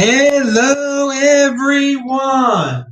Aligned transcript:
Hello, 0.00 1.10
everyone. 1.10 2.86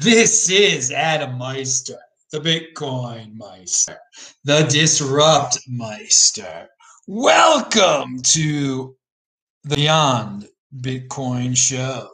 This 0.00 0.50
is 0.50 0.90
Adam 0.90 1.38
Meister, 1.38 2.00
the 2.32 2.40
Bitcoin 2.40 3.36
Meister, 3.36 3.96
the 4.42 4.66
Disrupt 4.68 5.60
Meister. 5.68 6.66
Welcome 7.06 8.20
to 8.22 8.96
the 9.62 9.76
Beyond 9.76 10.48
Bitcoin 10.80 11.56
Show. 11.56 12.08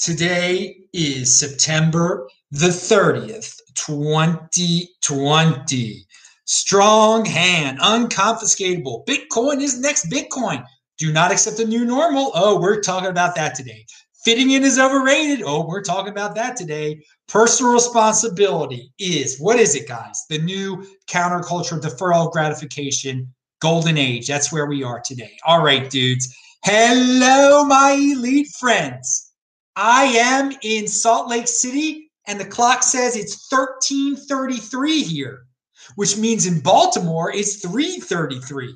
Today 0.00 0.76
is 0.92 1.38
September 1.38 2.28
the 2.50 2.70
30th, 2.70 3.54
2020. 3.76 6.06
Strong 6.44 7.24
hand, 7.24 7.78
unconfiscatable. 7.78 9.06
Bitcoin 9.06 9.60
is 9.60 9.78
next 9.78 10.10
Bitcoin. 10.10 10.64
Do 10.98 11.12
not 11.12 11.32
accept 11.32 11.58
the 11.58 11.64
new 11.64 11.84
normal. 11.84 12.32
Oh, 12.34 12.58
we're 12.58 12.80
talking 12.80 13.10
about 13.10 13.34
that 13.36 13.54
today. 13.54 13.84
Fitting 14.24 14.50
in 14.50 14.64
is 14.64 14.78
overrated. 14.78 15.42
Oh, 15.46 15.66
we're 15.66 15.82
talking 15.82 16.10
about 16.10 16.34
that 16.34 16.56
today. 16.56 17.00
Personal 17.28 17.72
responsibility 17.72 18.90
is 18.98 19.38
what 19.38 19.58
is 19.58 19.74
it, 19.74 19.86
guys? 19.86 20.24
The 20.28 20.38
new 20.38 20.84
counterculture 21.08 21.80
deferral 21.80 22.32
gratification 22.32 23.32
golden 23.60 23.96
age. 23.98 24.26
That's 24.26 24.52
where 24.52 24.66
we 24.66 24.82
are 24.82 25.00
today. 25.00 25.36
All 25.44 25.62
right, 25.62 25.88
dudes. 25.88 26.34
Hello, 26.64 27.64
my 27.64 27.92
elite 27.92 28.48
friends. 28.58 29.32
I 29.76 30.04
am 30.04 30.52
in 30.62 30.88
Salt 30.88 31.28
Lake 31.28 31.46
City, 31.46 32.10
and 32.26 32.40
the 32.40 32.44
clock 32.44 32.82
says 32.82 33.16
it's 33.16 33.46
1333 33.50 35.02
here, 35.02 35.46
which 35.94 36.16
means 36.16 36.46
in 36.46 36.60
Baltimore 36.60 37.30
it's 37.32 37.60
333. 37.60 38.74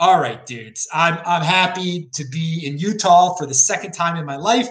All 0.00 0.20
right, 0.20 0.44
dudes. 0.46 0.86
I'm 0.92 1.18
I'm 1.26 1.42
happy 1.42 2.08
to 2.14 2.24
be 2.30 2.64
in 2.64 2.78
Utah 2.78 3.34
for 3.34 3.46
the 3.46 3.54
second 3.54 3.92
time 3.92 4.16
in 4.16 4.24
my 4.24 4.36
life. 4.36 4.68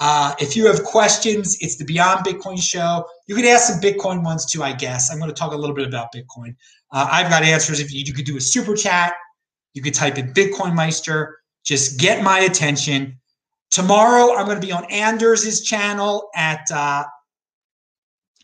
Uh, 0.00 0.34
if 0.38 0.56
you 0.56 0.66
have 0.66 0.82
questions, 0.82 1.56
it's 1.60 1.76
the 1.76 1.84
Beyond 1.84 2.24
Bitcoin 2.24 2.60
show. 2.60 3.06
You 3.26 3.34
could 3.34 3.44
ask 3.44 3.72
some 3.72 3.80
Bitcoin 3.80 4.24
ones 4.24 4.46
too, 4.46 4.62
I 4.62 4.72
guess. 4.72 5.10
I'm 5.10 5.18
going 5.18 5.30
to 5.30 5.34
talk 5.34 5.52
a 5.52 5.56
little 5.56 5.74
bit 5.74 5.86
about 5.86 6.12
Bitcoin. 6.12 6.54
Uh, 6.90 7.08
I've 7.10 7.30
got 7.30 7.42
answers. 7.42 7.80
If 7.80 7.92
you, 7.92 8.02
you 8.04 8.12
could 8.12 8.24
do 8.24 8.36
a 8.36 8.40
super 8.40 8.74
chat, 8.74 9.14
you 9.74 9.82
could 9.82 9.94
type 9.94 10.18
in 10.18 10.32
Bitcoin 10.32 10.74
Meister. 10.74 11.38
Just 11.64 11.98
get 11.98 12.22
my 12.22 12.40
attention. 12.40 13.18
Tomorrow, 13.70 14.36
I'm 14.36 14.46
going 14.46 14.60
to 14.60 14.66
be 14.66 14.72
on 14.72 14.84
Anders's 14.86 15.62
channel 15.62 16.28
at, 16.34 16.70
uh, 16.70 17.04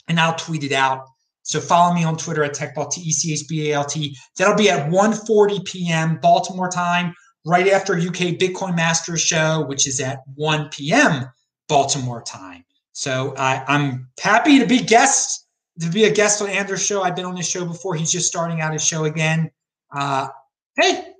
and 0.08 0.18
I'll 0.18 0.34
tweet 0.34 0.64
it 0.64 0.72
out 0.72 1.06
so 1.42 1.60
follow 1.60 1.94
me 1.94 2.04
on 2.04 2.16
Twitter 2.16 2.44
at 2.44 2.54
TechBalt, 2.54 2.92
T-E-C-H-B-A-L-T. 2.92 4.16
That'll 4.36 4.56
be 4.56 4.70
at 4.70 4.90
1.40 4.90 5.64
p.m. 5.64 6.18
Baltimore 6.22 6.70
time, 6.70 7.14
right 7.44 7.68
after 7.68 7.94
UK 7.94 8.38
Bitcoin 8.38 8.76
Masters 8.76 9.20
show, 9.20 9.64
which 9.66 9.86
is 9.86 10.00
at 10.00 10.20
1 10.34 10.68
p.m. 10.70 11.26
Baltimore 11.68 12.22
time. 12.22 12.64
So 12.92 13.34
I, 13.36 13.64
I'm 13.66 14.08
happy 14.20 14.58
to 14.58 14.66
be 14.66 14.78
guest, 14.78 15.46
to 15.80 15.88
be 15.88 16.04
a 16.04 16.12
guest 16.12 16.42
on 16.42 16.48
Andrew's 16.48 16.84
show. 16.84 17.02
I've 17.02 17.16
been 17.16 17.24
on 17.24 17.34
this 17.34 17.48
show 17.48 17.64
before. 17.64 17.94
He's 17.94 18.12
just 18.12 18.28
starting 18.28 18.60
out 18.60 18.72
his 18.72 18.84
show 18.84 19.04
again. 19.04 19.50
Uh, 19.90 20.28
hey, 20.76 21.12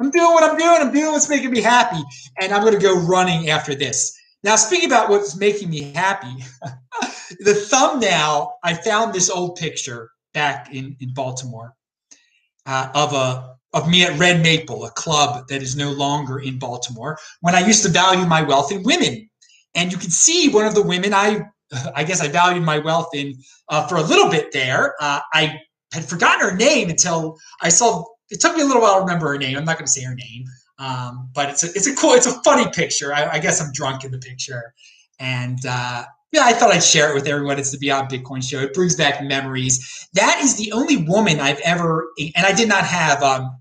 I'm 0.00 0.10
doing 0.10 0.32
what 0.32 0.44
I'm 0.44 0.56
doing. 0.56 0.76
I'm 0.80 0.92
doing 0.92 1.12
what's 1.12 1.28
making 1.28 1.50
me 1.50 1.60
happy. 1.60 2.02
And 2.40 2.52
I'm 2.52 2.62
going 2.62 2.74
to 2.74 2.80
go 2.80 2.98
running 3.00 3.50
after 3.50 3.74
this. 3.74 4.17
Now, 4.44 4.56
speaking 4.56 4.88
about 4.88 5.08
what's 5.08 5.36
making 5.36 5.70
me 5.70 5.92
happy, 5.92 6.32
the 7.40 7.54
thumbnail, 7.54 8.54
I 8.62 8.74
found 8.74 9.12
this 9.12 9.30
old 9.30 9.56
picture 9.56 10.10
back 10.32 10.72
in, 10.72 10.96
in 11.00 11.12
Baltimore 11.12 11.74
uh, 12.66 12.90
of 12.94 13.12
a 13.14 13.56
of 13.74 13.88
me 13.88 14.02
at 14.02 14.18
Red 14.18 14.42
Maple, 14.42 14.86
a 14.86 14.90
club 14.92 15.46
that 15.48 15.62
is 15.62 15.76
no 15.76 15.90
longer 15.90 16.38
in 16.38 16.58
Baltimore, 16.58 17.18
when 17.42 17.54
I 17.54 17.66
used 17.66 17.82
to 17.82 17.90
value 17.90 18.24
my 18.24 18.40
wealth 18.40 18.72
in 18.72 18.82
women. 18.82 19.28
And 19.74 19.92
you 19.92 19.98
can 19.98 20.10
see 20.10 20.48
one 20.48 20.64
of 20.64 20.74
the 20.74 20.82
women 20.82 21.12
I 21.12 21.42
I 21.94 22.04
guess 22.04 22.20
I 22.20 22.28
valued 22.28 22.64
my 22.64 22.78
wealth 22.78 23.10
in 23.14 23.34
uh, 23.68 23.86
for 23.86 23.96
a 23.96 24.02
little 24.02 24.30
bit 24.30 24.52
there. 24.52 24.94
Uh, 25.00 25.20
I 25.32 25.58
had 25.92 26.04
forgotten 26.04 26.48
her 26.48 26.56
name 26.56 26.88
until 26.88 27.36
I 27.62 27.68
saw. 27.68 28.04
It 28.30 28.40
took 28.40 28.56
me 28.56 28.62
a 28.62 28.66
little 28.66 28.82
while 28.82 28.96
to 28.96 29.00
remember 29.00 29.28
her 29.28 29.38
name. 29.38 29.56
I'm 29.56 29.64
not 29.64 29.76
going 29.76 29.86
to 29.86 29.92
say 29.92 30.02
her 30.02 30.14
name, 30.14 30.44
um, 30.78 31.30
but 31.34 31.50
it's 31.50 31.64
a 31.64 31.66
it's 31.68 31.86
a 31.86 31.94
cool, 31.94 32.12
it's 32.12 32.26
a 32.26 32.42
funny 32.42 32.70
picture. 32.70 33.12
I, 33.12 33.32
I 33.32 33.38
guess 33.38 33.60
I'm 33.60 33.72
drunk 33.72 34.04
in 34.04 34.12
the 34.12 34.18
picture, 34.18 34.74
and 35.18 35.58
uh, 35.68 36.04
yeah, 36.32 36.42
I 36.44 36.52
thought 36.52 36.70
I'd 36.70 36.84
share 36.84 37.10
it 37.10 37.14
with 37.14 37.26
everyone. 37.26 37.58
It's 37.58 37.72
the 37.72 37.78
Beyond 37.78 38.10
Bitcoin 38.10 38.48
show. 38.48 38.60
It 38.60 38.74
brings 38.74 38.94
back 38.94 39.22
memories. 39.22 40.08
That 40.14 40.40
is 40.42 40.56
the 40.56 40.72
only 40.72 40.98
woman 40.98 41.40
I've 41.40 41.60
ever, 41.60 42.08
and 42.18 42.46
I 42.46 42.52
did 42.52 42.68
not 42.68 42.84
have. 42.84 43.22
Um, 43.22 43.56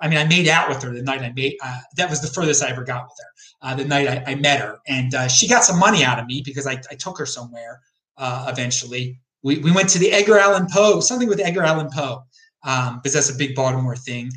I 0.00 0.08
mean, 0.08 0.18
I 0.18 0.24
made 0.26 0.48
out 0.48 0.68
with 0.68 0.82
her 0.82 0.92
the 0.92 1.02
night 1.02 1.22
I 1.22 1.32
made. 1.32 1.56
Uh, 1.62 1.78
that 1.96 2.10
was 2.10 2.20
the 2.20 2.28
furthest 2.28 2.62
I 2.62 2.70
ever 2.70 2.84
got 2.84 3.04
with 3.04 3.16
her. 3.18 3.30
Uh, 3.60 3.74
the 3.74 3.84
night 3.84 4.08
I, 4.08 4.32
I, 4.32 4.34
met 4.36 4.60
her, 4.60 4.78
and 4.86 5.14
uh, 5.14 5.26
she 5.26 5.48
got 5.48 5.64
some 5.64 5.78
money 5.78 6.04
out 6.04 6.20
of 6.20 6.26
me 6.26 6.42
because 6.44 6.66
I, 6.66 6.80
I 6.90 6.94
took 6.94 7.18
her 7.18 7.26
somewhere. 7.26 7.80
Uh, 8.16 8.46
eventually, 8.48 9.20
we 9.42 9.58
we 9.58 9.72
went 9.72 9.88
to 9.90 9.98
the 9.98 10.12
Edgar 10.12 10.38
Allan 10.38 10.66
Poe, 10.70 11.00
something 11.00 11.28
with 11.28 11.40
Edgar 11.40 11.62
Allan 11.62 11.88
Poe, 11.90 12.24
um, 12.64 12.96
because 12.96 13.14
that's 13.14 13.30
a 13.30 13.36
big 13.36 13.54
Baltimore 13.54 13.96
thing. 13.96 14.30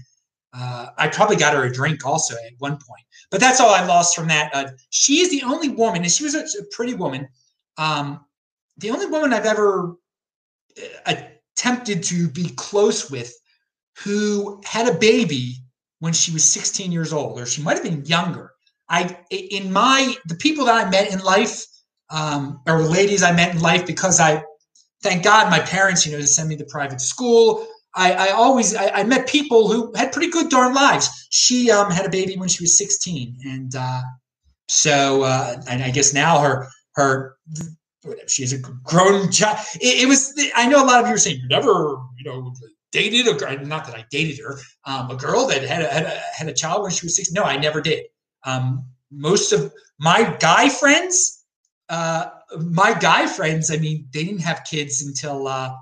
Uh, 0.53 0.88
I 0.97 1.07
probably 1.07 1.38
got 1.38 1.53
her 1.53 1.63
a 1.63 1.72
drink 1.72 2.06
also 2.06 2.35
at 2.35 2.53
one 2.59 2.73
point, 2.73 3.06
but 3.29 3.39
that's 3.39 3.62
all 3.62 3.73
I 3.73 3.85
lost 3.85 4.16
from 4.16 4.28
that. 4.28 4.51
Uh, 4.53 4.72
she 4.89 5.19
is 5.19 5.29
the 5.29 5.44
only 5.44 5.69
woman, 5.69 6.01
and 6.01 6.12
she 6.12 6.23
was 6.23 6.35
a, 6.35 6.41
a 6.41 6.66
pretty 6.72 6.94
woman 6.94 7.28
um, 7.78 8.23
the 8.78 8.91
only 8.91 9.07
woman 9.07 9.34
I've 9.34 9.45
ever 9.45 9.95
uh, 11.06 11.16
attempted 11.56 12.03
to 12.03 12.29
be 12.29 12.50
close 12.56 13.09
with 13.09 13.34
who 14.03 14.62
had 14.66 14.88
a 14.88 14.97
baby 14.97 15.56
when 16.00 16.13
she 16.13 16.31
was 16.31 16.44
16 16.44 16.91
years 16.91 17.13
old, 17.13 17.39
or 17.39 17.45
she 17.45 17.62
might 17.62 17.75
have 17.75 17.83
been 17.83 18.06
younger. 18.06 18.53
I, 18.89 19.18
in 19.29 19.72
my, 19.72 20.16
the 20.25 20.35
people 20.35 20.66
that 20.66 20.85
I 20.85 20.89
met 20.89 21.12
in 21.13 21.19
life, 21.19 21.66
um, 22.09 22.62
or 22.68 22.81
ladies 22.81 23.23
I 23.23 23.31
met 23.31 23.53
in 23.56 23.62
life, 23.62 23.85
because 23.85 24.19
I, 24.19 24.44
thank 25.03 25.23
God, 25.23 25.50
my 25.50 25.59
parents, 25.59 26.06
you 26.06 26.12
know, 26.12 26.19
to 26.19 26.28
send 26.28 26.50
me 26.50 26.57
to 26.57 26.66
private 26.66 27.01
school. 27.01 27.68
I, 27.96 28.13
I 28.13 28.29
always, 28.29 28.75
I, 28.75 28.88
I, 28.88 29.03
met 29.03 29.28
people 29.28 29.68
who 29.68 29.91
had 29.96 30.13
pretty 30.13 30.31
good 30.31 30.50
darn 30.50 30.74
lives. 30.74 31.28
She 31.29 31.69
um, 31.69 31.91
had 31.91 32.06
a 32.06 32.09
baby 32.09 32.38
when 32.38 32.47
she 32.47 32.63
was 32.63 32.78
16, 32.78 33.38
and 33.44 33.75
uh, 33.75 34.02
so, 34.69 35.24
uh, 35.24 35.62
and 35.69 35.84
I 35.84 35.91
guess 35.91 36.13
now 36.13 36.40
her 36.40 36.68
her 36.96 37.35
she's 38.28 38.53
a 38.53 38.57
grown 38.57 39.31
child. 39.31 39.59
It, 39.75 40.03
it, 40.03 40.07
was. 40.07 40.34
I 40.56 40.68
know 40.68 40.84
a 40.84 40.88
lot 40.88 41.01
of 41.01 41.07
you 41.07 41.13
are 41.13 41.18
saying 41.18 41.41
you 41.41 41.47
never, 41.50 41.97
you 42.18 42.24
know, 42.24 42.53
dated 42.91 43.28
a 43.28 43.34
girl. 43.34 43.57
not 43.66 43.85
that 43.85 43.96
I 43.96 44.06
dated 44.09 44.40
her, 44.40 44.57
um, 44.85 45.12
a 45.12 45.16
girl 45.16 45.47
that 45.47 45.63
had 45.63 45.84
a, 45.84 45.88
had 45.88 46.03
a, 46.06 46.22
had 46.35 46.47
a 46.47 46.53
child 46.53 46.84
when 46.84 46.91
she 46.91 47.06
was 47.06 47.16
16. 47.16 47.34
No, 47.34 47.44
I 47.44 47.57
never 47.57 47.81
did. 47.81 48.06
Um, 48.46 48.85
most 49.12 49.51
of 49.51 49.74
my 50.00 50.35
guy 50.40 50.69
friends, 50.69 51.44
uh, 51.90 52.30
my 52.57 52.94
guy 52.94 53.28
friends, 53.28 53.72
I 53.72 53.78
mean, 53.78 54.07
they 54.13 54.24
didn't 54.24 54.41
have 54.41 54.63
kids 54.63 55.01
until 55.01 55.47
uh, 55.47 55.74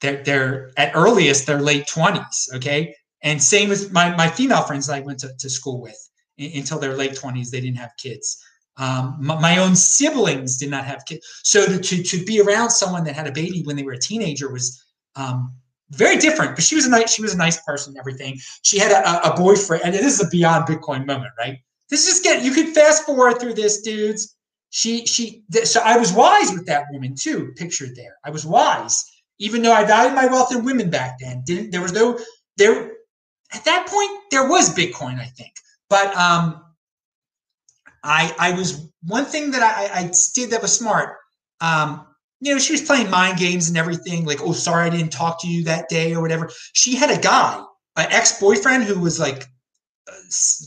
they're 0.00 0.22
they're 0.22 0.70
at 0.76 0.92
earliest 0.94 1.46
they're 1.46 1.60
late 1.60 1.86
twenties. 1.86 2.48
Okay, 2.54 2.94
and 3.22 3.42
same 3.42 3.70
as 3.70 3.90
my 3.90 4.14
my 4.16 4.28
female 4.28 4.62
friends 4.62 4.88
I 4.88 5.00
went 5.00 5.20
to, 5.20 5.30
to 5.38 5.50
school 5.50 5.80
with 5.80 5.98
until 6.38 6.78
their 6.78 6.94
late 6.94 7.16
twenties, 7.16 7.50
they 7.50 7.60
didn't 7.60 7.78
have 7.78 7.92
kids. 7.98 8.42
Um, 8.78 9.16
my, 9.18 9.40
my, 9.40 9.58
own 9.58 9.74
siblings 9.74 10.56
did 10.56 10.70
not 10.70 10.84
have 10.84 11.04
kids. 11.04 11.26
So 11.42 11.66
to, 11.66 11.80
to, 11.80 12.00
to, 12.00 12.24
be 12.24 12.40
around 12.40 12.70
someone 12.70 13.02
that 13.04 13.16
had 13.16 13.26
a 13.26 13.32
baby 13.32 13.62
when 13.64 13.74
they 13.74 13.82
were 13.82 13.94
a 13.94 13.98
teenager 13.98 14.52
was 14.52 14.80
um, 15.16 15.52
very 15.90 16.16
different. 16.16 16.54
But 16.54 16.62
she 16.62 16.76
was 16.76 16.86
a 16.86 16.90
nice, 16.90 17.12
she 17.12 17.20
was 17.20 17.34
a 17.34 17.36
nice 17.36 17.60
person 17.62 17.92
and 17.92 17.98
everything. 17.98 18.38
She 18.62 18.78
had 18.78 18.92
a, 18.92 19.32
a 19.32 19.36
boyfriend, 19.36 19.82
and 19.84 19.94
this 19.94 20.20
is 20.20 20.24
a 20.24 20.28
beyond 20.28 20.66
Bitcoin 20.66 21.06
moment, 21.06 21.32
right? 21.36 21.58
This 21.90 22.06
is 22.06 22.20
get 22.20 22.44
you 22.44 22.52
could 22.52 22.68
fast 22.74 23.04
forward 23.04 23.40
through 23.40 23.54
this, 23.54 23.80
dudes. 23.80 24.36
She 24.70 25.06
she 25.06 25.42
so 25.64 25.80
I 25.82 25.96
was 25.96 26.12
wise 26.12 26.52
with 26.52 26.66
that 26.66 26.84
woman 26.92 27.14
too, 27.14 27.52
pictured 27.56 27.96
there. 27.96 28.16
I 28.24 28.30
was 28.30 28.44
wise, 28.44 29.04
even 29.38 29.62
though 29.62 29.72
I 29.72 29.84
valued 29.84 30.14
my 30.14 30.26
wealth 30.26 30.54
in 30.54 30.64
women 30.64 30.90
back 30.90 31.18
then. 31.20 31.42
Didn't 31.44 31.70
there 31.70 31.82
was 31.82 31.92
no 31.92 32.18
there 32.56 32.92
at 33.52 33.64
that 33.64 33.86
point 33.86 34.10
there 34.30 34.48
was 34.48 34.74
Bitcoin, 34.74 35.20
I 35.20 35.26
think. 35.26 35.52
But 35.88 36.14
um 36.16 36.62
I 38.02 38.34
I 38.38 38.52
was 38.52 38.88
one 39.04 39.24
thing 39.24 39.50
that 39.52 39.62
I, 39.62 40.00
I 40.00 40.12
did 40.34 40.50
that 40.50 40.62
was 40.62 40.76
smart. 40.76 41.16
Um, 41.60 42.06
you 42.40 42.52
know, 42.52 42.58
she 42.58 42.72
was 42.72 42.82
playing 42.82 43.10
mind 43.10 43.38
games 43.38 43.68
and 43.68 43.76
everything. 43.76 44.24
Like, 44.24 44.40
oh, 44.42 44.52
sorry, 44.52 44.86
I 44.86 44.90
didn't 44.90 45.12
talk 45.12 45.40
to 45.42 45.48
you 45.48 45.64
that 45.64 45.88
day 45.88 46.14
or 46.14 46.20
whatever. 46.20 46.50
She 46.72 46.94
had 46.94 47.10
a 47.10 47.20
guy, 47.20 47.62
an 47.96 48.06
ex 48.10 48.40
boyfriend 48.40 48.84
who 48.84 49.00
was 49.00 49.18
like, 49.18 49.46
uh, 50.08 50.14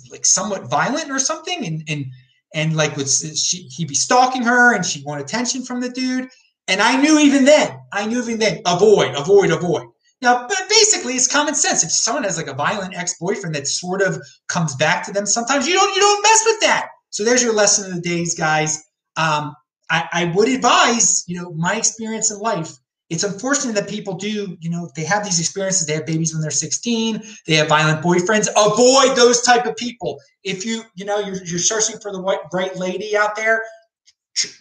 like 0.09 0.25
somewhat 0.25 0.69
violent 0.69 1.09
or 1.09 1.19
something, 1.19 1.65
and 1.65 1.83
and 1.88 2.06
and 2.53 2.75
like 2.75 2.97
was 2.97 3.21
she 3.41 3.63
he'd 3.69 3.88
be 3.88 3.95
stalking 3.95 4.44
her 4.44 4.75
and 4.75 4.85
she'd 4.85 5.06
want 5.06 5.21
attention 5.21 5.63
from 5.63 5.79
the 5.79 5.89
dude. 5.89 6.29
And 6.71 6.81
I 6.81 6.95
knew 6.95 7.19
even 7.19 7.44
then, 7.44 7.77
I 7.91 8.06
knew 8.07 8.21
even 8.21 8.39
then, 8.39 8.62
avoid, 8.65 9.13
avoid, 9.15 9.51
avoid. 9.51 9.88
Now, 10.21 10.47
but 10.47 10.69
basically, 10.69 11.15
it's 11.15 11.27
common 11.27 11.53
sense. 11.53 11.83
If 11.83 11.91
someone 11.91 12.23
has 12.23 12.38
like 12.38 12.47
a 12.47 12.53
violent 12.53 12.95
ex 12.95 13.13
boyfriend 13.19 13.56
that 13.56 13.68
sort 13.68 14.01
of 14.01 14.18
comes 14.47 14.73
back 14.77 15.06
to 15.06 15.12
them, 15.12 15.25
sometimes 15.25 15.68
you 15.68 15.73
don't 15.73 15.94
you 15.94 16.01
don't 16.01 16.23
mess 16.23 16.44
with 16.45 16.62
that. 16.62 16.88
So 17.09 17.25
there's 17.25 17.44
your 17.44 17.53
lesson 17.53 17.89
of 17.89 17.95
the 17.95 18.01
days, 18.01 18.35
guys. 18.35 18.77
Um, 19.18 19.53
I, 19.89 20.07
I 20.13 20.31
would 20.33 20.47
advise, 20.47 21.25
you 21.27 21.41
know, 21.41 21.51
my 21.57 21.75
experience 21.75 22.31
in 22.31 22.39
life 22.39 22.77
it's 23.12 23.25
unfortunate 23.25 23.75
that 23.75 23.89
people 23.89 24.13
do, 24.13 24.56
you 24.62 24.69
know, 24.69 24.89
they 24.95 25.03
have 25.03 25.25
these 25.25 25.38
experiences. 25.38 25.85
They 25.85 25.95
have 25.95 26.06
babies 26.06 26.33
when 26.33 26.41
they're 26.41 26.50
16. 26.50 27.21
They 27.45 27.56
have 27.56 27.67
violent 27.67 28.01
boyfriends. 28.01 28.47
Avoid 28.56 29.17
those 29.17 29.41
type 29.41 29.65
of 29.65 29.75
people. 29.75 30.17
If 30.45 30.65
you, 30.65 30.83
you 30.95 31.03
know, 31.03 31.19
you're, 31.19 31.44
you're 31.44 31.59
searching 31.59 32.00
for 32.00 32.13
the 32.13 32.21
white, 32.21 32.39
right 32.53 32.74
lady 32.77 33.17
out 33.17 33.35
there, 33.35 33.65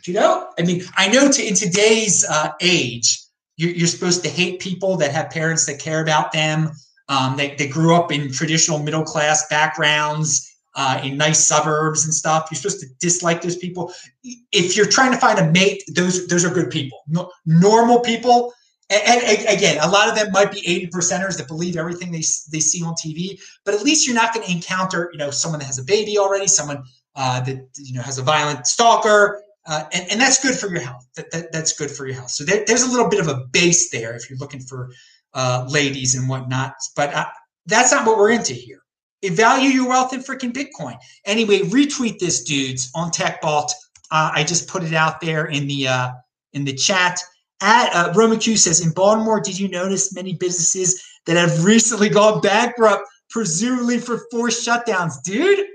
you 0.06 0.14
know, 0.14 0.48
I 0.58 0.62
mean, 0.62 0.82
I 0.96 1.08
know 1.08 1.30
to, 1.30 1.46
in 1.46 1.54
today's 1.54 2.24
uh, 2.28 2.52
age, 2.60 3.18
you're, 3.56 3.70
you're, 3.70 3.86
supposed 3.86 4.24
to 4.24 4.30
hate 4.30 4.60
people 4.60 4.96
that 4.96 5.12
have 5.12 5.30
parents 5.30 5.66
that 5.66 5.78
care 5.78 6.02
about 6.02 6.32
them. 6.32 6.70
Um, 7.08 7.36
they, 7.36 7.54
they 7.54 7.68
grew 7.68 7.94
up 7.94 8.10
in 8.10 8.32
traditional 8.32 8.78
middle 8.78 9.04
class 9.04 9.46
backgrounds 9.48 10.50
uh, 10.74 11.00
in 11.04 11.16
nice 11.16 11.44
suburbs 11.44 12.04
and 12.04 12.14
stuff. 12.14 12.48
You're 12.50 12.56
supposed 12.56 12.80
to 12.80 12.86
dislike 13.00 13.42
those 13.42 13.56
people. 13.56 13.92
If 14.22 14.76
you're 14.76 14.86
trying 14.86 15.12
to 15.12 15.18
find 15.18 15.38
a 15.38 15.50
mate, 15.50 15.82
those 15.94 16.26
those 16.28 16.44
are 16.44 16.50
good 16.50 16.70
people. 16.70 17.02
No, 17.08 17.30
normal 17.44 18.00
people, 18.00 18.52
and, 18.90 19.22
and, 19.22 19.48
again, 19.48 19.78
a 19.80 19.88
lot 19.88 20.08
of 20.08 20.16
them 20.16 20.32
might 20.32 20.50
be 20.50 20.66
80 20.66 20.88
percenters 20.88 21.36
that 21.38 21.46
believe 21.46 21.76
everything 21.76 22.10
they 22.10 22.24
they 22.50 22.60
see 22.60 22.82
on 22.82 22.94
TV. 22.94 23.40
But 23.64 23.74
at 23.74 23.82
least 23.82 24.06
you're 24.06 24.16
not 24.16 24.34
going 24.34 24.46
to 24.46 24.52
encounter, 24.52 25.10
you 25.12 25.18
know, 25.18 25.30
someone 25.30 25.60
that 25.60 25.66
has 25.66 25.78
a 25.78 25.84
baby 25.84 26.18
already, 26.18 26.46
someone 26.46 26.82
uh, 27.14 27.40
that 27.42 27.68
you 27.76 27.94
know 27.94 28.02
has 28.02 28.18
a 28.18 28.22
violent 28.22 28.66
stalker. 28.66 29.42
Uh, 29.70 29.84
and, 29.92 30.06
and 30.10 30.20
that's 30.20 30.42
good 30.42 30.54
for 30.54 30.68
your 30.68 30.80
health. 30.80 31.06
That, 31.14 31.30
that 31.30 31.52
that's 31.52 31.72
good 31.72 31.90
for 31.90 32.04
your 32.06 32.16
health. 32.16 32.30
So 32.30 32.44
there, 32.44 32.64
there's 32.66 32.82
a 32.82 32.90
little 32.90 33.08
bit 33.08 33.20
of 33.20 33.28
a 33.28 33.46
base 33.52 33.90
there 33.90 34.14
if 34.14 34.28
you're 34.28 34.38
looking 34.38 34.60
for 34.60 34.90
uh, 35.32 35.66
ladies 35.70 36.14
and 36.16 36.28
whatnot. 36.28 36.74
But 36.96 37.14
uh, 37.14 37.26
that's 37.66 37.92
not 37.92 38.04
what 38.04 38.18
we're 38.18 38.32
into 38.32 38.52
here 38.52 38.82
value 39.28 39.68
your 39.68 39.88
wealth 39.88 40.14
in 40.14 40.20
freaking 40.20 40.52
Bitcoin. 40.52 40.96
Anyway, 41.26 41.58
retweet 41.58 42.18
this, 42.18 42.42
dudes, 42.42 42.90
on 42.94 43.10
TechBalt. 43.10 43.70
Uh, 44.10 44.30
I 44.34 44.44
just 44.44 44.68
put 44.68 44.82
it 44.82 44.94
out 44.94 45.20
there 45.20 45.46
in 45.46 45.66
the 45.66 45.88
uh, 45.88 46.10
in 46.54 46.64
the 46.64 46.72
chat. 46.72 47.20
At 47.62 48.16
Roman 48.16 48.38
Q 48.38 48.56
says, 48.56 48.80
in 48.80 48.90
Baltimore, 48.92 49.38
did 49.38 49.58
you 49.58 49.68
notice 49.68 50.14
many 50.14 50.32
businesses 50.32 51.04
that 51.26 51.36
have 51.36 51.62
recently 51.62 52.08
gone 52.08 52.40
bankrupt, 52.40 53.02
presumably 53.28 53.98
for 53.98 54.22
forced 54.30 54.66
shutdowns, 54.66 55.22
dude? 55.22 55.66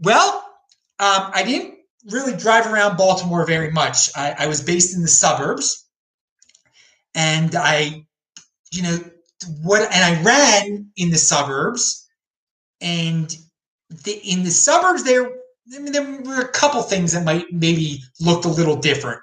Well, 0.00 0.38
um, 0.98 1.30
I 1.32 1.44
didn't 1.44 1.78
really 2.08 2.36
drive 2.36 2.66
around 2.66 2.96
Baltimore 2.96 3.46
very 3.46 3.70
much. 3.70 4.10
I, 4.16 4.34
I 4.38 4.46
was 4.46 4.62
based 4.62 4.94
in 4.94 5.02
the 5.02 5.08
suburbs, 5.08 5.86
and 7.14 7.54
I, 7.54 8.04
you 8.72 8.82
know, 8.82 8.98
what, 9.62 9.82
and 9.92 10.04
I 10.04 10.22
ran 10.22 10.90
in 10.96 11.10
the 11.10 11.18
suburbs 11.18 12.06
and 12.80 13.34
the, 13.90 14.12
in 14.12 14.44
the 14.44 14.50
suburbs, 14.50 15.04
there, 15.04 15.26
I 15.26 15.78
mean, 15.78 15.92
there 15.92 16.22
were 16.22 16.40
a 16.40 16.48
couple 16.48 16.82
things 16.82 17.12
that 17.12 17.24
might 17.24 17.46
maybe 17.52 18.00
looked 18.20 18.44
a 18.44 18.48
little 18.48 18.76
different. 18.76 19.20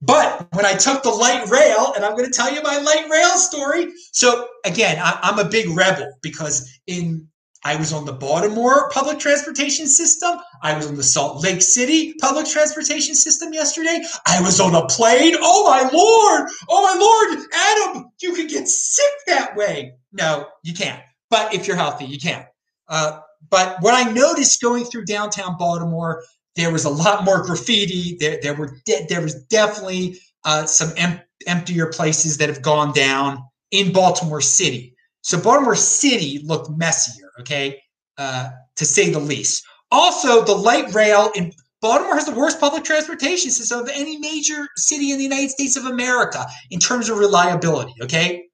But 0.00 0.48
when 0.52 0.66
I 0.66 0.74
took 0.74 1.02
the 1.02 1.10
light 1.10 1.48
rail, 1.48 1.92
and 1.96 2.04
I'm 2.04 2.12
going 2.12 2.26
to 2.26 2.30
tell 2.30 2.52
you 2.52 2.62
my 2.62 2.78
light 2.78 3.08
rail 3.10 3.36
story. 3.36 3.86
So 4.12 4.48
again, 4.64 4.98
I, 5.00 5.18
I'm 5.22 5.38
a 5.38 5.48
big 5.48 5.70
rebel 5.70 6.12
because 6.22 6.70
in 6.86 7.26
I 7.64 7.76
was 7.76 7.92
on 7.92 8.04
the 8.04 8.12
Baltimore 8.12 8.90
public 8.90 9.18
transportation 9.18 9.86
system. 9.86 10.38
I 10.62 10.76
was 10.76 10.86
on 10.86 10.96
the 10.96 11.02
Salt 11.02 11.42
Lake 11.42 11.62
City 11.62 12.14
public 12.20 12.46
transportation 12.46 13.14
system 13.14 13.52
yesterday. 13.52 14.02
I 14.26 14.40
was 14.42 14.60
on 14.60 14.74
a 14.74 14.86
plane. 14.86 15.34
Oh 15.38 15.64
my 15.68 15.82
lord! 15.82 16.50
Oh 16.68 16.82
my 16.82 16.98
lord! 17.00 17.46
Adam, 17.52 18.10
you 18.20 18.34
can 18.34 18.46
get 18.46 18.68
sick 18.68 19.12
that 19.26 19.56
way. 19.56 19.94
No, 20.12 20.48
you 20.62 20.74
can't. 20.74 21.02
But 21.30 21.54
if 21.54 21.66
you're 21.66 21.76
healthy, 21.76 22.04
you 22.04 22.18
can. 22.18 22.44
Uh, 22.88 23.20
but 23.50 23.76
what 23.80 23.94
I 23.94 24.10
noticed 24.10 24.62
going 24.62 24.84
through 24.84 25.06
downtown 25.06 25.56
Baltimore, 25.58 26.22
there 26.56 26.70
was 26.72 26.84
a 26.84 26.90
lot 26.90 27.24
more 27.24 27.42
graffiti. 27.42 28.16
There, 28.20 28.38
there 28.42 28.54
were 28.54 28.78
de- 28.84 29.06
there 29.08 29.20
was 29.22 29.34
definitely 29.46 30.18
uh, 30.44 30.66
some 30.66 30.92
em- 30.96 31.20
emptier 31.46 31.86
places 31.86 32.38
that 32.38 32.48
have 32.48 32.62
gone 32.62 32.92
down 32.92 33.42
in 33.70 33.92
Baltimore 33.92 34.40
City. 34.40 34.94
So 35.22 35.40
Baltimore 35.40 35.76
City 35.76 36.40
looked 36.44 36.70
messier, 36.70 37.23
okay, 37.40 37.80
uh, 38.18 38.50
to 38.76 38.84
say 38.84 39.10
the 39.10 39.18
least. 39.18 39.64
Also, 39.90 40.44
the 40.44 40.54
light 40.54 40.92
rail 40.94 41.30
in 41.34 41.52
Baltimore 41.80 42.14
has 42.14 42.26
the 42.26 42.34
worst 42.34 42.60
public 42.60 42.84
transportation 42.84 43.50
system 43.50 43.80
of 43.80 43.90
any 43.92 44.18
major 44.18 44.66
city 44.76 45.12
in 45.12 45.18
the 45.18 45.24
United 45.24 45.50
States 45.50 45.76
of 45.76 45.84
America 45.84 46.46
in 46.70 46.80
terms 46.80 47.08
of 47.08 47.18
reliability. 47.18 47.94
Okay, 48.02 48.46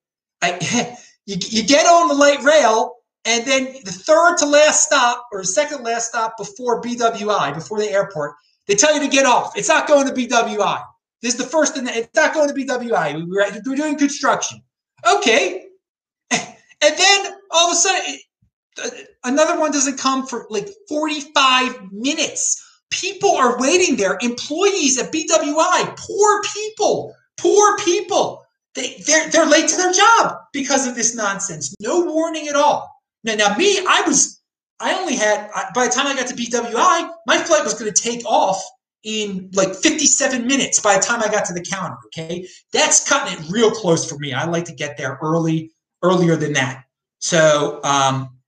I, 0.42 0.96
you, 1.26 1.36
you 1.48 1.62
get 1.62 1.86
on 1.86 2.08
the 2.08 2.14
light 2.14 2.42
rail 2.42 2.96
and 3.24 3.44
then 3.44 3.74
the 3.84 3.92
third 3.92 4.38
to 4.38 4.46
last 4.46 4.84
stop 4.84 5.26
or 5.32 5.44
second 5.44 5.84
last 5.84 6.08
stop 6.08 6.36
before 6.38 6.80
BWI, 6.80 7.54
before 7.54 7.78
the 7.78 7.90
airport, 7.90 8.34
they 8.66 8.74
tell 8.74 8.94
you 8.94 9.00
to 9.00 9.08
get 9.08 9.26
off. 9.26 9.56
It's 9.56 9.68
not 9.68 9.86
going 9.86 10.06
to 10.06 10.12
BWI. 10.12 10.82
This 11.22 11.34
is 11.34 11.38
the 11.38 11.46
first, 11.46 11.74
the, 11.74 11.82
it's 11.84 12.14
not 12.14 12.32
going 12.32 12.48
to 12.48 12.54
BWI. 12.54 13.26
We're, 13.28 13.60
we're 13.66 13.76
doing 13.76 13.98
construction. 13.98 14.62
Okay. 15.08 15.66
And 16.82 16.96
then 16.96 17.34
all 17.50 17.66
of 17.66 17.74
a 17.74 17.76
sudden, 17.76 18.16
another 19.24 19.58
one 19.58 19.72
doesn't 19.72 19.98
come 19.98 20.26
for 20.26 20.46
like 20.50 20.68
45 20.88 21.92
minutes. 21.92 22.62
People 22.90 23.36
are 23.36 23.58
waiting 23.58 23.96
there. 23.96 24.18
Employees 24.20 24.98
at 24.98 25.12
BWI, 25.12 25.96
poor 25.96 26.42
people, 26.54 27.14
poor 27.38 27.76
people. 27.78 28.44
They, 28.74 29.02
they're, 29.06 29.28
they're 29.30 29.46
late 29.46 29.68
to 29.68 29.76
their 29.76 29.92
job 29.92 30.36
because 30.52 30.86
of 30.86 30.94
this 30.94 31.14
nonsense. 31.14 31.74
No 31.80 32.04
warning 32.04 32.48
at 32.48 32.56
all. 32.56 32.90
Now, 33.24 33.34
now 33.34 33.56
me, 33.56 33.78
I 33.78 34.02
was, 34.06 34.40
I 34.78 34.94
only 34.94 35.16
had, 35.16 35.50
by 35.74 35.86
the 35.86 35.92
time 35.92 36.06
I 36.06 36.14
got 36.14 36.26
to 36.28 36.34
BWI, 36.34 37.10
my 37.26 37.38
flight 37.38 37.64
was 37.64 37.74
going 37.74 37.92
to 37.92 38.02
take 38.02 38.24
off 38.24 38.62
in 39.02 39.50
like 39.54 39.74
57 39.74 40.46
minutes 40.46 40.80
by 40.80 40.96
the 40.96 41.02
time 41.02 41.22
I 41.22 41.28
got 41.28 41.44
to 41.46 41.54
the 41.54 41.64
counter. 41.64 41.96
Okay. 42.06 42.46
That's 42.72 43.08
cutting 43.08 43.38
it 43.38 43.50
real 43.50 43.70
close 43.70 44.08
for 44.08 44.18
me. 44.18 44.32
I 44.32 44.44
like 44.44 44.66
to 44.66 44.74
get 44.74 44.96
there 44.96 45.18
early, 45.22 45.72
earlier 46.02 46.36
than 46.36 46.52
that. 46.54 46.84
So, 47.20 47.80
um, 47.82 48.39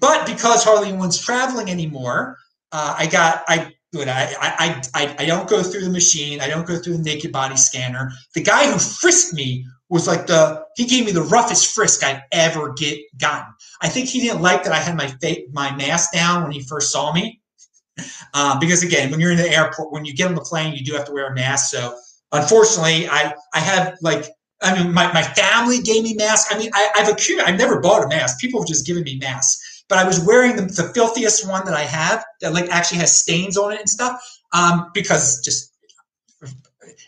but 0.00 0.26
because 0.26 0.64
hardly 0.64 0.88
anyone's 0.88 1.18
traveling 1.18 1.70
anymore, 1.70 2.38
uh, 2.72 2.94
I 2.98 3.06
got, 3.06 3.44
I, 3.48 3.72
good. 3.92 4.08
I, 4.08 4.34
I, 4.40 4.82
I, 4.94 5.16
I 5.18 5.24
don't 5.24 5.48
go 5.48 5.62
through 5.62 5.82
the 5.82 5.90
machine. 5.90 6.40
I 6.40 6.48
don't 6.48 6.66
go 6.66 6.78
through 6.78 6.98
the 6.98 7.02
naked 7.02 7.32
body 7.32 7.56
scanner. 7.56 8.10
The 8.34 8.42
guy 8.42 8.70
who 8.70 8.78
frisked 8.78 9.32
me 9.34 9.66
was 9.88 10.06
like 10.06 10.26
the 10.26 10.62
he 10.76 10.84
gave 10.84 11.06
me 11.06 11.12
the 11.12 11.22
roughest 11.22 11.74
frisk 11.74 12.04
I've 12.04 12.20
ever 12.32 12.72
get 12.74 12.98
gotten. 13.18 13.52
I 13.80 13.88
think 13.88 14.08
he 14.08 14.20
didn't 14.20 14.42
like 14.42 14.62
that 14.64 14.72
I 14.72 14.78
had 14.78 14.96
my 14.96 15.08
fa- 15.22 15.42
my 15.52 15.74
mask 15.74 16.12
down 16.12 16.42
when 16.42 16.52
he 16.52 16.62
first 16.62 16.92
saw 16.92 17.12
me, 17.12 17.40
uh, 18.34 18.58
because 18.58 18.82
again, 18.82 19.10
when 19.10 19.20
you're 19.20 19.32
in 19.32 19.38
the 19.38 19.50
airport, 19.50 19.92
when 19.92 20.04
you 20.04 20.14
get 20.14 20.28
on 20.28 20.34
the 20.34 20.42
plane, 20.42 20.74
you 20.74 20.84
do 20.84 20.92
have 20.94 21.06
to 21.06 21.12
wear 21.12 21.32
a 21.32 21.34
mask. 21.34 21.70
So 21.70 21.96
unfortunately, 22.32 23.08
I 23.08 23.34
I 23.54 23.60
have 23.60 23.96
like 24.02 24.26
I 24.60 24.80
mean 24.80 24.92
my, 24.92 25.10
my 25.12 25.22
family 25.22 25.80
gave 25.80 26.02
me 26.02 26.14
masks. 26.14 26.54
I 26.54 26.58
mean 26.58 26.70
I, 26.74 26.90
I've 26.96 27.08
accumulated. 27.08 27.54
I've 27.54 27.58
never 27.58 27.80
bought 27.80 28.04
a 28.04 28.08
mask. 28.08 28.38
People 28.40 28.60
have 28.60 28.68
just 28.68 28.86
given 28.86 29.04
me 29.04 29.16
masks, 29.18 29.62
but 29.88 29.98
I 29.98 30.04
was 30.04 30.20
wearing 30.20 30.56
the, 30.56 30.62
the 30.62 30.90
filthiest 30.94 31.48
one 31.48 31.64
that 31.64 31.74
I 31.74 31.82
have 31.82 32.24
that 32.40 32.52
like 32.52 32.68
actually 32.70 32.98
has 32.98 33.18
stains 33.18 33.56
on 33.56 33.72
it 33.72 33.80
and 33.80 33.88
stuff. 33.88 34.20
Um, 34.52 34.90
because 34.94 35.40
just 35.42 35.72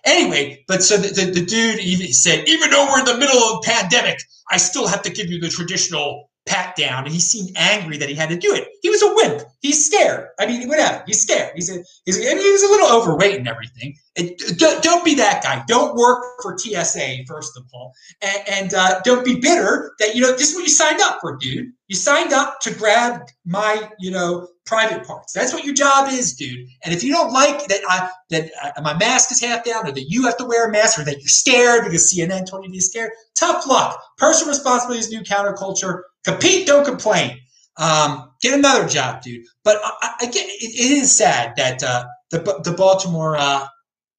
Anyway, 0.05 0.65
but 0.67 0.83
so 0.83 0.97
the, 0.97 1.09
the, 1.09 1.31
the 1.31 1.45
dude 1.45 1.79
even 1.81 2.13
said, 2.13 2.49
even 2.49 2.71
though 2.71 2.87
we're 2.87 3.01
in 3.01 3.05
the 3.05 3.19
middle 3.19 3.39
of 3.39 3.63
pandemic, 3.63 4.19
I 4.51 4.57
still 4.57 4.87
have 4.87 5.03
to 5.03 5.11
give 5.11 5.27
you 5.27 5.39
the 5.41 5.49
traditional 5.49 6.30
pat 6.47 6.77
down. 6.77 7.05
And 7.05 7.13
he 7.13 7.21
seemed 7.21 7.51
angry 7.57 7.97
that 7.99 8.09
he 8.09 8.15
had 8.15 8.29
to 8.31 8.37
do 8.37 8.53
it. 8.55 8.69
He 8.83 8.91
was 8.91 9.03
a 9.03 9.15
wimp. 9.15 9.43
He's 9.61 9.85
scared. 9.85 10.29
I 10.39 10.47
mean, 10.47 10.69
whatever. 10.69 11.03
He's 11.07 11.23
scared. 11.23 11.53
He's 11.55 11.71
a, 11.71 11.83
he's 12.05 12.19
a, 12.19 12.31
I 12.31 12.35
mean, 12.35 12.45
he 12.45 12.51
was 12.51 12.63
a 12.63 12.69
little 12.69 12.97
overweight 12.97 13.37
and 13.37 13.49
everything. 13.49 13.97
And 14.17 14.37
don't, 14.57 14.83
don't 14.83 15.05
be 15.05 15.15
that 15.17 15.43
guy. 15.43 15.63
Don't 15.69 15.95
work 15.95 16.25
for 16.43 16.57
TSA, 16.59 17.25
first 17.27 17.57
of 17.57 17.65
all. 17.73 17.93
And, 18.23 18.49
and 18.49 18.75
uh, 18.75 19.01
don't 19.05 19.25
be 19.25 19.39
bitter 19.39 19.93
that, 19.99 20.15
you 20.15 20.23
know, 20.23 20.33
this 20.33 20.51
is 20.51 20.55
what 20.55 20.65
you 20.65 20.71
signed 20.71 21.01
up 21.01 21.19
for, 21.21 21.37
dude. 21.37 21.73
You 21.89 21.97
signed 21.97 22.33
up 22.33 22.61
to 22.61 22.75
grab 22.75 23.23
my, 23.45 23.91
you 23.99 24.11
know, 24.11 24.49
private 24.71 25.05
parts. 25.05 25.33
That's 25.33 25.53
what 25.53 25.65
your 25.65 25.75
job 25.75 26.09
is, 26.09 26.35
dude. 26.35 26.69
And 26.85 26.95
if 26.95 27.03
you 27.03 27.13
don't 27.13 27.33
like 27.33 27.67
that, 27.67 27.81
I, 27.89 28.09
that 28.31 28.51
uh, 28.63 28.81
my 28.83 28.97
mask 28.97 29.33
is 29.33 29.41
half 29.41 29.65
down, 29.65 29.87
or 29.87 29.93
that 29.93 30.09
you 30.09 30.25
have 30.27 30.37
to 30.39 30.45
wear 30.45 30.69
a 30.69 30.73
mask, 30.73 30.99
or 30.99 31.05
that 31.05 31.19
you're 31.19 31.27
scared 31.27 31.85
because 31.85 32.15
CNN 32.15 32.49
told 32.49 32.63
you 32.63 32.69
to 32.69 32.73
be 32.73 32.81
scared, 32.81 33.11
tough 33.35 33.67
luck. 33.67 34.01
Personal 34.17 34.51
responsibility 34.51 35.01
is 35.01 35.11
new 35.11 35.23
counterculture. 35.23 36.03
Compete, 36.25 36.67
don't 36.67 36.85
complain. 36.85 37.39
Um, 37.77 38.31
get 38.43 38.59
another 38.59 38.87
job, 38.87 39.23
dude. 39.23 39.45
But 39.65 39.79
I, 39.83 40.15
I 40.21 40.27
get 40.27 40.47
it, 40.47 40.63
it 40.63 40.93
is 40.99 41.17
sad 41.17 41.55
that 41.57 41.83
uh, 41.83 42.05
the 42.31 42.61
the 42.65 42.73
Baltimore 42.73 43.37
uh, 43.37 43.67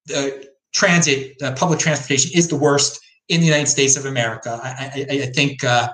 the 0.08 0.48
transit 0.74 1.36
uh, 1.44 1.54
public 1.54 1.80
transportation 1.80 2.32
is 2.34 2.48
the 2.48 2.56
worst 2.56 3.00
in 3.30 3.40
the 3.40 3.46
United 3.46 3.68
States 3.68 3.96
of 3.96 4.06
America. 4.06 4.60
I, 4.64 5.06
I, 5.10 5.24
I 5.24 5.26
think 5.28 5.64
uh, 5.64 5.90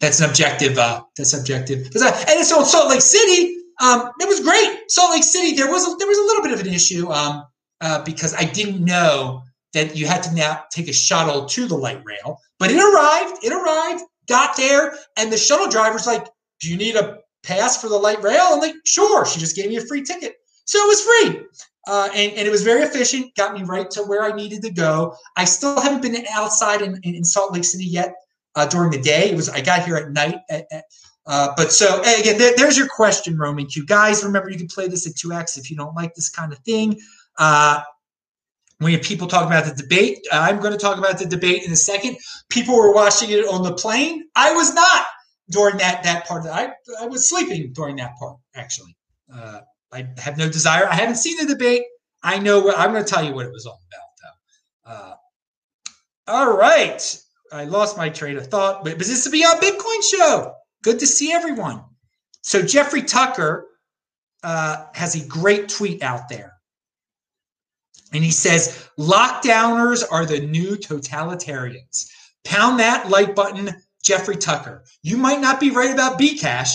that's 0.00 0.20
an 0.20 0.28
objective. 0.28 0.78
Uh, 0.78 1.02
that's 1.16 1.34
objective. 1.38 1.78
And 1.78 1.94
it's 1.94 2.52
on 2.52 2.64
Salt 2.64 2.88
Lake 2.88 3.00
City. 3.00 3.56
Um, 3.80 4.10
it 4.20 4.28
was 4.28 4.40
great. 4.40 4.90
Salt 4.90 5.10
Lake 5.12 5.24
City, 5.24 5.56
there 5.56 5.70
was 5.70 5.86
a, 5.86 5.96
there 5.96 6.06
was 6.06 6.18
a 6.18 6.22
little 6.22 6.42
bit 6.42 6.52
of 6.52 6.60
an 6.60 6.72
issue 6.72 7.10
um, 7.10 7.44
uh, 7.80 8.02
because 8.04 8.34
I 8.34 8.44
didn't 8.44 8.84
know 8.84 9.42
that 9.72 9.96
you 9.96 10.06
had 10.06 10.22
to 10.24 10.34
now 10.34 10.64
take 10.70 10.88
a 10.88 10.92
shuttle 10.92 11.46
to 11.46 11.66
the 11.66 11.76
light 11.76 12.02
rail, 12.04 12.38
but 12.58 12.70
it 12.70 12.76
arrived. 12.76 13.44
It 13.44 13.52
arrived, 13.52 14.02
got 14.30 14.56
there, 14.56 14.94
and 15.18 15.30
the 15.30 15.36
shuttle 15.36 15.68
driver's 15.68 16.06
like, 16.06 16.26
"Do 16.60 16.70
you 16.70 16.78
need 16.78 16.96
a 16.96 17.18
pass 17.42 17.80
for 17.80 17.88
the 17.88 17.98
light 17.98 18.22
rail?" 18.22 18.48
I'm 18.52 18.60
like, 18.60 18.76
"Sure." 18.86 19.26
She 19.26 19.38
just 19.38 19.56
gave 19.56 19.68
me 19.68 19.76
a 19.76 19.82
free 19.82 20.02
ticket. 20.02 20.36
So 20.64 20.78
it 20.78 20.88
was 20.88 21.02
free. 21.02 21.46
Uh, 21.86 22.08
and, 22.14 22.32
and 22.34 22.46
it 22.46 22.50
was 22.50 22.62
very 22.62 22.82
efficient, 22.82 23.34
got 23.34 23.54
me 23.54 23.62
right 23.62 23.90
to 23.90 24.02
where 24.02 24.22
I 24.22 24.32
needed 24.32 24.62
to 24.62 24.70
go. 24.70 25.16
I 25.36 25.44
still 25.44 25.80
haven't 25.80 26.02
been 26.02 26.24
outside 26.30 26.82
in, 26.82 27.00
in 27.02 27.24
Salt 27.24 27.52
Lake 27.52 27.64
City 27.64 27.86
yet 27.86 28.14
uh, 28.54 28.66
during 28.66 28.90
the 28.90 29.00
day. 29.00 29.30
It 29.30 29.36
was 29.36 29.48
I 29.48 29.60
got 29.60 29.84
here 29.84 29.96
at 29.96 30.10
night. 30.12 30.40
At, 30.50 30.66
at, 30.70 30.84
uh, 31.26 31.52
but 31.56 31.72
so 31.72 32.00
again, 32.00 32.38
there, 32.38 32.52
there's 32.56 32.76
your 32.76 32.88
question, 32.88 33.38
Roman 33.38 33.66
Q. 33.66 33.86
Guys, 33.86 34.22
remember 34.22 34.50
you 34.50 34.58
can 34.58 34.68
play 34.68 34.88
this 34.88 35.06
at 35.06 35.14
2x 35.14 35.58
if 35.58 35.70
you 35.70 35.76
don't 35.76 35.94
like 35.94 36.14
this 36.14 36.28
kind 36.28 36.52
of 36.52 36.58
thing. 36.60 37.00
Uh, 37.38 37.82
when 38.80 38.98
people 39.00 39.26
talking 39.26 39.46
about 39.46 39.66
the 39.66 39.82
debate, 39.82 40.26
I'm 40.32 40.58
going 40.58 40.72
to 40.72 40.78
talk 40.78 40.96
about 40.98 41.18
the 41.18 41.26
debate 41.26 41.64
in 41.64 41.70
a 41.70 41.76
second. 41.76 42.16
People 42.48 42.76
were 42.76 42.94
watching 42.94 43.30
it 43.30 43.46
on 43.46 43.62
the 43.62 43.74
plane. 43.74 44.24
I 44.34 44.52
was 44.52 44.74
not 44.74 45.06
during 45.50 45.76
that 45.78 46.02
that 46.04 46.26
part. 46.26 46.46
I 46.46 46.72
I 46.98 47.06
was 47.06 47.28
sleeping 47.28 47.72
during 47.74 47.96
that 47.96 48.12
part. 48.18 48.38
Actually, 48.54 48.96
uh, 49.32 49.60
I 49.92 50.08
have 50.16 50.38
no 50.38 50.48
desire. 50.48 50.88
I 50.88 50.94
haven't 50.94 51.16
seen 51.16 51.36
the 51.36 51.52
debate. 51.52 51.82
I 52.22 52.38
know. 52.38 52.60
What, 52.60 52.78
I'm 52.78 52.92
going 52.92 53.04
to 53.04 53.08
tell 53.08 53.22
you 53.24 53.34
what 53.34 53.46
it 53.46 53.52
was 53.52 53.66
all 53.66 53.80
about, 53.90 54.08
though. 54.86 54.92
Uh, 54.92 55.14
all 56.26 56.56
right. 56.56 57.20
I 57.52 57.64
lost 57.64 57.96
my 57.96 58.08
train 58.08 58.36
of 58.36 58.46
thought, 58.46 58.84
but, 58.84 58.98
this 58.98 59.10
is 59.10 59.30
Beyond 59.30 59.60
Bitcoin 59.60 60.02
show. 60.08 60.54
Good 60.82 61.00
to 61.00 61.06
see 61.06 61.32
everyone. 61.32 61.82
So 62.42 62.62
Jeffrey 62.62 63.02
Tucker 63.02 63.66
uh, 64.42 64.86
has 64.94 65.16
a 65.16 65.26
great 65.26 65.68
tweet 65.68 66.02
out 66.02 66.28
there. 66.28 66.52
And 68.12 68.24
he 68.24 68.30
says, 68.30 68.88
lockdowners 68.98 70.02
are 70.10 70.26
the 70.26 70.40
new 70.40 70.76
totalitarians. 70.76 72.08
Pound 72.44 72.80
that 72.80 73.08
like 73.08 73.34
button, 73.34 73.74
Jeffrey 74.02 74.36
Tucker. 74.36 74.84
You 75.02 75.16
might 75.16 75.40
not 75.40 75.60
be 75.60 75.70
right 75.70 75.92
about 75.92 76.18
Bcash, 76.18 76.72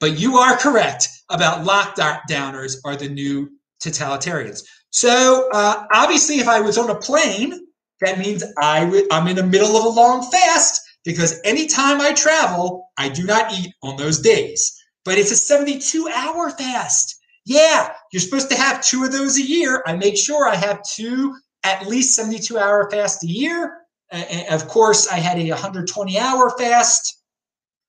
but 0.00 0.18
you 0.18 0.36
are 0.36 0.56
correct 0.56 1.08
about 1.28 1.66
lockdowners 1.66 2.76
are 2.84 2.96
the 2.96 3.08
new 3.08 3.50
totalitarians. 3.82 4.62
So 4.90 5.48
uh, 5.52 5.84
obviously, 5.92 6.36
if 6.38 6.48
I 6.48 6.60
was 6.60 6.78
on 6.78 6.90
a 6.90 6.94
plane, 6.94 7.66
that 8.00 8.18
means 8.18 8.44
I 8.60 8.84
w- 8.84 9.06
I'm 9.10 9.26
in 9.28 9.36
the 9.36 9.42
middle 9.42 9.76
of 9.76 9.84
a 9.84 9.88
long 9.88 10.28
fast 10.30 10.80
because 11.04 11.40
anytime 11.44 12.00
I 12.00 12.12
travel, 12.12 12.88
I 12.96 13.08
do 13.08 13.24
not 13.24 13.52
eat 13.52 13.72
on 13.82 13.96
those 13.96 14.20
days. 14.20 14.74
But 15.04 15.18
it's 15.18 15.32
a 15.32 15.36
72 15.36 16.08
hour 16.14 16.50
fast. 16.50 17.17
Yeah, 17.48 17.94
you're 18.12 18.20
supposed 18.20 18.50
to 18.50 18.56
have 18.58 18.84
two 18.84 19.04
of 19.04 19.12
those 19.12 19.38
a 19.38 19.42
year. 19.42 19.82
I 19.86 19.96
make 19.96 20.18
sure 20.18 20.46
I 20.46 20.54
have 20.54 20.82
two 20.82 21.34
at 21.64 21.86
least 21.86 22.14
72 22.14 22.58
hour 22.58 22.90
fast 22.90 23.24
a 23.24 23.26
year. 23.26 23.78
Uh, 24.12 24.22
of 24.50 24.68
course, 24.68 25.08
I 25.08 25.16
had 25.16 25.38
a 25.38 25.48
120 25.48 26.18
hour 26.18 26.50
fast 26.58 27.22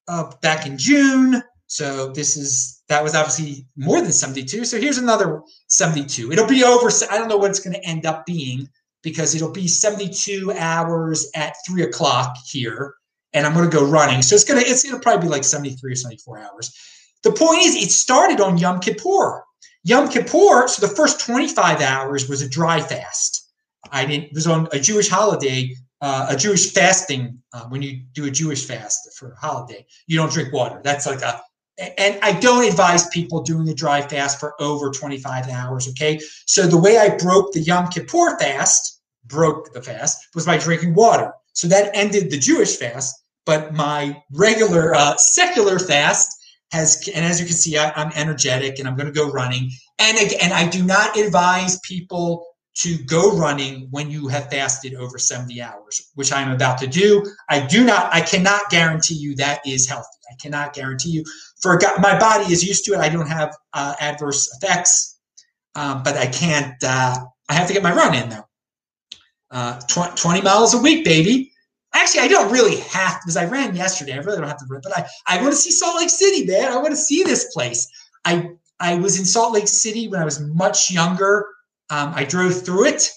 uh, 0.08 0.32
back 0.40 0.66
in 0.66 0.78
June. 0.78 1.42
So 1.66 2.10
this 2.10 2.38
is 2.38 2.82
that 2.88 3.02
was 3.02 3.14
obviously 3.14 3.66
more 3.76 4.00
than 4.00 4.12
72. 4.12 4.64
So 4.64 4.80
here's 4.80 4.96
another 4.96 5.42
72. 5.68 6.32
It'll 6.32 6.46
be 6.46 6.64
over. 6.64 6.88
I 7.10 7.18
don't 7.18 7.28
know 7.28 7.36
what 7.36 7.50
it's 7.50 7.60
going 7.60 7.74
to 7.74 7.84
end 7.84 8.06
up 8.06 8.24
being 8.24 8.66
because 9.02 9.34
it'll 9.34 9.52
be 9.52 9.68
72 9.68 10.54
hours 10.56 11.30
at 11.34 11.54
three 11.66 11.82
o'clock 11.82 12.34
here, 12.46 12.94
and 13.34 13.46
I'm 13.46 13.52
going 13.52 13.70
to 13.70 13.76
go 13.76 13.84
running. 13.84 14.22
So 14.22 14.34
it's 14.34 14.44
gonna 14.44 14.62
it's 14.64 14.84
gonna 14.84 15.00
probably 15.00 15.26
be 15.26 15.30
like 15.30 15.44
73 15.44 15.92
or 15.92 15.96
74 15.96 16.38
hours. 16.38 16.74
The 17.22 17.32
point 17.32 17.60
is, 17.60 17.76
it 17.76 17.90
started 17.90 18.40
on 18.40 18.56
Yom 18.56 18.80
Kippur. 18.80 19.44
Yom 19.84 20.08
Kippur, 20.08 20.68
so 20.68 20.86
the 20.86 20.94
first 20.94 21.20
25 21.20 21.80
hours 21.80 22.28
was 22.28 22.42
a 22.42 22.48
dry 22.48 22.80
fast. 22.80 23.50
I 23.90 24.04
didn't 24.04 24.24
it 24.24 24.34
was 24.34 24.46
on 24.46 24.68
a 24.72 24.78
Jewish 24.78 25.08
holiday, 25.08 25.74
uh, 26.00 26.26
a 26.28 26.36
Jewish 26.36 26.72
fasting. 26.72 27.38
Uh, 27.52 27.64
when 27.64 27.82
you 27.82 28.02
do 28.12 28.26
a 28.26 28.30
Jewish 28.30 28.66
fast 28.66 29.08
for 29.18 29.32
a 29.32 29.36
holiday, 29.36 29.86
you 30.06 30.16
don't 30.16 30.30
drink 30.30 30.52
water. 30.52 30.80
That's 30.84 31.06
like 31.06 31.22
a 31.22 31.42
and 31.98 32.18
I 32.22 32.38
don't 32.38 32.68
advise 32.68 33.08
people 33.08 33.42
doing 33.42 33.68
a 33.68 33.74
dry 33.74 34.02
fast 34.02 34.38
for 34.38 34.60
over 34.60 34.90
25 34.90 35.48
hours. 35.48 35.88
Okay. 35.88 36.20
So 36.46 36.66
the 36.66 36.76
way 36.76 36.98
I 36.98 37.16
broke 37.16 37.52
the 37.52 37.60
Yom 37.60 37.88
Kippur 37.88 38.38
fast, 38.38 39.00
broke 39.24 39.72
the 39.72 39.80
fast, 39.80 40.28
was 40.34 40.44
by 40.44 40.58
drinking 40.58 40.94
water. 40.94 41.32
So 41.54 41.68
that 41.68 41.90
ended 41.94 42.30
the 42.30 42.38
Jewish 42.38 42.76
fast. 42.76 43.16
But 43.46 43.72
my 43.72 44.22
regular 44.32 44.94
uh, 44.94 45.16
secular 45.16 45.78
fast 45.78 46.39
has, 46.72 47.08
and 47.14 47.24
as 47.24 47.40
you 47.40 47.46
can 47.46 47.56
see, 47.56 47.76
I, 47.76 47.92
am 48.00 48.12
energetic 48.14 48.78
and 48.78 48.86
I'm 48.86 48.96
going 48.96 49.06
to 49.06 49.12
go 49.12 49.30
running. 49.30 49.70
And 49.98 50.18
again, 50.18 50.52
I 50.52 50.68
do 50.68 50.84
not 50.84 51.18
advise 51.18 51.78
people 51.80 52.46
to 52.76 52.96
go 53.04 53.36
running 53.36 53.88
when 53.90 54.10
you 54.10 54.28
have 54.28 54.48
fasted 54.48 54.94
over 54.94 55.18
70 55.18 55.60
hours, 55.60 56.10
which 56.14 56.32
I'm 56.32 56.52
about 56.52 56.78
to 56.78 56.86
do. 56.86 57.24
I 57.48 57.66
do 57.66 57.84
not, 57.84 58.12
I 58.14 58.20
cannot 58.20 58.70
guarantee 58.70 59.14
you 59.14 59.34
that 59.36 59.60
is 59.66 59.88
healthy. 59.88 60.06
I 60.30 60.34
cannot 60.40 60.72
guarantee 60.72 61.10
you. 61.10 61.24
For 61.60 61.78
my 61.98 62.18
body 62.18 62.52
is 62.52 62.64
used 62.64 62.84
to 62.86 62.92
it. 62.92 62.98
I 62.98 63.08
don't 63.08 63.26
have 63.26 63.54
uh, 63.74 63.94
adverse 64.00 64.56
effects, 64.56 65.18
um, 65.74 66.02
but 66.02 66.16
I 66.16 66.26
can't. 66.26 66.74
Uh, 66.82 67.16
I 67.48 67.54
have 67.54 67.66
to 67.66 67.72
get 67.72 67.82
my 67.82 67.92
run 67.92 68.14
in 68.14 68.28
though. 68.28 68.46
Uh, 69.50 69.80
tw- 69.80 70.16
20 70.16 70.42
miles 70.42 70.72
a 70.74 70.78
week, 70.78 71.04
baby. 71.04 71.52
Actually, 71.92 72.20
I 72.20 72.28
don't 72.28 72.52
really 72.52 72.76
have 72.80 73.18
because 73.22 73.36
I 73.36 73.46
ran 73.46 73.74
yesterday. 73.74 74.12
I 74.12 74.18
really 74.18 74.38
don't 74.38 74.48
have 74.48 74.58
to 74.58 74.66
run, 74.68 74.80
but 74.82 74.96
I, 74.96 75.06
I 75.26 75.40
want 75.40 75.52
to 75.52 75.58
see 75.58 75.70
Salt 75.70 75.96
Lake 75.96 76.10
City, 76.10 76.46
man. 76.46 76.72
I 76.72 76.76
want 76.76 76.90
to 76.90 76.96
see 76.96 77.22
this 77.24 77.52
place. 77.52 77.88
I 78.24 78.50
I 78.78 78.94
was 78.94 79.18
in 79.18 79.24
Salt 79.24 79.52
Lake 79.52 79.68
City 79.68 80.08
when 80.08 80.20
I 80.20 80.24
was 80.24 80.40
much 80.40 80.90
younger. 80.90 81.46
Um, 81.90 82.12
I 82.14 82.24
drove 82.24 82.64
through 82.64 82.86
it 82.86 83.10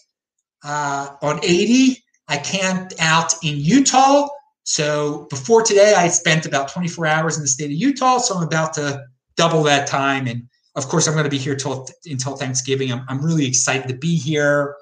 uh, 0.63 1.15
on 1.21 1.39
80. 1.43 2.03
I 2.27 2.37
camped 2.37 2.95
out 2.99 3.33
in 3.43 3.57
Utah. 3.57 4.27
So 4.65 5.27
before 5.29 5.61
today, 5.61 5.93
I 5.95 6.07
spent 6.07 6.45
about 6.45 6.69
24 6.69 7.05
hours 7.05 7.37
in 7.37 7.43
the 7.43 7.47
state 7.47 7.65
of 7.65 7.71
Utah. 7.71 8.17
So 8.17 8.35
I'm 8.35 8.43
about 8.43 8.73
to 8.73 9.03
double 9.35 9.63
that 9.63 9.87
time. 9.87 10.27
And 10.27 10.47
of 10.75 10.87
course, 10.87 11.07
I'm 11.07 11.13
going 11.13 11.25
to 11.25 11.29
be 11.29 11.37
here 11.37 11.55
till, 11.55 11.87
until 12.05 12.35
Thanksgiving. 12.35 12.91
I'm, 12.91 13.05
I'm 13.07 13.23
really 13.23 13.45
excited 13.45 13.87
to 13.87 13.95
be 13.95 14.15
here. 14.15 14.75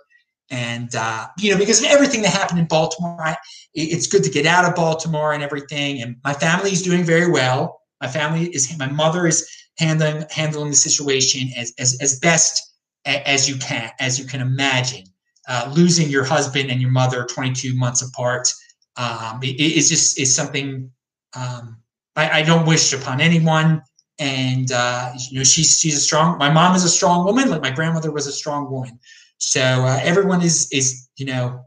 And, 0.52 0.94
uh, 0.96 1.28
you 1.40 1.52
know, 1.52 1.58
because 1.58 1.80
of 1.80 1.88
everything 1.88 2.22
that 2.22 2.34
happened 2.34 2.60
in 2.60 2.68
Baltimore, 2.68 3.22
I, 3.22 3.38
it's 3.74 4.06
good 4.06 4.24
to 4.24 4.30
get 4.30 4.46
out 4.46 4.66
of 4.66 4.76
Baltimore 4.76 5.34
and 5.34 5.42
everything. 5.42 6.02
And 6.02 6.18
my 6.24 6.34
family 6.34 6.72
is 6.72 6.82
doing 6.82 7.04
very 7.04 7.32
well. 7.32 7.82
My 8.02 8.08
family 8.08 8.48
is, 8.48 8.78
my 8.78 8.88
mother 8.88 9.26
is 9.26 9.50
handling, 9.78 10.26
handling 10.30 10.70
the 10.70 10.76
situation 10.76 11.50
as, 11.58 11.74
as, 11.80 11.98
as 12.02 12.20
best 12.20 12.62
as 13.06 13.50
you 13.50 13.56
can, 13.56 13.90
as 14.00 14.20
you 14.20 14.26
can 14.26 14.42
imagine. 14.42 15.06
Uh, 15.48 15.72
losing 15.76 16.08
your 16.10 16.24
husband 16.24 16.70
and 16.70 16.80
your 16.80 16.92
mother 16.92 17.26
22 17.26 17.76
months 17.76 18.04
apart 18.04 18.54
um, 18.98 19.40
it, 19.42 19.56
it's 19.60 19.90
just 19.90 20.20
is 20.20 20.36
something 20.36 20.92
um, 21.36 21.78
I, 22.16 22.40
I, 22.40 22.42
don't 22.44 22.66
wish 22.66 22.92
upon 22.94 23.22
anyone. 23.22 23.82
And 24.20 24.72
uh, 24.72 25.14
you 25.30 25.40
know, 25.40 25.44
she's 25.44 25.80
she's 25.80 25.96
a 25.96 26.00
strong. 26.00 26.38
My 26.38 26.52
mom 26.52 26.76
is 26.76 26.84
a 26.84 26.90
strong 26.90 27.26
woman, 27.26 27.50
like 27.50 27.62
my 27.62 27.72
grandmother 27.72 28.12
was 28.12 28.28
a 28.28 28.32
strong 28.32 28.70
woman. 28.70 29.00
So 29.42 29.62
uh, 29.62 30.00
everyone 30.04 30.42
is 30.42 30.68
is 30.72 31.10
you 31.18 31.26
know 31.26 31.66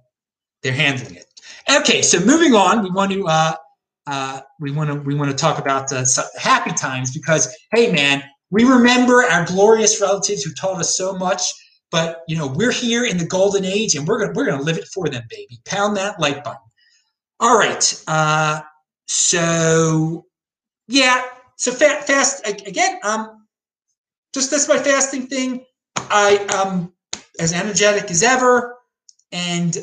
they're 0.62 0.73
handling 0.73 1.16
it. 1.16 1.26
Okay, 1.69 2.02
so 2.02 2.21
moving 2.21 2.54
on, 2.54 2.85
we 2.85 2.90
want 2.90 3.12
to 3.12 3.26
uh, 3.26 3.54
uh, 4.07 4.40
we 4.61 4.71
want 4.71 4.90
to 4.90 5.00
we 5.00 5.14
want 5.16 5.31
to 5.31 5.37
talk 5.37 5.59
about 5.59 5.88
the 5.88 6.31
happy 6.38 6.71
times 6.73 7.12
because 7.12 7.54
hey, 7.73 7.90
man, 7.90 8.23
we 8.50 8.64
remember 8.64 9.25
our 9.25 9.45
glorious 9.45 10.00
relatives 10.00 10.45
who 10.45 10.54
taught 10.54 10.78
us 10.78 10.97
so 10.97 11.14
much, 11.14 11.43
but 11.90 12.23
you 12.28 12.37
know 12.38 12.47
we're 12.47 12.71
here 12.71 13.04
in 13.04 13.19
the 13.19 13.26
golden 13.26 13.64
age, 13.64 13.97
and 13.97 14.07
we're 14.07 14.21
gonna 14.21 14.33
we're 14.35 14.47
gonna 14.47 14.62
live 14.62 14.78
it 14.78 14.87
for 14.95 15.09
them, 15.09 15.25
baby. 15.28 15.59
Pound 15.64 15.97
that 15.97 16.21
like 16.21 16.45
button. 16.45 16.61
All 17.40 17.59
right. 17.59 18.02
Uh, 18.07 18.61
so 19.09 20.26
yeah. 20.87 21.25
So 21.57 21.73
fast, 21.73 22.07
fast 22.07 22.47
again. 22.47 23.00
Um, 23.02 23.47
just 24.33 24.52
that's 24.52 24.69
my 24.69 24.78
fasting 24.78 25.26
thing. 25.26 25.64
I 25.97 26.37
um 26.47 26.95
as 27.38 27.52
energetic 27.52 28.10
as 28.10 28.22
ever, 28.22 28.76
and 29.32 29.76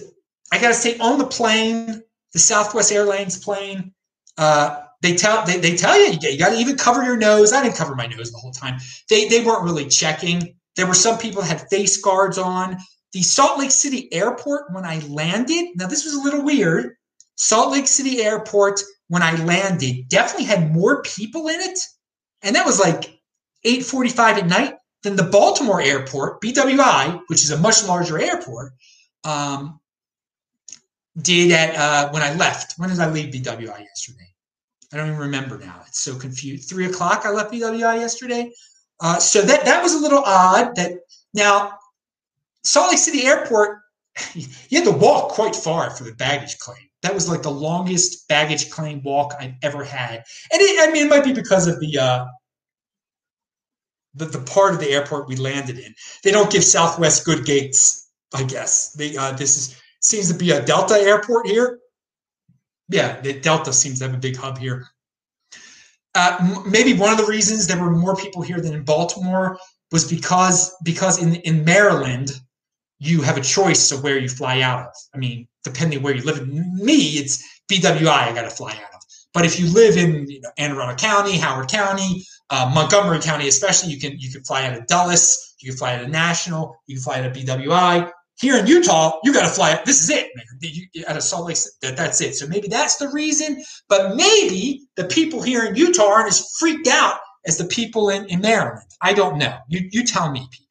I 0.51 0.59
got 0.59 0.69
to 0.69 0.73
say, 0.73 0.97
on 0.97 1.17
the 1.17 1.27
plane, 1.27 2.03
the 2.33 2.39
Southwest 2.39 2.91
Airlines 2.91 3.37
plane. 3.37 3.93
Uh, 4.37 4.83
they 5.01 5.15
tell 5.15 5.43
they, 5.45 5.57
they 5.57 5.75
tell 5.75 5.99
you 5.99 6.17
you 6.21 6.37
got 6.37 6.49
to 6.49 6.57
even 6.57 6.77
cover 6.77 7.03
your 7.03 7.17
nose. 7.17 7.53
I 7.53 7.63
didn't 7.63 7.75
cover 7.75 7.95
my 7.95 8.05
nose 8.05 8.31
the 8.31 8.37
whole 8.37 8.51
time. 8.51 8.79
They 9.09 9.27
they 9.27 9.43
weren't 9.43 9.63
really 9.63 9.87
checking. 9.87 10.55
There 10.75 10.87
were 10.87 10.93
some 10.93 11.17
people 11.17 11.41
had 11.41 11.67
face 11.69 11.97
guards 11.97 12.37
on. 12.37 12.77
The 13.13 13.23
Salt 13.23 13.59
Lake 13.59 13.71
City 13.71 14.11
airport 14.13 14.71
when 14.71 14.85
I 14.85 14.99
landed. 14.99 15.71
Now 15.75 15.87
this 15.87 16.05
was 16.05 16.13
a 16.13 16.21
little 16.21 16.43
weird. 16.43 16.95
Salt 17.35 17.71
Lake 17.71 17.87
City 17.87 18.21
airport 18.21 18.81
when 19.07 19.23
I 19.23 19.35
landed 19.43 20.07
definitely 20.07 20.45
had 20.45 20.71
more 20.71 21.01
people 21.01 21.47
in 21.47 21.59
it, 21.59 21.79
and 22.43 22.55
that 22.55 22.65
was 22.65 22.79
like 22.79 23.19
8:45 23.65 24.37
at 24.37 24.47
night 24.47 24.75
than 25.03 25.15
the 25.15 25.23
Baltimore 25.23 25.81
airport 25.81 26.41
BWI, 26.41 27.21
which 27.27 27.43
is 27.43 27.51
a 27.51 27.57
much 27.57 27.83
larger 27.85 28.19
airport. 28.19 28.73
Um, 29.23 29.79
did 31.21 31.51
at 31.51 31.75
uh, 31.75 32.09
when 32.11 32.21
I 32.21 32.33
left. 32.35 32.75
When 32.77 32.89
did 32.89 32.99
I 32.99 33.09
leave 33.09 33.33
BWI 33.33 33.79
yesterday? 33.79 34.27
I 34.93 34.97
don't 34.97 35.07
even 35.07 35.19
remember 35.19 35.57
now. 35.57 35.81
It's 35.87 35.99
so 35.99 36.15
confused. 36.15 36.69
Three 36.69 36.85
o'clock. 36.85 37.21
I 37.25 37.31
left 37.31 37.53
BWI 37.53 37.99
yesterday. 37.99 38.51
Uh, 38.99 39.17
so 39.17 39.41
that 39.41 39.65
that 39.65 39.81
was 39.81 39.93
a 39.93 39.99
little 39.99 40.23
odd. 40.25 40.75
That 40.75 40.99
now 41.33 41.73
Salt 42.63 42.89
Lake 42.89 42.97
City 42.97 43.23
Airport, 43.23 43.79
you 44.33 44.47
had 44.71 44.85
to 44.85 44.91
walk 44.91 45.29
quite 45.29 45.55
far 45.55 45.89
for 45.91 46.03
the 46.03 46.13
baggage 46.13 46.57
claim. 46.59 46.77
That 47.01 47.13
was 47.13 47.27
like 47.27 47.41
the 47.41 47.51
longest 47.51 48.27
baggage 48.27 48.69
claim 48.69 49.01
walk 49.01 49.33
I've 49.39 49.55
ever 49.63 49.83
had. 49.83 50.23
And 50.51 50.61
it, 50.61 50.87
I 50.87 50.91
mean, 50.91 51.07
it 51.07 51.09
might 51.09 51.23
be 51.23 51.33
because 51.33 51.67
of 51.67 51.79
the 51.79 51.97
uh, 51.97 52.25
the, 54.13 54.25
the 54.25 54.39
part 54.39 54.73
of 54.73 54.79
the 54.79 54.89
airport 54.89 55.27
we 55.27 55.35
landed 55.35 55.79
in. 55.79 55.93
They 56.23 56.31
don't 56.31 56.51
give 56.51 56.63
Southwest 56.63 57.25
good 57.25 57.45
gates, 57.45 58.09
I 58.33 58.43
guess. 58.43 58.91
They 58.93 59.15
uh, 59.17 59.31
this 59.33 59.57
is 59.57 59.81
seems 60.01 60.31
to 60.31 60.37
be 60.37 60.51
a 60.51 60.63
Delta 60.63 60.95
airport 60.95 61.47
here. 61.47 61.79
Yeah, 62.89 63.21
the 63.21 63.39
Delta 63.39 63.71
seems 63.71 63.99
to 63.99 64.05
have 64.05 64.13
a 64.13 64.19
big 64.19 64.35
hub 64.35 64.57
here. 64.57 64.87
Uh, 66.13 66.61
maybe 66.67 66.93
one 66.93 67.11
of 67.11 67.17
the 67.17 67.25
reasons 67.25 67.67
there 67.67 67.81
were 67.81 67.91
more 67.91 68.15
people 68.15 68.41
here 68.41 68.59
than 68.59 68.73
in 68.73 68.83
Baltimore 68.83 69.57
was 69.91 70.09
because 70.09 70.75
because 70.83 71.21
in 71.21 71.35
in 71.35 71.63
Maryland 71.63 72.31
you 72.99 73.21
have 73.21 73.37
a 73.37 73.41
choice 73.41 73.91
of 73.91 74.03
where 74.03 74.19
you 74.19 74.29
fly 74.29 74.61
out 74.61 74.81
of. 74.81 74.93
I 75.15 75.17
mean, 75.17 75.47
depending 75.63 76.01
where 76.01 76.15
you 76.15 76.23
live. 76.23 76.47
Me, 76.47 77.17
it's 77.17 77.43
BWI 77.67 78.07
I 78.07 78.33
got 78.33 78.43
to 78.43 78.49
fly 78.49 78.71
out 78.71 78.93
of. 78.93 79.01
But 79.33 79.45
if 79.45 79.59
you 79.59 79.67
live 79.73 79.97
in 79.97 80.29
you 80.29 80.41
know, 80.41 80.51
Anne 80.57 80.71
Arundel 80.71 80.95
County, 80.97 81.37
Howard 81.37 81.69
County, 81.69 82.23
uh, 82.51 82.69
Montgomery 82.75 83.19
County, 83.19 83.47
especially, 83.47 83.91
you 83.91 83.99
can 83.99 84.19
you 84.19 84.29
can 84.29 84.43
fly 84.43 84.65
out 84.65 84.77
of 84.77 84.85
Dulles, 84.85 85.55
you 85.59 85.71
can 85.71 85.77
fly 85.77 85.95
out 85.95 86.03
of 86.03 86.09
National, 86.09 86.75
you 86.85 86.97
can 86.97 87.03
fly 87.03 87.19
out 87.19 87.25
of 87.25 87.33
BWI. 87.33 88.11
Here 88.39 88.57
in 88.57 88.65
Utah, 88.67 89.19
you 89.23 89.33
got 89.33 89.43
to 89.43 89.53
fly. 89.53 89.79
This 89.85 90.01
is 90.01 90.09
it, 90.09 90.29
man. 90.35 90.45
You, 90.61 91.05
out 91.07 91.15
of 91.15 91.23
Salt 91.23 91.47
Lake, 91.47 91.57
that, 91.81 91.95
that's 91.95 92.21
it. 92.21 92.35
So 92.35 92.47
maybe 92.47 92.67
that's 92.67 92.97
the 92.97 93.07
reason. 93.09 93.63
But 93.87 94.15
maybe 94.15 94.87
the 94.95 95.03
people 95.05 95.41
here 95.43 95.63
in 95.63 95.75
Utah 95.75 96.07
aren't 96.07 96.27
as 96.27 96.51
freaked 96.59 96.87
out 96.87 97.19
as 97.45 97.57
the 97.57 97.65
people 97.65 98.09
in, 98.09 98.25
in 98.29 98.41
Maryland. 98.41 98.87
I 99.01 99.13
don't 99.13 99.37
know. 99.37 99.57
You 99.69 99.87
you 99.91 100.03
tell 100.03 100.31
me, 100.31 100.47
people. 100.51 100.67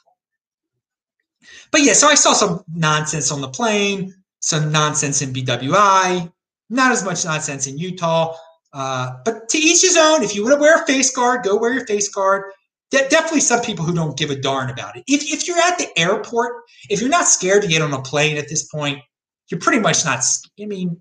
But 1.70 1.82
yeah, 1.82 1.92
so 1.94 2.08
I 2.08 2.14
saw 2.14 2.32
some 2.32 2.64
nonsense 2.74 3.30
on 3.30 3.40
the 3.40 3.48
plane, 3.48 4.14
some 4.40 4.72
nonsense 4.72 5.22
in 5.22 5.32
BWI, 5.32 6.30
not 6.68 6.92
as 6.92 7.04
much 7.04 7.24
nonsense 7.24 7.66
in 7.66 7.78
Utah. 7.78 8.34
Uh, 8.72 9.12
but 9.24 9.48
to 9.48 9.58
each 9.58 9.82
his 9.82 9.96
own. 9.96 10.22
If 10.22 10.34
you 10.34 10.44
want 10.44 10.56
to 10.56 10.60
wear 10.60 10.82
a 10.82 10.86
face 10.86 11.14
guard, 11.14 11.42
go 11.42 11.56
wear 11.56 11.72
your 11.72 11.86
face 11.86 12.08
guard. 12.08 12.52
De- 12.90 13.08
definitely 13.08 13.40
some 13.40 13.60
people 13.60 13.84
who 13.84 13.94
don't 13.94 14.16
give 14.16 14.30
a 14.30 14.36
darn 14.36 14.70
about 14.70 14.96
it. 14.96 15.04
If, 15.06 15.22
if 15.22 15.46
you're 15.46 15.58
at 15.58 15.78
the 15.78 15.88
airport, 15.96 16.64
if 16.88 17.00
you're 17.00 17.10
not 17.10 17.28
scared 17.28 17.62
to 17.62 17.68
get 17.68 17.82
on 17.82 17.92
a 17.92 18.02
plane 18.02 18.36
at 18.36 18.48
this 18.48 18.64
point, 18.64 19.00
you're 19.48 19.60
pretty 19.60 19.80
much 19.80 20.04
not. 20.04 20.24
I 20.60 20.66
mean, 20.66 21.00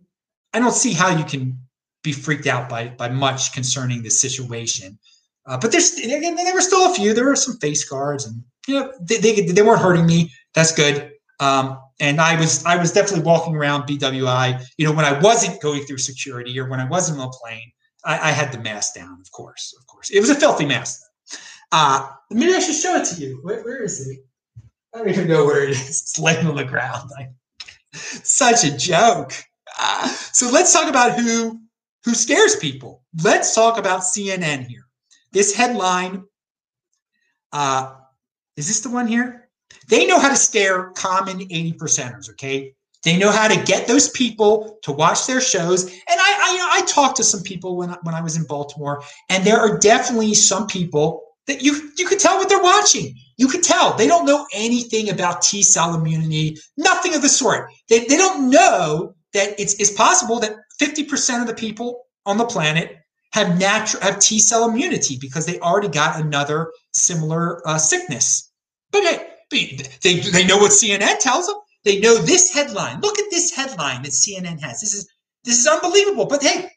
I 0.54 0.60
don't 0.60 0.74
see 0.74 0.94
how 0.94 1.16
you 1.16 1.24
can 1.24 1.60
be 2.04 2.12
freaked 2.12 2.48
out 2.48 2.70
by 2.70 2.90
by 2.90 3.10
much 3.10 3.54
concerning 3.54 4.02
the 4.02 4.10
situation. 4.10 4.98
Uh, 5.46 5.58
but 5.58 5.72
there's 5.72 5.94
again, 5.94 6.36
there 6.36 6.54
were 6.54 6.62
still 6.62 6.92
a 6.92 6.94
few. 6.94 7.14
There 7.14 7.26
were 7.26 7.36
some 7.36 7.58
face 7.58 7.84
guards, 7.84 8.26
and 8.26 8.44
you 8.68 8.80
know, 8.80 8.94
they, 9.02 9.18
they, 9.18 9.42
they 9.42 9.62
weren't 9.62 9.82
hurting 9.82 10.06
me. 10.06 10.32
That's 10.54 10.72
good. 10.72 11.12
Um, 11.40 11.80
and 12.00 12.22
I 12.22 12.39
was 12.39 12.65
I 12.65 12.77
was 12.77 12.91
definitely 12.91 13.25
walking 13.25 13.56
around 13.56 13.84
BWI. 13.88 14.63
You 14.77 14.86
know, 14.86 14.94
when 14.94 15.06
I 15.06 15.20
wasn't 15.20 15.62
going 15.62 15.84
through 15.84 15.98
security 15.98 16.58
or 16.60 16.70
when 16.70 16.79
I 16.79 16.88
wasn't 16.88 17.20
on 17.20 17.27
a 17.27 17.32
plane, 17.32 17.72
I, 18.06 18.29
I 18.29 18.32
had 18.32 18.51
the 18.51 18.60
mask 18.60 18.96
down. 18.96 19.20
Of 19.20 19.32
course, 19.32 19.75
of 19.79 19.86
course, 19.88 20.10
it 20.10 20.20
was 20.20 20.29
a 20.29 20.36
filthy 20.36 20.65
mask. 20.65 21.01
Uh, 21.72 22.10
maybe 22.32 22.53
I 22.53 22.60
should 22.60 22.75
show 22.75 22.96
it 22.96 23.06
to 23.06 23.22
you. 23.22 23.39
where, 23.44 23.63
where 23.63 23.84
is 23.84 24.08
it? 24.08 24.20
I 24.94 25.00
don't 25.00 25.10
even 25.10 25.27
know 25.27 25.46
where 25.46 25.63
it 25.63 25.72
is. 25.72 25.79
It's 25.89 26.20
laying 26.20 26.48
on 26.48 26.56
the 26.56 26.63
ground. 26.63 27.12
Such 27.94 28.63
a 28.63 28.75
joke. 28.75 29.34
Uh, 29.79 30.08
so 30.08 30.50
let's 30.50 30.74
talk 30.74 30.89
about 30.89 31.20
who 31.20 31.60
who 32.06 32.13
scares 32.13 32.56
people. 32.56 33.03
Let's 33.24 33.53
talk 33.53 33.77
about 33.77 34.01
CNN 34.01 34.65
here. 34.65 34.86
This 35.32 35.53
headline. 35.53 36.24
Uh, 37.51 37.96
is 38.56 38.68
this 38.68 38.82
the 38.82 38.89
one 38.89 39.08
here? 39.08 39.49
They 39.88 40.06
know 40.06 40.20
how 40.20 40.30
to 40.30 40.36
scare 40.36 40.92
common 40.92 41.42
80 41.42 41.74
percenters, 41.74 42.30
okay? 42.32 42.74
They 43.04 43.18
know 43.18 43.32
how 43.32 43.48
to 43.48 43.64
get 43.64 43.88
those 43.88 44.10
people 44.10 44.78
to 44.84 44.92
watch 44.92 45.26
their 45.26 45.40
shows. 45.40 45.86
And 45.86 45.94
I, 46.10 46.14
I, 46.20 46.80
I 46.80 46.86
talked 46.86 47.18
to 47.18 47.24
some 47.24 47.42
people 47.42 47.78
when, 47.78 47.90
when 48.04 48.14
I 48.14 48.22
was 48.22 48.36
in 48.36 48.44
Baltimore, 48.44 49.02
and 49.30 49.44
there 49.44 49.60
are 49.60 49.78
definitely 49.78 50.34
some 50.34 50.68
people 50.68 51.24
that 51.48 51.64
you 51.64 51.92
you 51.98 52.08
could 52.08 52.20
tell 52.20 52.38
what 52.38 52.48
they're 52.50 52.62
watching. 52.62 53.16
You 53.38 53.48
could 53.48 53.64
tell 53.64 53.96
they 53.96 54.06
don't 54.06 54.26
know 54.26 54.46
anything 54.54 55.10
about 55.10 55.42
T 55.42 55.64
cell 55.64 55.96
immunity, 55.96 56.58
nothing 56.78 57.16
of 57.16 57.22
the 57.22 57.30
sort. 57.30 57.70
They, 57.88 58.06
they 58.06 58.18
don't 58.18 58.50
know 58.50 59.16
that 59.34 59.60
it's, 59.60 59.74
it's 59.76 59.92
possible 59.92 60.40
that 60.40 60.56
50% 60.82 61.42
of 61.42 61.48
the 61.48 61.54
people 61.54 62.04
on 62.26 62.38
the 62.38 62.46
planet 62.46 62.98
have 63.32 63.60
natural 63.60 64.04
have 64.04 64.20
T 64.20 64.40
cell 64.40 64.70
immunity 64.70 65.18
because 65.20 65.46
they 65.46 65.60
already 65.60 65.88
got 65.88 66.20
another 66.20 66.72
similar 66.92 67.68
uh, 67.68 67.77
sickness. 67.77 68.51
But 68.92 69.03
hey, 69.03 69.28
they, 69.51 70.20
they 70.20 70.46
know 70.46 70.57
what 70.57 70.72
CNN 70.72 71.20
tells 71.20 71.48
them. 71.48 71.57
They 71.85 72.00
know 72.00 72.16
this 72.16 72.53
headline. 72.53 73.01
Look 73.01 73.18
at 73.20 73.25
this 73.31 73.55
headline 73.55 74.03
that 74.03 74.12
CNN 74.12 74.62
has. 74.62 74.81
This 74.81 74.94
is 74.94 75.09
this 75.44 75.57
is 75.57 75.68
unbelievable. 75.68 76.25
But 76.25 76.44
hey, 76.44 76.70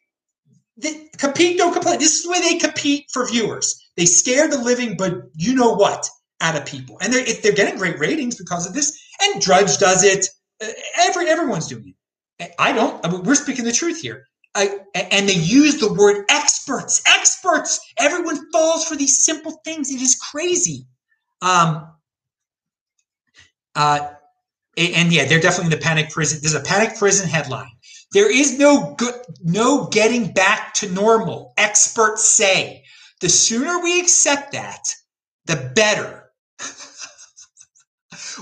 compete, 1.18 1.58
don't 1.58 1.72
complain. 1.72 1.98
This 1.98 2.16
is 2.16 2.22
the 2.22 2.30
way 2.30 2.40
they 2.40 2.58
compete 2.58 3.06
for 3.12 3.28
viewers. 3.28 3.78
They 3.96 4.06
scare 4.06 4.48
the 4.48 4.58
living, 4.58 4.96
but 4.96 5.14
you 5.34 5.54
know 5.54 5.72
what, 5.72 6.08
out 6.40 6.56
of 6.56 6.64
people, 6.64 6.98
and 7.00 7.12
they're 7.12 7.26
they're 7.42 7.52
getting 7.52 7.78
great 7.78 7.98
ratings 7.98 8.36
because 8.36 8.66
of 8.66 8.74
this. 8.74 8.98
And 9.22 9.42
Drudge 9.42 9.78
does 9.78 10.04
it. 10.04 10.28
Uh, 10.62 10.68
every 10.98 11.28
everyone's 11.28 11.66
doing 11.66 11.94
it. 12.38 12.54
I 12.58 12.72
don't. 12.72 13.04
I 13.04 13.10
mean, 13.10 13.22
we're 13.24 13.34
speaking 13.34 13.64
the 13.64 13.72
truth 13.72 14.00
here. 14.00 14.26
I, 14.54 14.80
and 14.94 15.28
they 15.28 15.34
use 15.34 15.80
the 15.80 15.92
word 15.92 16.26
experts. 16.28 17.02
Experts. 17.06 17.80
Everyone 17.98 18.50
falls 18.52 18.86
for 18.86 18.96
these 18.96 19.24
simple 19.24 19.60
things. 19.64 19.90
It 19.90 20.02
is 20.02 20.14
crazy. 20.14 20.86
Um, 21.40 21.88
uh, 23.74 24.08
and 24.76 25.12
yeah, 25.12 25.26
they're 25.26 25.40
definitely 25.40 25.72
in 25.72 25.78
the 25.78 25.84
panic 25.84 26.10
prison. 26.10 26.38
There's 26.40 26.54
a 26.54 26.60
panic 26.60 26.96
prison 26.96 27.28
headline. 27.28 27.70
There 28.12 28.30
is 28.30 28.58
no 28.58 28.94
good, 28.96 29.14
no 29.42 29.86
getting 29.88 30.32
back 30.32 30.74
to 30.74 30.90
normal. 30.90 31.52
Experts 31.56 32.24
say 32.24 32.84
the 33.20 33.28
sooner 33.28 33.80
we 33.82 34.00
accept 34.00 34.52
that, 34.52 34.82
the 35.46 35.72
better. 35.74 36.30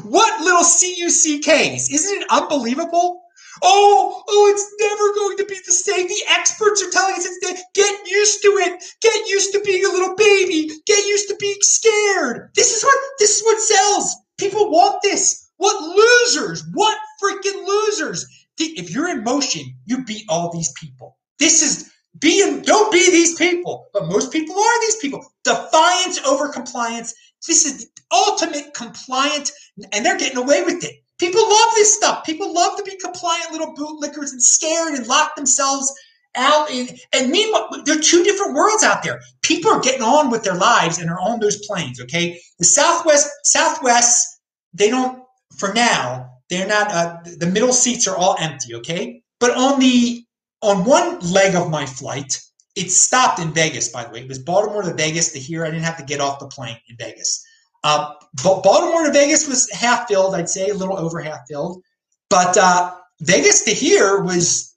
what 0.05 0.41
little 0.43 0.63
CUCKs? 0.63 1.93
Isn't 1.93 2.23
it 2.23 2.27
unbelievable? 2.31 3.23
Oh, 3.63 4.23
oh, 4.27 4.49
it's 4.53 4.75
never 4.81 5.15
going 5.15 5.37
to 5.39 5.45
be 5.45 5.61
the 5.67 5.73
same. 5.73 6.07
The 6.07 6.25
experts 6.31 6.83
are 6.83 6.91
telling 6.91 7.15
us 7.15 7.27
it's 7.27 7.63
get 7.75 8.09
used 8.09 8.43
to 8.43 8.49
it. 8.49 8.83
Get 9.03 9.29
used 9.29 9.53
to 9.53 9.61
being 9.61 9.85
a 9.85 9.89
little 9.89 10.15
baby. 10.17 10.71
Get 10.87 11.07
used 11.07 11.29
to 11.29 11.37
being 11.39 11.59
scared. 11.61 12.51
This 12.55 12.77
is 12.77 12.83
what 12.83 12.99
this 13.19 13.37
is 13.39 13.45
what 13.45 13.61
sells. 13.61 14.17
People 14.41 14.71
want 14.71 15.03
this. 15.03 15.51
What 15.59 15.83
losers? 15.83 16.65
What 16.73 16.99
freaking 17.23 17.67
losers? 17.67 18.27
If 18.59 18.91
you're 18.91 19.11
in 19.11 19.23
motion, 19.23 19.63
you 19.85 20.03
beat 20.05 20.25
all 20.31 20.51
these 20.51 20.73
people. 20.73 21.19
This 21.39 21.63
is 21.63 21.91
being, 22.19 22.63
don't 22.63 22.91
be 22.91 23.11
these 23.11 23.35
people. 23.37 23.89
But 23.93 24.09
most 24.09 24.33
people 24.33 24.59
are 24.59 24.81
these 24.81 24.97
people. 24.97 25.25
Defiance 25.45 26.19
over 26.27 26.49
compliance. 26.49 27.15
This 27.47 27.67
is 27.67 27.91
ultimate 28.11 28.73
compliant, 28.75 29.53
and 29.93 30.05
they're 30.05 30.19
getting 30.19 30.39
away 30.39 30.63
with 30.63 30.83
it. 30.85 30.95
People 31.19 31.43
love 31.43 31.69
this 31.75 31.95
stuff. 31.95 32.25
People 32.25 32.55
love 32.55 32.79
to 32.79 32.83
be 32.83 32.97
compliant 32.97 33.53
little 33.53 33.75
bootlickers 33.75 34.33
and 34.33 34.43
scared 34.43 34.95
and 34.95 35.07
lock 35.07 35.37
themselves 35.37 35.93
out. 36.37 36.71
In, 36.71 36.89
and 37.13 37.31
meanwhile, 37.31 37.69
there 37.85 37.99
are 37.99 38.03
two 38.03 38.23
different 38.25 38.55
worlds 38.55 38.83
out 38.83 39.03
there. 39.03 39.21
People 39.43 39.71
are 39.71 39.81
getting 39.81 40.03
on 40.03 40.31
with 40.31 40.45
their 40.45 40.55
lives 40.55 40.99
and 40.99 41.11
are 41.11 41.21
on 41.21 41.41
those 41.41 41.65
planes. 41.67 42.01
Okay, 42.01 42.41
the 42.59 42.65
Southwest, 42.65 43.29
Southwest 43.45 44.41
they 44.75 44.91
don't 44.91 45.23
for 45.57 45.73
now 45.73 46.31
they're 46.49 46.67
not 46.67 46.91
uh, 46.91 47.17
the 47.39 47.47
middle 47.47 47.73
seats 47.73 48.07
are 48.07 48.17
all 48.17 48.37
empty 48.39 48.75
okay 48.75 49.23
but 49.39 49.57
on 49.57 49.81
the 49.81 50.25
on 50.63 50.85
one 50.85 51.19
leg 51.21 51.55
of 51.55 51.71
my 51.71 51.87
flight 51.87 52.41
it 52.77 52.91
stopped 52.91 53.41
in 53.41 53.53
vegas 53.53 53.89
by 53.89 54.05
the 54.05 54.11
way 54.11 54.21
it 54.21 54.29
was 54.29 54.39
baltimore 54.39 54.83
to 54.83 54.95
vegas 54.95 55.33
to 55.33 55.39
here 55.39 55.65
i 55.65 55.71
didn't 55.71 55.85
have 55.85 55.97
to 55.97 56.05
get 56.05 56.21
off 56.21 56.39
the 56.39 56.47
plane 56.47 56.77
in 56.89 56.97
vegas 56.97 57.45
uh, 57.83 58.13
but 58.43 58.63
baltimore 58.63 59.05
to 59.05 59.13
vegas 59.13 59.49
was 59.49 59.71
half 59.73 60.07
filled 60.07 60.35
i'd 60.35 60.49
say 60.49 60.69
a 60.69 60.75
little 60.75 60.99
over 60.99 61.21
half 61.21 61.41
filled 61.49 61.83
but 62.29 62.57
uh, 62.57 62.95
vegas 63.21 63.65
to 63.65 63.73
here 63.73 64.21
was 64.21 64.70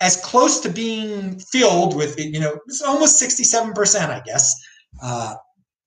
as 0.00 0.16
close 0.22 0.60
to 0.60 0.68
being 0.68 1.38
filled 1.38 1.96
with 1.96 2.18
you 2.18 2.40
know 2.40 2.58
it's 2.66 2.82
almost 2.82 3.22
67% 3.22 4.10
i 4.10 4.20
guess 4.20 4.54
uh, 5.02 5.34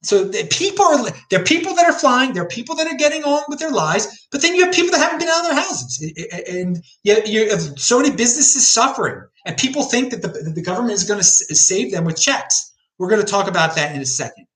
so 0.04 0.24
the 0.24 0.48
people 0.50 0.84
are 0.84 1.10
there 1.30 1.42
are 1.42 1.44
people 1.44 1.76
that 1.76 1.86
are 1.86 1.94
flying, 1.94 2.34
there 2.34 2.44
are 2.44 2.48
people 2.48 2.76
that 2.76 2.88
are 2.88 2.98
getting 2.98 3.24
on 3.24 3.44
with 3.48 3.60
their 3.60 3.72
lives, 3.72 4.28
but 4.32 4.42
then 4.42 4.56
you 4.56 4.66
have 4.66 4.74
people 4.74 4.92
that 4.92 5.00
haven't 5.00 5.20
been 5.20 5.30
out 5.30 5.42
of 5.42 5.52
their 5.52 5.62
houses, 5.62 6.14
and 6.50 6.84
you, 7.04 7.50
have 7.50 7.80
so 7.80 8.00
many 8.00 8.10
businesses 8.16 8.68
suffering, 8.68 9.22
and 9.46 9.58
people 9.58 9.84
think 9.84 10.10
that 10.10 10.24
the, 10.24 10.30
that 10.30 10.56
the 10.56 10.62
government 10.62 10.94
is 10.94 11.04
going 11.04 11.20
to 11.20 11.24
save 11.24 11.92
them 11.92 12.06
with 12.06 12.20
checks. 12.20 12.74
We're 12.98 13.10
going 13.10 13.24
to 13.24 13.32
talk 13.32 13.48
about 13.48 13.76
that 13.76 13.96
in 13.96 14.02
a 14.02 14.06
second, 14.06 14.48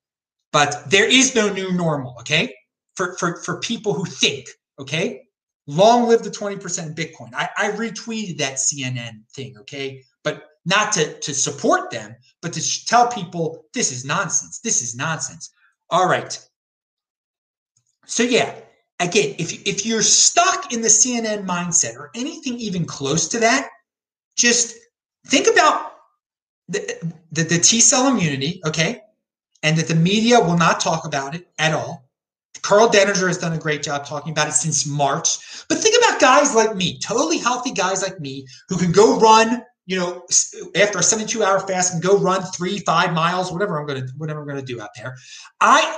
but 0.51 0.89
there 0.89 1.07
is 1.07 1.35
no 1.35 1.53
new 1.53 1.71
normal. 1.73 2.15
Okay, 2.21 2.51
for 2.95 3.15
for 3.17 3.35
for 3.43 3.59
people 3.59 3.93
who 3.93 4.05
think. 4.05 4.47
Okay, 4.79 5.24
long 5.67 6.07
live 6.07 6.23
the 6.23 6.31
twenty 6.31 6.57
percent 6.57 6.95
Bitcoin. 6.95 7.33
I, 7.33 7.49
I 7.57 7.71
retweeted 7.71 8.37
that 8.37 8.55
CNN 8.55 9.21
thing. 9.33 9.57
Okay, 9.59 10.03
but 10.23 10.49
not 10.65 10.91
to, 10.93 11.19
to 11.19 11.33
support 11.33 11.91
them, 11.91 12.15
but 12.41 12.53
to 12.53 12.85
tell 12.85 13.07
people 13.07 13.65
this 13.73 13.91
is 13.91 14.05
nonsense. 14.05 14.59
This 14.59 14.81
is 14.81 14.95
nonsense. 14.95 15.51
All 15.91 16.07
right. 16.07 16.39
So, 18.07 18.23
yeah, 18.23 18.53
again, 18.99 19.35
if, 19.37 19.67
if 19.67 19.85
you're 19.85 20.01
stuck 20.01 20.73
in 20.73 20.81
the 20.81 20.87
CNN 20.87 21.45
mindset 21.45 21.95
or 21.95 22.09
anything 22.15 22.55
even 22.57 22.85
close 22.85 23.27
to 23.29 23.39
that, 23.39 23.69
just 24.35 24.75
think 25.27 25.47
about 25.47 25.93
the, 26.67 27.13
the, 27.31 27.43
the 27.43 27.59
T 27.59 27.79
cell 27.79 28.07
immunity, 28.07 28.61
okay? 28.65 29.01
and 29.65 29.75
that 29.77 29.87
the 29.87 29.95
media 29.95 30.39
will 30.39 30.57
not 30.57 30.79
talk 30.79 31.05
about 31.05 31.33
it 31.33 31.47
at 31.57 31.73
all. 31.73 32.04
Karl 32.61 32.89
Denninger 32.89 33.27
has 33.27 33.37
done 33.37 33.53
a 33.53 33.57
great 33.57 33.83
job 33.83 34.05
talking 34.05 34.31
about 34.31 34.47
it 34.47 34.53
since 34.53 34.85
March. 34.85 35.37
But 35.67 35.79
think 35.79 35.95
about 36.03 36.19
guys 36.19 36.55
like 36.55 36.75
me, 36.75 36.99
totally 36.99 37.37
healthy 37.37 37.71
guys 37.71 38.01
like 38.01 38.19
me, 38.19 38.45
who 38.69 38.77
can 38.77 38.91
go 38.91 39.19
run, 39.19 39.63
you 39.85 39.97
know, 39.97 40.23
after 40.75 40.99
a 40.99 41.03
72 41.03 41.43
hour 41.43 41.59
fast 41.59 41.93
and 41.93 42.01
go 42.01 42.17
run 42.17 42.41
three, 42.43 42.79
five 42.79 43.13
miles, 43.13 43.51
whatever 43.51 43.79
I'm 43.79 43.85
gonna, 43.85 44.07
whatever 44.17 44.41
I'm 44.41 44.47
gonna 44.47 44.61
do 44.61 44.81
out 44.81 44.89
there. 44.95 45.15
I 45.61 45.97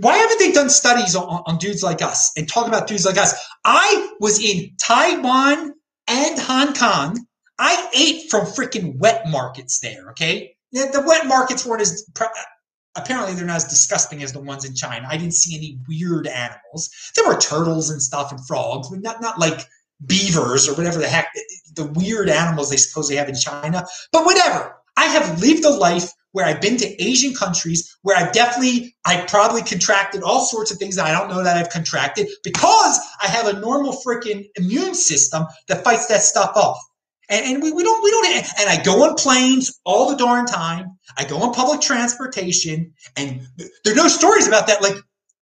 why 0.00 0.16
haven't 0.16 0.38
they 0.38 0.52
done 0.52 0.70
studies 0.70 1.14
on, 1.14 1.42
on 1.46 1.58
dudes 1.58 1.82
like 1.82 2.00
us 2.00 2.32
and 2.36 2.48
talk 2.48 2.66
about 2.66 2.86
dudes 2.86 3.04
like 3.04 3.18
us? 3.18 3.34
I 3.64 4.10
was 4.20 4.42
in 4.42 4.74
Taiwan 4.80 5.74
and 6.06 6.38
Hong 6.38 6.72
Kong. 6.72 7.26
I 7.58 7.90
ate 7.94 8.30
from 8.30 8.46
freaking 8.46 8.98
wet 8.98 9.28
markets 9.28 9.80
there. 9.80 10.10
Okay, 10.10 10.56
the 10.72 11.02
wet 11.06 11.26
markets 11.26 11.64
weren't 11.64 11.82
as 11.82 12.06
apparently 12.96 13.34
they're 13.34 13.46
not 13.46 13.56
as 13.56 13.64
disgusting 13.64 14.22
as 14.22 14.32
the 14.32 14.40
ones 14.40 14.64
in 14.64 14.74
China. 14.74 15.06
I 15.08 15.16
didn't 15.16 15.34
see 15.34 15.56
any 15.56 15.78
weird 15.88 16.26
animals. 16.26 16.90
There 17.14 17.26
were 17.26 17.38
turtles 17.38 17.90
and 17.90 18.00
stuff 18.00 18.32
and 18.32 18.44
frogs, 18.46 18.88
but 18.88 19.00
not 19.00 19.20
not 19.20 19.38
like 19.38 19.60
beavers 20.04 20.68
or 20.68 20.74
whatever 20.74 20.98
the 20.98 21.08
heck 21.08 21.32
the 21.74 21.86
weird 21.86 22.28
animals 22.28 22.70
they 22.70 22.76
supposedly 22.76 23.16
have 23.16 23.28
in 23.28 23.36
China. 23.36 23.84
But 24.12 24.24
whatever. 24.24 24.76
I 24.98 25.04
have 25.04 25.40
lived 25.42 25.64
a 25.64 25.70
life 25.70 26.10
where 26.32 26.46
I've 26.46 26.60
been 26.60 26.76
to 26.78 27.02
Asian 27.02 27.34
countries 27.34 27.98
where 28.02 28.16
I've 28.16 28.32
definitely, 28.32 28.94
I 29.04 29.24
probably 29.28 29.62
contracted 29.62 30.22
all 30.22 30.44
sorts 30.44 30.70
of 30.70 30.78
things 30.78 30.96
that 30.96 31.06
I 31.06 31.12
don't 31.12 31.30
know 31.30 31.42
that 31.42 31.56
I've 31.56 31.70
contracted 31.70 32.28
because 32.44 32.98
I 33.22 33.26
have 33.26 33.46
a 33.46 33.60
normal 33.60 33.92
freaking 34.06 34.46
immune 34.56 34.94
system 34.94 35.44
that 35.68 35.84
fights 35.84 36.06
that 36.08 36.22
stuff 36.22 36.52
off. 36.54 36.78
And, 37.28 37.62
we, 37.62 37.72
we 37.72 37.82
don't, 37.82 38.04
we 38.04 38.10
don't, 38.10 38.26
and 38.60 38.70
I 38.70 38.80
go 38.82 39.02
on 39.04 39.16
planes 39.16 39.80
all 39.84 40.10
the 40.10 40.16
darn 40.16 40.46
time. 40.46 40.96
I 41.18 41.24
go 41.24 41.38
on 41.38 41.52
public 41.52 41.80
transportation 41.80 42.92
and 43.16 43.40
there 43.84 43.92
are 43.92 43.96
no 43.96 44.08
stories 44.08 44.46
about 44.46 44.68
that. 44.68 44.80
Like 44.80 44.94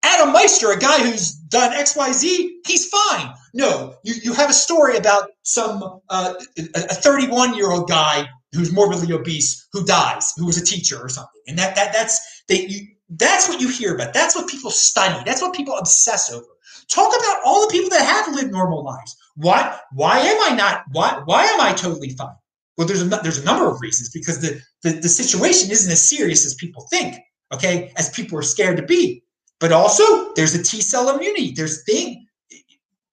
Adam 0.04 0.32
Meister, 0.34 0.72
a 0.72 0.78
guy 0.78 1.00
who's 1.00 1.32
done 1.32 1.72
XYZ, 1.72 2.50
he's 2.68 2.88
fine. 2.90 3.34
No, 3.56 3.96
you, 4.04 4.14
you 4.24 4.34
have 4.34 4.50
a 4.50 4.54
story 4.54 4.98
about 4.98 5.30
some, 5.42 6.00
uh, 6.10 6.34
a 6.76 6.94
31 6.94 7.56
year 7.56 7.72
old 7.72 7.90
guy 7.90 8.28
who's 8.52 8.72
morbidly 8.72 9.12
obese 9.14 9.68
who 9.74 9.84
dies, 9.84 10.32
who 10.38 10.46
was 10.46 10.62
a 10.62 10.66
teacher 10.66 11.00
or 11.00 11.10
something. 11.10 11.42
And 11.48 11.58
that, 11.58 11.76
that, 11.76 11.92
that's, 11.92 12.44
they, 12.48 12.68
you, 12.68 12.88
that's 13.10 13.50
what 13.50 13.62
you 13.62 13.68
hear 13.68 13.96
about. 13.96 14.14
That's 14.14 14.36
what 14.36 14.48
people 14.48 14.72
study. 14.72 15.24
That's 15.26 15.42
what 15.42 15.56
people 15.56 15.76
obsess 15.76 16.32
over. 16.32 16.46
Talk 16.90 17.16
about 17.16 17.42
all 17.46 17.62
the 17.62 17.72
people 17.72 17.90
that 17.90 18.06
have 18.06 18.36
lived 18.36 18.52
normal 18.52 18.84
lives. 18.84 19.16
Why? 19.36 19.78
Why 19.92 20.20
am 20.20 20.52
I 20.52 20.56
not? 20.56 20.84
Why? 20.92 21.22
Why 21.26 21.46
am 21.46 21.62
I 21.62 21.74
totally 21.74 22.10
fine? 22.10 22.36
Well, 22.78 22.88
there's 22.88 23.02
a 23.02 23.06
there's 23.06 23.40
a 23.40 23.46
number 23.46 23.68
of 23.70 23.82
reasons 23.82 24.10
because 24.10 24.42
the, 24.42 24.62
the 24.84 25.00
the 25.00 25.10
situation 25.10 25.72
isn't 25.72 25.92
as 25.92 26.08
serious 26.08 26.46
as 26.46 26.56
people 26.56 26.88
think. 26.90 27.16
Okay, 27.54 27.92
as 27.98 28.10
people 28.10 28.38
are 28.38 28.44
scared 28.44 28.78
to 28.78 28.84
be. 28.84 29.24
But 29.60 29.72
also, 29.72 30.34
there's 30.34 30.56
a 30.56 30.64
T 30.64 30.82
cell 30.82 31.16
immunity. 31.16 31.52
There's 31.52 31.84
thing. 31.84 32.26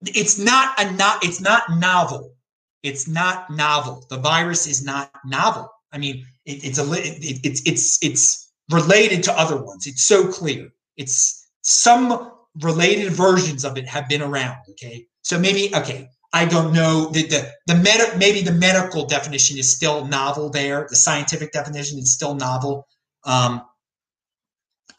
It's 0.03 0.39
not 0.39 0.79
a 0.81 0.91
not. 0.93 1.25
It's 1.25 1.41
not 1.41 1.63
novel. 1.79 2.35
It's 2.83 3.07
not 3.07 3.51
novel. 3.51 4.07
The 4.09 4.17
virus 4.17 4.67
is 4.67 4.85
not 4.85 5.11
novel. 5.25 5.71
I 5.93 5.99
mean, 5.99 6.25
it, 6.47 6.65
it's 6.65 6.79
a 6.79 6.91
it, 6.93 7.41
it's 7.45 7.63
it's 7.67 7.99
it's 8.03 8.53
related 8.71 9.23
to 9.25 9.39
other 9.39 9.63
ones. 9.63 9.87
It's 9.87 10.05
so 10.05 10.27
clear. 10.27 10.71
It's 10.97 11.49
some 11.63 12.33
related 12.63 13.13
versions 13.13 13.65
of 13.65 13.77
it 13.77 13.87
have 13.87 14.09
been 14.09 14.23
around. 14.23 14.59
Okay, 14.71 15.07
so 15.23 15.39
maybe 15.39 15.75
okay. 15.75 16.09
I 16.33 16.45
don't 16.45 16.73
know 16.73 17.11
the 17.11 17.27
the 17.27 17.51
the 17.67 17.75
med- 17.75 18.19
maybe 18.19 18.41
the 18.41 18.53
medical 18.53 19.05
definition 19.05 19.59
is 19.59 19.75
still 19.75 20.07
novel 20.07 20.49
there. 20.49 20.87
The 20.89 20.97
scientific 20.97 21.53
definition 21.53 21.99
is 21.99 22.15
still 22.15 22.35
novel. 22.35 22.87
Um, 23.25 23.63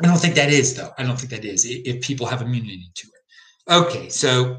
I 0.02 0.08
don't 0.08 0.18
think 0.18 0.36
that 0.36 0.50
is 0.50 0.76
though. 0.76 0.92
I 0.98 1.04
don't 1.04 1.18
think 1.18 1.32
that 1.32 1.46
is 1.46 1.66
if 1.66 2.02
people 2.02 2.26
have 2.28 2.42
immunity 2.42 2.92
to 2.94 3.08
it. 3.08 3.74
Okay, 3.74 4.10
so 4.10 4.58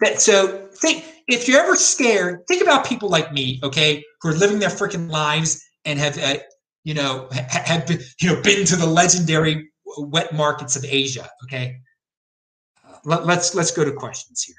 that 0.00 0.20
so 0.20 0.68
think 0.74 1.04
if 1.28 1.46
you're 1.46 1.60
ever 1.60 1.76
scared, 1.76 2.46
think 2.48 2.62
about 2.62 2.86
people 2.86 3.08
like 3.08 3.32
me, 3.32 3.60
okay, 3.62 4.02
who 4.20 4.30
are 4.30 4.34
living 4.34 4.58
their 4.58 4.70
freaking 4.70 5.10
lives 5.10 5.62
and 5.84 5.98
have 5.98 6.18
uh, 6.18 6.38
you 6.84 6.94
know 6.94 7.28
ha- 7.32 7.62
have 7.64 7.86
been, 7.86 8.00
you 8.20 8.34
know 8.34 8.42
been 8.42 8.64
to 8.66 8.76
the 8.76 8.86
legendary 8.86 9.70
wet 9.98 10.32
markets 10.32 10.74
of 10.74 10.84
Asia, 10.84 11.28
okay. 11.44 11.76
Uh, 12.84 12.96
let, 13.04 13.26
let's 13.26 13.54
let's 13.54 13.70
go 13.70 13.84
to 13.84 13.92
questions 13.92 14.42
here. 14.42 14.56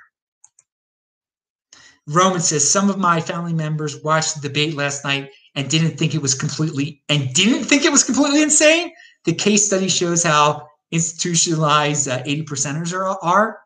Roman 2.09 2.41
says 2.41 2.69
some 2.69 2.89
of 2.89 2.97
my 2.97 3.21
family 3.21 3.53
members 3.53 4.01
watched 4.03 4.41
the 4.41 4.47
debate 4.47 4.75
last 4.75 5.03
night 5.03 5.29
and 5.55 5.69
didn't 5.69 5.97
think 5.97 6.15
it 6.15 6.21
was 6.21 6.33
completely 6.33 7.03
and 7.07 7.31
didn't 7.33 7.65
think 7.65 7.85
it 7.85 7.91
was 7.91 8.03
completely 8.03 8.41
insane. 8.41 8.91
The 9.25 9.33
case 9.33 9.65
study 9.67 9.89
shows 9.89 10.23
how 10.23 10.67
institutionalized 10.91 12.07
uh, 12.07 12.23
80 12.25 12.45
percenters 12.45 12.93
are, 12.93 13.17
are. 13.21 13.59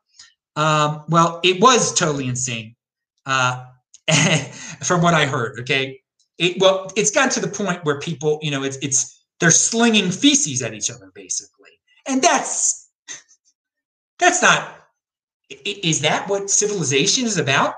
Um, 0.58 1.06
well, 1.08 1.39
it 1.43 1.62
was 1.62 1.93
totally 1.93 2.27
insane 2.27 2.75
uh, 3.25 3.63
from 4.84 5.01
what 5.01 5.13
I 5.13 5.25
heard. 5.25 5.60
Okay. 5.62 6.01
It, 6.38 6.60
well, 6.60 6.91
it's 6.97 7.12
gotten 7.12 7.29
to 7.32 7.39
the 7.39 7.47
point 7.47 7.86
where 7.86 7.99
people, 7.99 8.39
you 8.41 8.51
know, 8.51 8.63
it's, 8.63 8.77
it's, 8.82 9.25
they're 9.39 9.51
slinging 9.51 10.12
feces 10.12 10.62
at 10.62 10.73
each 10.73 10.89
other 10.91 11.12
basically. 11.15 11.69
And 12.08 12.21
that's, 12.21 12.89
that's 14.19 14.41
not, 14.41 14.79
is 15.63 16.01
that 16.01 16.27
what 16.27 16.49
civilization 16.49 17.25
is 17.25 17.38
about? 17.38 17.75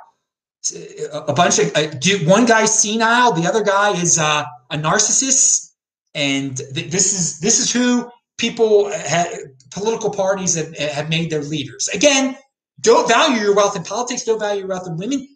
A 1.11 1.33
bunch 1.33 1.59
of, 1.59 1.75
uh, 1.75 1.87
one 2.25 2.45
guy's 2.45 2.79
senile, 2.79 3.33
the 3.33 3.47
other 3.47 3.63
guy 3.63 3.91
is 3.91 4.17
uh, 4.17 4.45
a 4.71 4.77
narcissist. 4.77 5.71
And 6.13 6.57
th- 6.57 6.91
this 6.91 7.13
is, 7.13 7.39
this 7.39 7.59
is 7.59 7.71
who 7.71 8.09
people, 8.37 8.89
ha- 8.93 9.31
political 9.71 10.09
parties 10.09 10.55
have, 10.55 10.75
have 10.77 11.09
made 11.09 11.29
their 11.29 11.43
leaders. 11.43 11.89
Again, 11.93 12.37
don't 12.81 13.07
value 13.07 13.41
your 13.41 13.55
wealth 13.55 13.75
in 13.75 13.83
politics, 13.83 14.23
don't 14.23 14.39
value 14.39 14.61
your 14.61 14.69
wealth 14.69 14.87
in 14.87 14.97
women 14.97 15.27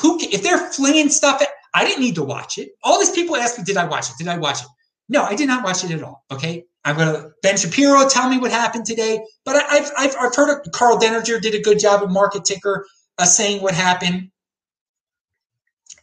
who 0.00 0.18
if 0.20 0.42
they're 0.42 0.70
flinging 0.72 1.08
stuff 1.08 1.40
at 1.42 1.48
I 1.72 1.84
didn't 1.84 2.02
need 2.02 2.14
to 2.16 2.22
watch 2.22 2.58
it. 2.58 2.70
All 2.84 3.00
these 3.00 3.10
people 3.10 3.36
ask 3.36 3.58
me, 3.58 3.64
did 3.64 3.76
I 3.76 3.84
watch 3.84 4.08
it? 4.08 4.14
Did 4.18 4.28
I 4.28 4.38
watch 4.38 4.62
it? 4.62 4.68
No, 5.08 5.24
I 5.24 5.34
did 5.34 5.48
not 5.48 5.64
watch 5.64 5.82
it 5.84 5.90
at 5.90 6.02
all. 6.02 6.24
Okay. 6.30 6.64
I'm 6.84 6.96
gonna 6.96 7.30
Ben 7.42 7.56
Shapiro 7.56 8.06
tell 8.08 8.28
me 8.28 8.38
what 8.38 8.50
happened 8.50 8.84
today, 8.84 9.18
but 9.44 9.56
I, 9.56 9.76
have 9.76 9.92
I've 9.96 10.16
I've 10.20 10.34
heard 10.34 10.50
of 10.50 10.72
Karl 10.72 10.98
Denninger 10.98 11.40
did 11.40 11.54
a 11.54 11.62
good 11.62 11.78
job 11.78 12.02
of 12.02 12.10
market 12.10 12.44
ticker 12.44 12.86
uh, 13.18 13.24
saying 13.24 13.62
what 13.62 13.74
happened, 13.74 14.30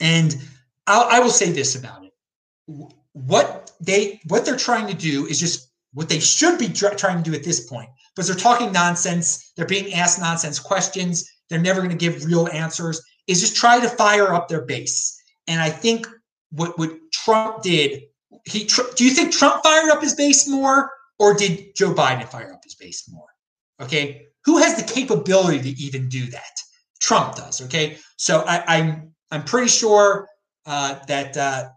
and 0.02 0.36
I'll, 0.88 1.08
I 1.10 1.20
will 1.20 1.30
say 1.30 1.52
this 1.52 1.76
about 1.76 2.04
it: 2.04 2.12
what 3.14 3.72
they 3.80 4.20
what 4.28 4.44
they're 4.44 4.58
trying 4.58 4.88
to 4.88 4.94
do 4.94 5.26
is 5.28 5.40
just 5.40 5.72
what 5.94 6.10
they 6.10 6.20
should 6.20 6.60
be 6.60 6.68
trying 6.68 7.24
to 7.24 7.30
do 7.30 7.36
at 7.36 7.44
this 7.44 7.70
point, 7.70 7.90
because 8.14 8.28
they're 8.28 8.36
talking 8.36 8.74
nonsense. 8.74 9.54
They're 9.56 9.66
being 9.66 9.94
asked 9.94 10.20
nonsense 10.20 10.60
questions. 10.60 11.30
They're 11.50 11.60
never 11.60 11.80
going 11.80 11.98
to 11.98 11.98
give 11.98 12.26
real 12.26 12.50
answers 12.50 13.02
is 13.28 13.42
just 13.42 13.56
try 13.56 13.80
to 13.80 13.90
fire 13.90 14.34
up 14.34 14.48
their 14.48 14.62
base. 14.62 15.20
And 15.48 15.62
I 15.62 15.70
think 15.70 16.08
what 16.52 16.78
what 16.78 16.92
Trump 17.12 17.64
did, 17.64 18.04
he 18.46 18.66
do 18.96 19.06
you 19.06 19.12
think 19.12 19.32
Trump 19.32 19.64
fired 19.64 19.90
up 19.90 20.02
his 20.02 20.16
base 20.16 20.48
more, 20.48 20.92
or 21.20 21.34
did 21.34 21.76
Joe 21.76 21.94
Biden 21.94 22.28
fire 22.28 22.54
up 22.54 22.64
his 22.64 22.76
base 22.76 23.10
more? 23.10 23.28
Okay, 23.82 24.28
who 24.46 24.58
has 24.58 24.76
the 24.76 24.94
capability 24.94 25.74
to 25.74 25.82
even 25.82 26.10
do 26.10 26.26
that? 26.28 26.56
Trump 27.00 27.36
does. 27.36 27.62
Okay, 27.62 27.98
so 28.18 28.44
I, 28.48 28.78
I'm, 28.78 29.11
I'm 29.32 29.44
pretty 29.44 29.70
sure 29.70 30.28
uh, 30.65 31.00
that 31.08 31.38
uh, 31.38 31.70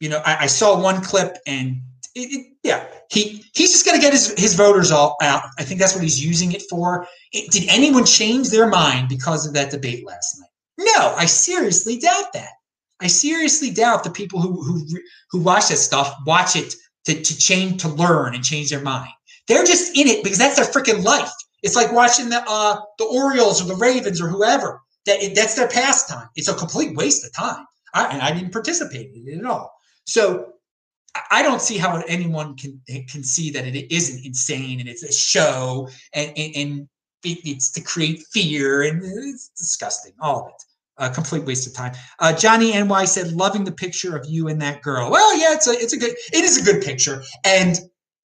you 0.00 0.08
know 0.08 0.22
I, 0.24 0.44
I, 0.44 0.46
saw 0.46 0.80
one 0.80 1.02
clip 1.02 1.36
and 1.46 1.80
it, 2.14 2.32
it, 2.32 2.46
yeah 2.62 2.86
he 3.10 3.44
he's 3.54 3.72
just 3.72 3.86
to 3.86 3.98
get 3.98 4.12
his, 4.12 4.38
his 4.38 4.54
voters 4.54 4.90
all 4.90 5.16
out. 5.22 5.42
I 5.58 5.64
think 5.64 5.80
that's 5.80 5.94
what 5.94 6.02
he's 6.02 6.24
using 6.24 6.52
it 6.52 6.62
for. 6.68 7.06
It, 7.32 7.50
did 7.50 7.68
anyone 7.68 8.04
change 8.04 8.50
their 8.50 8.68
mind 8.68 9.08
because 9.08 9.46
of 9.46 9.54
that 9.54 9.70
debate 9.70 10.06
last 10.06 10.38
night? 10.38 10.90
No, 10.96 11.14
I 11.16 11.24
seriously 11.24 11.98
doubt 11.98 12.32
that. 12.34 12.50
I 13.00 13.06
seriously 13.06 13.70
doubt 13.70 14.04
the 14.04 14.10
people 14.10 14.40
who 14.40 14.62
who 14.62 14.86
who 15.30 15.40
watch 15.40 15.68
that 15.68 15.76
stuff 15.76 16.14
watch 16.26 16.56
it 16.56 16.74
to, 17.06 17.20
to 17.20 17.38
change, 17.38 17.80
to 17.82 17.88
learn, 17.88 18.34
and 18.34 18.44
change 18.44 18.70
their 18.70 18.82
mind. 18.82 19.10
They're 19.46 19.64
just 19.64 19.96
in 19.96 20.06
it 20.06 20.22
because 20.22 20.38
that's 20.38 20.56
their 20.56 20.66
freaking 20.66 21.02
life. 21.02 21.30
It's 21.62 21.76
like 21.76 21.92
watching 21.92 22.28
the 22.28 22.44
uh, 22.46 22.80
the 22.98 23.04
Orioles 23.04 23.62
or 23.62 23.66
the 23.66 23.76
Ravens 23.76 24.20
or 24.20 24.28
whoever. 24.28 24.80
That 25.08 25.34
that's 25.34 25.54
their 25.54 25.68
pastime. 25.68 26.28
It's 26.36 26.48
a 26.48 26.54
complete 26.54 26.96
waste 26.96 27.24
of 27.24 27.32
time. 27.32 27.64
I, 27.94 28.06
and 28.06 28.22
I 28.22 28.32
didn't 28.32 28.52
participate 28.52 29.14
in 29.14 29.26
it 29.26 29.38
at 29.38 29.44
all. 29.44 29.72
So 30.04 30.52
I 31.30 31.42
don't 31.42 31.60
see 31.60 31.78
how 31.78 32.02
anyone 32.06 32.56
can 32.56 32.80
can 33.08 33.24
see 33.24 33.50
that 33.50 33.66
it 33.66 33.92
isn't 33.92 34.24
insane 34.24 34.80
and 34.80 34.88
it's 34.88 35.02
a 35.02 35.12
show 35.12 35.88
and 36.12 36.32
and, 36.36 36.56
and 36.56 36.88
it, 37.24 37.38
it's 37.44 37.70
to 37.72 37.80
create 37.80 38.22
fear 38.32 38.82
and 38.82 39.02
it's 39.04 39.48
disgusting. 39.56 40.12
All 40.20 40.42
of 40.42 40.48
it 40.48 40.62
a 40.98 41.08
complete 41.08 41.44
waste 41.44 41.66
of 41.66 41.74
time. 41.74 41.92
Uh, 42.18 42.32
Johnny 42.32 42.72
NY 42.72 43.04
said, 43.04 43.32
"Loving 43.32 43.64
the 43.64 43.72
picture 43.72 44.16
of 44.16 44.26
you 44.28 44.48
and 44.48 44.60
that 44.60 44.82
girl." 44.82 45.10
Well, 45.10 45.38
yeah, 45.38 45.54
it's 45.54 45.68
a 45.68 45.72
it's 45.72 45.92
a 45.92 45.96
good 45.96 46.14
it 46.32 46.44
is 46.44 46.58
a 46.58 46.64
good 46.64 46.82
picture. 46.82 47.22
And 47.44 47.78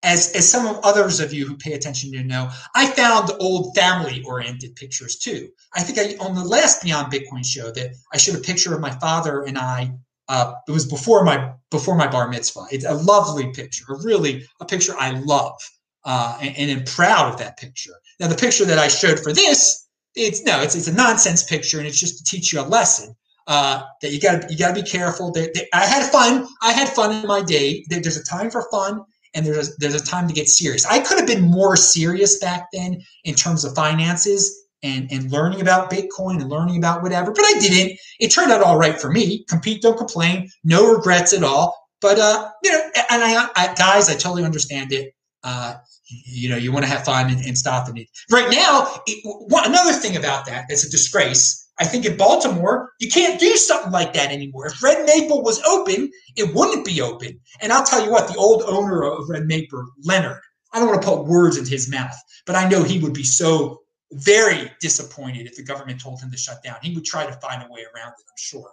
as 0.03 0.31
as 0.33 0.51
some 0.51 0.67
of 0.67 0.79
others 0.83 1.19
of 1.19 1.33
you 1.33 1.47
who 1.47 1.57
pay 1.57 1.73
attention 1.73 2.11
to 2.11 2.23
know, 2.23 2.49
I 2.75 2.87
found 2.87 3.31
old 3.39 3.75
family 3.75 4.21
oriented 4.23 4.75
pictures 4.75 5.17
too. 5.17 5.49
I 5.73 5.81
think 5.83 5.97
I 5.97 6.23
on 6.23 6.35
the 6.35 6.43
last 6.43 6.83
Beyond 6.83 7.11
Bitcoin 7.11 7.45
show 7.45 7.71
that 7.71 7.95
I 8.13 8.17
showed 8.17 8.35
a 8.35 8.41
picture 8.41 8.73
of 8.75 8.81
my 8.81 8.91
father 8.99 9.43
and 9.43 9.57
I 9.57 9.93
Uh, 10.29 10.53
it 10.69 10.71
was 10.71 10.85
before 10.85 11.21
my 11.25 11.37
before 11.69 11.95
my 11.97 12.07
bar 12.07 12.29
mitzvah. 12.29 12.65
It's 12.71 12.85
a 12.85 12.93
lovely 12.93 13.51
picture, 13.51 13.85
a 13.93 13.97
really 14.09 14.33
a 14.61 14.65
picture 14.65 14.95
I 14.97 15.09
love, 15.33 15.59
uh, 16.05 16.37
and, 16.41 16.55
and 16.59 16.71
am 16.71 16.83
proud 16.85 17.25
of 17.33 17.37
that 17.39 17.57
picture. 17.57 17.95
Now, 18.19 18.29
the 18.29 18.35
picture 18.45 18.65
that 18.65 18.79
I 18.79 18.87
showed 18.87 19.19
for 19.19 19.33
this, 19.33 19.85
it's 20.15 20.41
no, 20.43 20.61
it's 20.63 20.75
it's 20.75 20.87
a 20.87 20.93
nonsense 20.93 21.43
picture, 21.43 21.77
and 21.79 21.87
it's 21.87 21.99
just 21.99 22.17
to 22.17 22.23
teach 22.23 22.53
you 22.53 22.61
a 22.61 22.67
lesson 22.77 23.15
uh, 23.47 23.83
that 24.01 24.11
you 24.13 24.19
got 24.21 24.33
to 24.41 24.47
you 24.49 24.57
got 24.57 24.73
to 24.73 24.81
be 24.81 24.89
careful. 24.97 25.31
They, 25.31 25.51
they, 25.53 25.67
I 25.73 25.85
had 25.85 26.09
fun. 26.09 26.47
I 26.61 26.71
had 26.71 26.87
fun 26.87 27.11
in 27.11 27.27
my 27.27 27.41
day. 27.43 27.83
There's 27.89 28.17
a 28.17 28.23
time 28.23 28.49
for 28.49 28.63
fun, 28.71 29.03
and 29.33 29.45
there's 29.45 29.69
a, 29.69 29.71
there's 29.79 29.95
a 29.95 30.03
time 30.03 30.27
to 30.27 30.33
get 30.33 30.47
serious. 30.47 30.85
I 30.85 30.99
could 30.99 31.17
have 31.17 31.27
been 31.27 31.41
more 31.41 31.75
serious 31.75 32.39
back 32.39 32.67
then 32.73 33.01
in 33.23 33.35
terms 33.35 33.65
of 33.65 33.75
finances 33.75 34.63
and 34.83 35.07
and 35.11 35.31
learning 35.31 35.61
about 35.61 35.89
Bitcoin 35.89 36.41
and 36.41 36.49
learning 36.49 36.77
about 36.77 37.01
whatever, 37.01 37.31
but 37.31 37.43
I 37.45 37.59
didn't. 37.59 37.97
It 38.19 38.29
turned 38.29 38.51
out 38.51 38.61
all 38.61 38.77
right 38.77 38.99
for 38.99 39.11
me. 39.11 39.45
Compete, 39.45 39.81
don't 39.81 39.97
complain. 39.97 40.49
No 40.63 40.93
regrets 40.93 41.33
at 41.33 41.43
all. 41.43 41.77
But 42.01 42.19
uh, 42.19 42.49
you 42.63 42.71
know, 42.71 42.81
and 43.09 43.23
I, 43.23 43.47
I 43.55 43.73
guys, 43.75 44.09
I 44.09 44.13
totally 44.13 44.43
understand 44.43 44.91
it. 44.91 45.13
Uh, 45.43 45.75
you 46.05 46.49
know, 46.49 46.57
you 46.57 46.71
want 46.71 46.83
to 46.83 46.91
have 46.91 47.05
fun 47.05 47.29
and, 47.29 47.43
and 47.45 47.57
stop 47.57 47.91
need. 47.91 48.07
Right 48.29 48.49
now, 48.51 49.01
it, 49.07 49.21
one, 49.23 49.65
another 49.65 49.93
thing 49.93 50.15
about 50.17 50.45
that 50.45 50.65
that's 50.67 50.85
a 50.85 50.89
disgrace 50.89 51.62
I 51.79 51.85
think 51.85 52.05
in 52.05 52.17
Baltimore, 52.17 52.91
you 52.99 53.09
can't 53.09 53.39
do 53.39 53.55
something 53.55 53.91
like 53.91 54.13
that 54.13 54.31
anymore. 54.31 54.67
If 54.67 54.83
Red 54.83 55.05
Maple 55.05 55.41
was 55.41 55.61
open, 55.63 56.11
it 56.35 56.53
wouldn't 56.53 56.85
be 56.85 57.01
open. 57.01 57.39
And 57.61 57.73
I'll 57.73 57.83
tell 57.83 58.03
you 58.03 58.11
what, 58.11 58.27
the 58.27 58.37
old 58.37 58.63
owner 58.67 59.03
of 59.03 59.27
Red 59.27 59.45
Maple, 59.45 59.83
Leonard, 60.03 60.39
I 60.71 60.79
don't 60.79 60.87
want 60.87 61.01
to 61.01 61.07
put 61.07 61.25
words 61.25 61.57
in 61.57 61.65
his 61.65 61.89
mouth, 61.89 62.15
but 62.45 62.55
I 62.55 62.69
know 62.69 62.83
he 62.83 62.99
would 62.99 63.13
be 63.13 63.23
so 63.23 63.81
very 64.11 64.71
disappointed 64.81 65.47
if 65.47 65.55
the 65.55 65.63
government 65.63 65.99
told 65.99 66.21
him 66.21 66.31
to 66.31 66.37
shut 66.37 66.61
down. 66.63 66.77
He 66.81 66.93
would 66.93 67.05
try 67.05 67.25
to 67.25 67.33
find 67.33 67.63
a 67.63 67.71
way 67.71 67.81
around 67.81 68.09
it, 68.09 68.25
I'm 68.27 68.37
sure. 68.37 68.71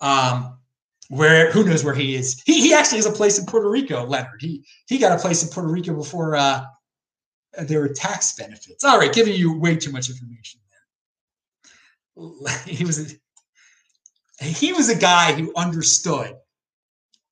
Um, 0.00 0.58
where 1.08 1.50
who 1.50 1.64
knows 1.64 1.82
where 1.84 1.94
he 1.94 2.14
is? 2.14 2.40
He, 2.46 2.60
he 2.60 2.72
actually 2.72 2.98
has 2.98 3.06
a 3.06 3.12
place 3.12 3.38
in 3.38 3.44
Puerto 3.44 3.68
Rico, 3.68 4.04
Leonard. 4.06 4.40
He 4.40 4.64
he 4.86 4.96
got 4.98 5.16
a 5.16 5.20
place 5.20 5.42
in 5.42 5.48
Puerto 5.48 5.68
Rico 5.68 5.92
before 5.92 6.36
uh, 6.36 6.64
there 7.62 7.80
were 7.80 7.88
tax 7.88 8.32
benefits. 8.36 8.84
All 8.84 8.98
right, 8.98 9.12
giving 9.12 9.34
you 9.34 9.58
way 9.58 9.74
too 9.74 9.90
much 9.90 10.08
information. 10.08 10.59
he 12.66 12.84
was 12.84 13.12
a, 14.40 14.44
he 14.44 14.72
was 14.72 14.88
a 14.88 14.98
guy 14.98 15.32
who 15.32 15.52
understood 15.56 16.34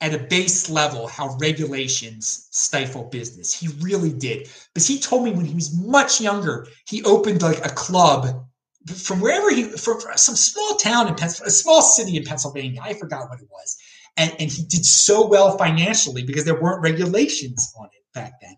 at 0.00 0.14
a 0.14 0.18
base 0.18 0.70
level 0.70 1.08
how 1.08 1.36
regulations 1.40 2.48
stifle 2.50 3.04
business. 3.04 3.52
He 3.52 3.68
really 3.80 4.12
did. 4.12 4.48
Because 4.72 4.86
he 4.86 4.98
told 4.98 5.24
me 5.24 5.32
when 5.32 5.44
he 5.44 5.54
was 5.54 5.76
much 5.76 6.20
younger, 6.20 6.66
he 6.86 7.02
opened 7.04 7.42
like 7.42 7.64
a 7.64 7.70
club 7.70 8.46
from 8.94 9.20
wherever 9.20 9.50
he 9.50 9.64
from 9.64 10.00
some 10.16 10.36
small 10.36 10.76
town 10.76 11.08
in 11.08 11.14
Pennsylvania, 11.14 11.48
a 11.48 11.50
small 11.50 11.82
city 11.82 12.16
in 12.16 12.24
Pennsylvania. 12.24 12.80
I 12.82 12.94
forgot 12.94 13.28
what 13.28 13.40
it 13.40 13.48
was. 13.50 13.76
And, 14.16 14.32
and 14.38 14.50
he 14.50 14.62
did 14.64 14.84
so 14.84 15.26
well 15.26 15.58
financially 15.58 16.24
because 16.24 16.44
there 16.44 16.60
weren't 16.60 16.82
regulations 16.82 17.72
on 17.78 17.86
it 17.86 18.04
back 18.14 18.32
then. 18.40 18.56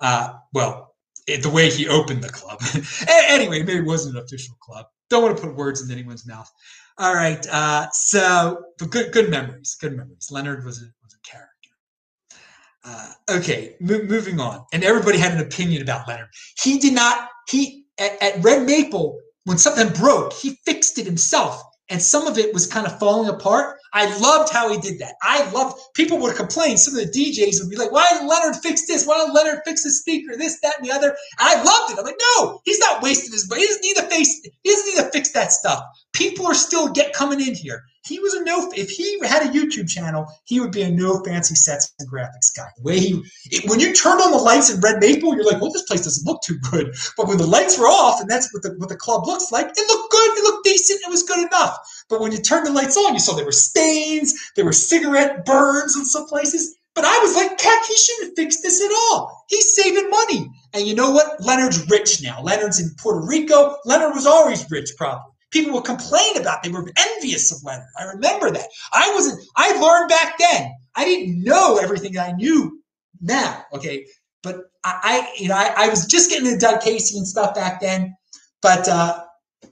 Uh, 0.00 0.34
well, 0.52 0.94
it, 1.26 1.42
the 1.42 1.50
way 1.50 1.70
he 1.70 1.88
opened 1.88 2.22
the 2.22 2.28
club. 2.28 2.60
anyway, 3.08 3.60
maybe 3.60 3.78
it 3.78 3.86
wasn't 3.86 4.16
an 4.16 4.22
official 4.22 4.56
club 4.60 4.86
don't 5.12 5.22
want 5.22 5.36
to 5.36 5.42
put 5.42 5.54
words 5.54 5.82
in 5.82 5.90
anyone's 5.96 6.26
mouth. 6.26 6.50
All 6.98 7.14
right. 7.14 7.46
Uh, 7.50 7.88
so, 7.92 8.64
but 8.78 8.90
good, 8.90 9.12
good 9.12 9.30
memories. 9.30 9.76
Good 9.80 9.96
memories. 9.96 10.28
Leonard 10.30 10.64
was 10.64 10.82
a, 10.82 10.86
was 11.02 11.14
a 11.14 11.28
character. 11.28 11.48
Uh, 12.84 13.12
okay, 13.38 13.76
moving 13.80 14.40
on. 14.40 14.64
And 14.72 14.82
everybody 14.82 15.18
had 15.18 15.32
an 15.32 15.40
opinion 15.40 15.82
about 15.82 16.08
Leonard. 16.08 16.28
He 16.60 16.78
did 16.78 16.94
not. 16.94 17.28
He 17.48 17.86
at, 17.98 18.20
at 18.22 18.42
Red 18.44 18.66
Maple 18.66 19.18
when 19.44 19.58
something 19.58 19.92
broke, 19.92 20.32
he 20.32 20.58
fixed 20.64 20.98
it 20.98 21.06
himself, 21.06 21.62
and 21.88 22.00
some 22.00 22.26
of 22.26 22.38
it 22.38 22.54
was 22.54 22.66
kind 22.66 22.86
of 22.86 22.98
falling 22.98 23.28
apart. 23.28 23.78
I 23.92 24.16
loved 24.18 24.52
how 24.52 24.70
he 24.70 24.78
did 24.78 24.98
that. 25.00 25.14
I 25.22 25.48
loved 25.50 25.80
people 25.94 26.18
would 26.18 26.36
complain. 26.36 26.76
Some 26.76 26.96
of 26.96 27.00
the 27.00 27.12
DJs 27.12 27.60
would 27.60 27.70
be 27.70 27.76
like, 27.76 27.92
"Why 27.92 28.08
didn't 28.12 28.28
Leonard 28.28 28.56
fix 28.56 28.86
this? 28.86 29.06
Why 29.06 29.18
didn't 29.18 29.34
Leonard 29.34 29.60
fix 29.64 29.84
the 29.84 29.90
speaker? 29.90 30.36
This, 30.36 30.60
that, 30.60 30.78
and 30.78 30.86
the 30.86 30.92
other." 30.92 31.08
And 31.08 31.16
I 31.38 31.62
loved 31.62 31.92
it. 31.92 31.98
I'm 31.98 32.04
like, 32.04 32.20
"No, 32.36 32.60
he's 32.64 32.78
not 32.78 33.02
wasting 33.02 33.32
his 33.32 33.48
money. 33.48 33.62
He 33.62 33.66
doesn't 33.68 33.82
need 33.82 33.96
to 33.96 34.02
face. 34.08 34.40
He 34.62 34.70
doesn't 34.70 34.86
need 34.86 35.02
to 35.02 35.10
fix 35.10 35.30
that 35.32 35.52
stuff. 35.52 35.82
People 36.12 36.46
are 36.46 36.54
still 36.54 36.88
get 36.88 37.12
coming 37.12 37.40
in 37.40 37.54
here. 37.54 37.84
He 38.04 38.18
was 38.18 38.34
a 38.34 38.42
no. 38.42 38.70
If 38.74 38.90
he 38.90 39.18
had 39.24 39.42
a 39.42 39.50
YouTube 39.50 39.88
channel, 39.88 40.26
he 40.44 40.58
would 40.58 40.72
be 40.72 40.82
a 40.82 40.90
no 40.90 41.22
fancy 41.22 41.54
sets 41.54 41.92
and 42.00 42.10
graphics 42.10 42.54
guy. 42.54 42.66
The 42.76 42.82
way 42.82 42.98
he, 42.98 43.22
it, 43.50 43.70
when 43.70 43.78
you 43.78 43.92
turned 43.92 44.20
on 44.20 44.32
the 44.32 44.38
lights 44.38 44.70
in 44.70 44.80
Red 44.80 44.98
Maple, 45.00 45.34
you're 45.36 45.44
like, 45.44 45.60
"Well, 45.60 45.72
this 45.72 45.84
place 45.84 46.02
doesn't 46.04 46.26
look 46.26 46.42
too 46.42 46.58
good." 46.70 46.94
But 47.16 47.28
when 47.28 47.38
the 47.38 47.46
lights 47.46 47.78
were 47.78 47.86
off, 47.86 48.20
and 48.20 48.28
that's 48.28 48.52
what 48.52 48.64
the 48.64 48.74
what 48.78 48.88
the 48.88 48.96
club 48.96 49.26
looks 49.26 49.52
like, 49.52 49.66
it 49.66 49.88
looked 49.88 50.10
good. 50.10 50.38
It 50.38 50.42
looked 50.44 50.64
decent. 50.64 51.00
It 51.06 51.10
was 51.10 51.22
good 51.22 51.46
enough. 51.46 51.76
But 52.12 52.20
when 52.20 52.30
you 52.30 52.42
turned 52.42 52.66
the 52.66 52.72
lights 52.72 52.94
on, 52.98 53.14
you 53.14 53.18
saw 53.18 53.34
there 53.34 53.46
were 53.46 53.52
stains, 53.52 54.34
there 54.54 54.66
were 54.66 54.72
cigarette 54.74 55.46
burns 55.46 55.96
in 55.96 56.04
some 56.04 56.26
places. 56.26 56.76
But 56.94 57.06
I 57.06 57.18
was 57.20 57.34
like, 57.34 57.58
heck, 57.58 57.84
he 57.86 57.96
shouldn't 57.96 58.36
fix 58.36 58.60
this 58.60 58.82
at 58.82 58.90
all. 58.90 59.46
He's 59.48 59.74
saving 59.74 60.10
money. 60.10 60.50
And 60.74 60.86
you 60.86 60.94
know 60.94 61.10
what? 61.10 61.40
Leonard's 61.40 61.88
rich 61.88 62.22
now. 62.22 62.42
Leonard's 62.42 62.78
in 62.78 62.94
Puerto 62.98 63.26
Rico. 63.26 63.76
Leonard 63.86 64.14
was 64.14 64.26
always 64.26 64.70
rich, 64.70 64.90
probably. 64.98 65.22
People 65.52 65.72
would 65.72 65.86
complain 65.86 66.36
about. 66.36 66.62
They 66.62 66.68
were 66.68 66.86
envious 66.98 67.50
of 67.50 67.64
Leonard. 67.64 67.88
I 67.98 68.04
remember 68.04 68.50
that. 68.50 68.68
I 68.92 69.10
wasn't. 69.14 69.42
I 69.56 69.72
learned 69.80 70.10
back 70.10 70.36
then. 70.38 70.70
I 70.94 71.06
didn't 71.06 71.42
know 71.42 71.78
everything 71.78 72.18
I 72.18 72.32
knew 72.32 72.78
now. 73.22 73.64
Okay, 73.72 74.04
but 74.42 74.70
I, 74.84 75.00
I 75.02 75.32
you 75.38 75.48
know, 75.48 75.56
I, 75.56 75.72
I, 75.78 75.88
was 75.88 76.04
just 76.04 76.28
getting 76.28 76.46
into 76.46 76.58
Doug 76.58 76.82
Casey 76.82 77.16
and 77.16 77.26
stuff 77.26 77.54
back 77.54 77.80
then. 77.80 78.14
But 78.60 78.86
uh, 78.86 79.24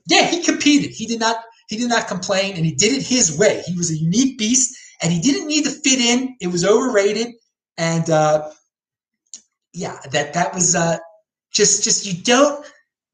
yeah, 0.07 0.27
he 0.27 0.43
competed. 0.43 0.93
He 0.93 1.05
did 1.05 1.21
not 1.21 1.37
he 1.71 1.77
did 1.77 1.89
not 1.89 2.09
complain 2.09 2.57
and 2.57 2.67
he 2.67 2.73
did 2.73 2.93
it 2.93 3.07
his 3.07 3.39
way. 3.39 3.63
He 3.65 3.77
was 3.77 3.93
a 3.93 3.97
unique 3.97 4.37
beast 4.37 4.77
and 5.01 5.13
he 5.13 5.21
didn't 5.21 5.47
need 5.47 5.65
to 5.65 5.71
fit 5.71 6.01
in. 6.01 6.35
It 6.41 6.49
was 6.49 6.65
overrated. 6.65 7.29
And 7.79 8.11
uh, 8.11 8.51
yeah, 9.73 9.97
that 10.11 10.35
that 10.35 10.53
was 10.53 10.75
uh, 10.75 10.99
just 11.53 11.85
just 11.85 12.05
you 12.05 12.21
don't. 12.25 12.67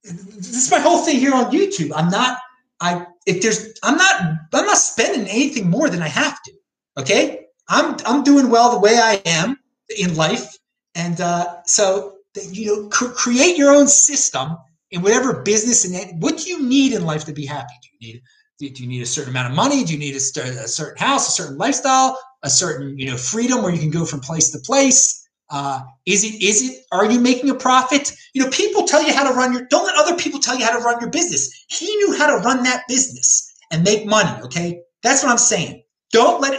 This 0.03 0.57
is 0.57 0.71
my 0.71 0.79
whole 0.79 1.05
thing 1.05 1.19
here 1.19 1.35
on 1.35 1.53
YouTube. 1.53 1.93
I'm 1.95 2.09
not. 2.09 2.39
I 2.81 3.07
if 3.27 3.43
there's 3.43 3.79
I'm 3.83 3.99
not 3.99 4.23
I'm 4.55 4.65
not 4.65 4.79
spending 4.79 5.29
anything 5.29 5.69
more 5.69 5.91
than 5.91 6.01
I 6.01 6.09
have 6.09 6.43
to. 6.45 6.53
Okay, 6.97 7.45
I'm 7.69 7.95
I'm 8.07 8.25
doing 8.25 8.49
well 8.49 8.73
the 8.73 8.81
way 8.81 8.97
I 8.97 9.21
am 9.27 9.59
in 9.99 10.17
life, 10.17 10.57
and 10.95 11.21
uh, 11.21 11.63
so 11.67 12.17
you 12.35 12.67
know 12.67 12.89
cr- 12.89 13.13
create 13.13 13.59
your 13.59 13.71
own 13.71 13.87
system 13.87 14.57
in 14.93 15.03
whatever 15.03 15.43
business 15.43 15.85
and 15.85 16.23
what 16.23 16.39
do 16.39 16.49
you 16.49 16.63
need 16.67 16.95
in 16.95 17.05
life 17.05 17.27
to 17.27 17.33
be 17.33 17.45
happy? 17.45 17.75
Do 17.83 17.89
you 17.99 18.15
need 18.15 18.23
do, 18.59 18.67
you 18.67 18.87
need 18.87 19.03
a 19.03 19.07
certain 19.07 19.31
amount 19.31 19.51
of 19.51 19.57
money? 19.57 19.85
Do 19.85 19.93
you 19.93 19.99
need 19.99 20.15
a, 20.15 20.17
a, 20.17 20.69
certain 20.69 20.97
house, 20.97 21.29
a 21.29 21.33
certain 21.33 21.59
lifestyle, 21.59 22.19
a 22.43 22.51
certain 22.51 22.99
you 22.99 23.11
know 23.11 23.17
freedom 23.17 23.63
where 23.63 23.73
you 23.73 23.79
can 23.79 23.91
go 23.91 24.05
from 24.05 24.21
place 24.21 24.51
to 24.51 24.59
place? 24.59 25.23
Uh, 25.49 25.81
is 26.07 26.25
it 26.25 26.43
is 26.43 26.69
it 26.69 26.83
are 26.91 27.11
you 27.11 27.21
making 27.21 27.51
a 27.51 27.55
profit? 27.55 28.13
You 28.35 28.43
know, 28.43 28.51
people 28.51 28.85
tell 28.85 29.03
you 29.03 29.13
how 29.13 29.29
to 29.29 29.35
run 29.35 29.53
your. 29.53 29.67
Don't 29.67 29.85
let 29.85 29.97
other 29.97 30.17
people 30.17 30.41
tell 30.41 30.59
you 30.59 30.65
how 30.65 30.77
to 30.77 30.85
run 30.85 31.01
your 31.01 31.11
business. 31.11 31.67
He 31.69 31.87
knew 31.97 32.17
how 32.17 32.27
to 32.27 32.43
run 32.43 32.63
that 32.65 32.85
business 32.89 33.53
and 33.71 33.85
make 33.85 34.07
money. 34.07 34.43
Okay, 34.43 34.81
that's 35.03 35.23
what 35.23 35.31
I'm 35.31 35.39
saying. 35.39 35.83
Don't 36.13 36.41
let 36.41 36.59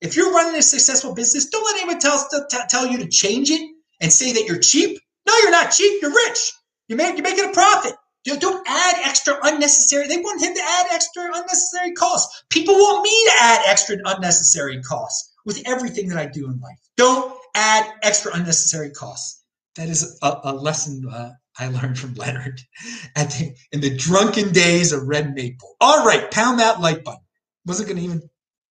if 0.00 0.16
you're 0.16 0.32
running 0.32 0.56
a 0.56 0.62
successful 0.62 1.14
business, 1.14 1.46
don't 1.46 1.64
let 1.64 1.76
anyone 1.76 2.00
tell 2.00 2.26
tell 2.68 2.86
you 2.86 2.98
to 2.98 3.08
change 3.08 3.50
it 3.50 3.60
and 4.00 4.12
say 4.12 4.32
that 4.32 4.44
you're 4.46 4.58
cheap. 4.58 4.98
No, 5.26 5.34
you're 5.42 5.50
not 5.50 5.70
cheap. 5.70 6.02
You're 6.02 6.14
rich. 6.14 6.52
You 6.88 6.96
make 6.96 7.16
you're 7.16 7.22
making 7.22 7.50
a 7.50 7.52
profit. 7.52 7.94
Don't 8.24 8.66
add 8.68 8.96
extra 9.04 9.38
unnecessary. 9.42 10.06
They 10.06 10.18
want 10.18 10.42
him 10.42 10.54
to 10.54 10.60
add 10.62 10.86
extra 10.92 11.24
unnecessary 11.24 11.92
costs. 11.92 12.44
People 12.50 12.74
want 12.74 13.02
me 13.02 13.10
to 13.10 13.32
add 13.40 13.62
extra 13.66 13.96
unnecessary 14.04 14.82
costs 14.82 15.32
with 15.46 15.62
everything 15.66 16.08
that 16.08 16.18
I 16.18 16.26
do 16.26 16.46
in 16.46 16.60
life. 16.60 16.78
Don't 16.96 17.34
add 17.54 17.90
extra 18.02 18.32
unnecessary 18.34 18.90
costs. 18.90 19.44
That 19.76 19.88
is 19.88 20.18
a, 20.22 20.40
a 20.44 20.52
lesson 20.52 21.02
uh, 21.10 21.30
I 21.58 21.68
learned 21.68 21.98
from 21.98 22.14
Leonard 22.14 22.60
at 23.16 23.30
the, 23.30 23.54
in 23.72 23.80
the 23.80 23.96
drunken 23.96 24.52
days 24.52 24.92
of 24.92 25.08
Red 25.08 25.34
Maple. 25.34 25.76
All 25.80 26.04
right, 26.04 26.30
pound 26.30 26.60
that 26.60 26.80
like 26.80 27.04
button. 27.04 27.20
Wasn't 27.66 27.88
going 27.88 27.98
to 27.98 28.04
even, 28.04 28.22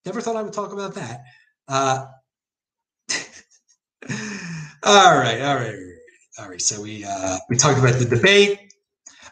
never 0.05 0.21
thought 0.21 0.35
I 0.35 0.43
would 0.43 0.53
talk 0.53 0.73
about 0.73 0.95
that. 0.95 1.21
Uh, 1.67 2.05
all 4.83 5.17
right, 5.17 5.41
all 5.41 5.55
right, 5.55 5.75
all 6.39 6.49
right. 6.49 6.61
So 6.61 6.81
we 6.81 7.05
uh, 7.05 7.37
we 7.49 7.57
talked 7.57 7.79
about 7.79 7.95
the 7.95 8.05
debate. 8.05 8.68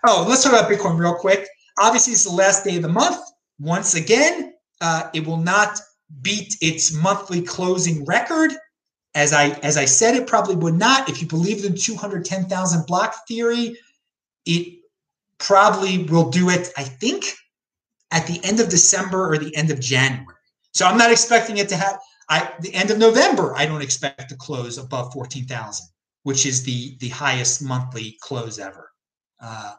Oh, 0.10 0.26
let's 0.26 0.42
talk 0.42 0.54
about 0.54 0.72
Bitcoin 0.72 0.98
real 0.98 1.16
quick. 1.16 1.46
Obviously, 1.80 2.14
it's 2.14 2.24
the 2.24 2.32
last 2.32 2.64
day 2.64 2.78
of 2.78 2.82
the 2.82 2.88
month. 2.88 3.20
Once 3.60 3.96
again, 3.96 4.54
uh, 4.80 5.10
it 5.14 5.26
will 5.26 5.36
not 5.36 5.82
beat 6.22 6.56
its 6.62 6.94
monthly 6.94 7.42
closing 7.42 8.06
record. 8.06 8.54
As 9.16 9.34
I 9.34 9.50
as 9.64 9.76
I 9.76 9.84
said, 9.84 10.16
it 10.16 10.26
probably 10.26 10.56
would 10.56 10.76
not. 10.76 11.10
If 11.10 11.22
you 11.22 11.28
believe 11.28 11.62
the 11.62 11.72
210,000 11.72 12.88
block 12.88 13.28
theory, 13.28 13.78
it 14.46 14.80
probably 15.40 16.04
will 16.06 16.30
do 16.30 16.50
it. 16.52 16.72
I 16.78 16.84
think 16.84 17.26
at 18.12 18.26
the 18.28 18.40
end 18.46 18.62
of 18.62 18.70
December 18.70 19.30
or 19.30 19.38
the 19.38 19.54
end 19.58 19.72
of 19.72 19.82
January. 19.82 20.26
So 20.74 20.86
I'm 20.86 20.98
not 20.98 21.12
expecting 21.12 21.58
it 21.58 21.68
to 21.68 21.76
have. 21.76 22.00
I 22.30 22.54
the 22.62 22.74
end 22.74 22.92
of 22.92 22.98
November. 22.98 23.58
I 23.58 23.66
don't 23.66 23.82
expect 23.82 24.30
to 24.30 24.38
close 24.38 24.78
above 24.78 25.12
14,000, 25.12 25.86
which 26.24 26.46
is 26.46 26.64
the 26.64 26.96
the 27.00 27.10
highest 27.10 27.62
monthly 27.62 28.18
close 28.22 28.58
ever. 28.58 28.90
Uh, 29.42 29.74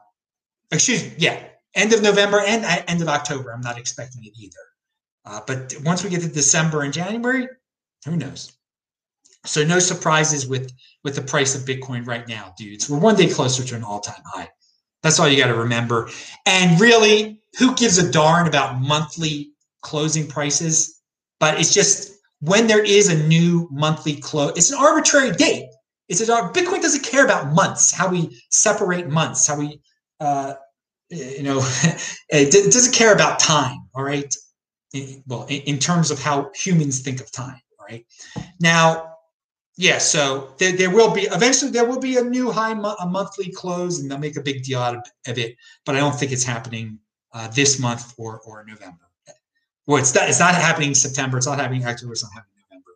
excuse 0.70 1.04
me, 1.04 1.12
yeah, 1.18 1.42
end 1.74 1.92
of 1.92 2.02
November 2.02 2.40
and 2.40 2.64
end 2.88 3.02
of 3.02 3.08
October. 3.08 3.52
I'm 3.52 3.60
not 3.60 3.78
expecting 3.78 4.24
it 4.24 4.32
either. 4.38 4.56
Uh, 5.24 5.40
but 5.46 5.74
once 5.84 6.02
we 6.02 6.10
get 6.10 6.22
to 6.22 6.28
December 6.28 6.82
and 6.82 6.92
January, 6.92 7.48
who 8.04 8.16
knows? 8.16 8.52
So 9.44 9.64
no 9.64 9.78
surprises 9.78 10.46
with 10.46 10.72
with 11.04 11.14
the 11.14 11.22
price 11.22 11.54
of 11.54 11.62
Bitcoin 11.62 12.06
right 12.06 12.26
now, 12.26 12.54
dudes. 12.56 12.88
We're 12.88 12.98
one 12.98 13.16
day 13.16 13.28
closer 13.28 13.62
to 13.64 13.76
an 13.76 13.84
all-time 13.84 14.22
high. 14.26 14.48
That's 15.02 15.20
all 15.20 15.28
you 15.28 15.36
got 15.40 15.48
to 15.48 15.54
remember. 15.54 16.08
And 16.46 16.80
really, 16.80 17.40
who 17.58 17.74
gives 17.76 17.98
a 17.98 18.10
darn 18.10 18.48
about 18.48 18.80
monthly 18.80 19.52
closing 19.82 20.26
prices? 20.26 21.00
But 21.38 21.60
it's 21.60 21.72
just 21.72 22.18
when 22.40 22.66
there 22.66 22.84
is 22.84 23.08
a 23.08 23.26
new 23.26 23.68
monthly 23.70 24.16
close, 24.16 24.56
it's 24.56 24.70
an 24.70 24.78
arbitrary 24.78 25.32
date. 25.32 25.68
It's 26.08 26.20
a 26.20 26.24
Bitcoin 26.26 26.80
doesn't 26.80 27.04
care 27.04 27.24
about 27.24 27.52
months, 27.52 27.92
how 27.92 28.08
we 28.08 28.40
separate 28.50 29.08
months, 29.08 29.46
how 29.46 29.58
we, 29.58 29.80
uh, 30.20 30.54
you 31.10 31.42
know, 31.42 31.58
it 32.30 32.52
doesn't 32.52 32.94
care 32.94 33.12
about 33.12 33.38
time. 33.38 33.78
All 33.94 34.04
right. 34.04 34.34
Well, 35.26 35.46
in 35.48 35.78
terms 35.78 36.10
of 36.10 36.20
how 36.20 36.50
humans 36.54 37.00
think 37.00 37.20
of 37.20 37.30
time. 37.30 37.60
Right. 37.88 38.04
Now, 38.60 39.14
yeah, 39.78 39.98
so 39.98 40.52
there, 40.58 40.72
there 40.72 40.90
will 40.90 41.10
be 41.14 41.22
eventually 41.22 41.70
there 41.70 41.86
will 41.86 42.00
be 42.00 42.16
a 42.16 42.22
new 42.22 42.50
high 42.50 42.74
mo- 42.74 42.96
a 43.00 43.06
monthly 43.06 43.50
close, 43.50 44.00
and 44.00 44.10
they'll 44.10 44.18
make 44.18 44.36
a 44.36 44.42
big 44.42 44.64
deal 44.64 44.80
out 44.80 44.96
of, 44.96 45.02
of 45.28 45.38
it. 45.38 45.56
But 45.86 45.94
I 45.94 46.00
don't 46.00 46.14
think 46.14 46.32
it's 46.32 46.42
happening 46.42 46.98
uh, 47.32 47.48
this 47.48 47.78
month 47.78 48.12
or 48.18 48.40
or 48.40 48.64
November. 48.64 49.08
Well, 49.86 49.98
it's 49.98 50.14
not 50.14 50.28
it's 50.28 50.40
not 50.40 50.54
happening 50.54 50.94
September. 50.94 51.38
It's 51.38 51.46
not 51.46 51.58
happening 51.58 51.86
October. 51.86 52.12
It's 52.12 52.24
not 52.24 52.32
happening 52.34 52.64
November. 52.68 52.90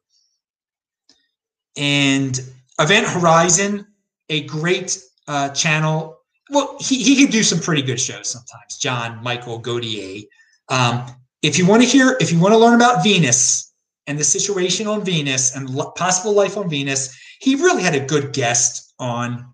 And 1.77 2.41
Event 2.81 3.07
Horizon, 3.07 3.87
a 4.29 4.43
great 4.43 5.01
uh, 5.29 5.51
channel. 5.51 6.19
Well, 6.53 6.77
he, 6.81 7.03
he 7.03 7.17
can 7.17 7.31
do 7.31 7.43
some 7.43 7.59
pretty 7.59 7.83
good 7.83 8.01
shows 8.01 8.29
sometimes. 8.29 8.79
John 8.79 9.23
Michael 9.23 9.61
Godier. 9.61 10.25
Um, 10.69 11.07
if 11.43 11.59
you 11.59 11.67
want 11.67 11.83
to 11.83 11.89
hear, 11.89 12.17
if 12.21 12.31
you 12.31 12.39
want 12.39 12.53
to 12.53 12.59
learn 12.59 12.75
about 12.75 13.03
Venus, 13.03 13.73
and 14.07 14.19
the 14.19 14.25
situation 14.25 14.87
on 14.87 15.05
Venus 15.05 15.55
and 15.55 15.69
possible 15.97 16.33
life 16.33 16.57
on 16.57 16.69
Venus. 16.69 17.17
He 17.41 17.55
really 17.57 17.83
had 17.83 17.95
a 17.95 18.01
good 18.01 18.33
guest 18.33 18.95
on 18.99 19.53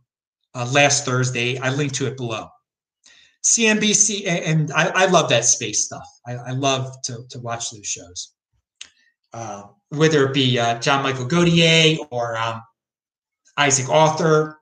uh, 0.55 0.69
last 0.73 1.05
Thursday. 1.05 1.59
I 1.59 1.71
linked 1.71 1.95
to 1.97 2.07
it 2.07 2.17
below. 2.17 2.49
CNBC, 3.45 4.27
and 4.27 4.73
I, 4.73 4.89
I 4.89 5.07
love 5.07 5.29
that 5.31 5.45
space 5.45 5.85
stuff. 5.85 6.07
I, 6.27 6.35
I, 6.35 6.51
love 6.51 7.01
to, 7.05 7.21
to 7.31 7.39
watch 7.39 7.71
those 7.71 7.87
shows. 7.87 8.35
Uh, 9.33 9.65
whether 9.91 10.27
it 10.27 10.35
be 10.35 10.59
uh, 10.59 10.79
John 10.81 11.03
Michael 11.03 11.27
Godier 11.27 11.99
or 12.11 12.37
um, 12.37 12.61
Isaac 13.57 13.89
Arthur. 13.89 14.58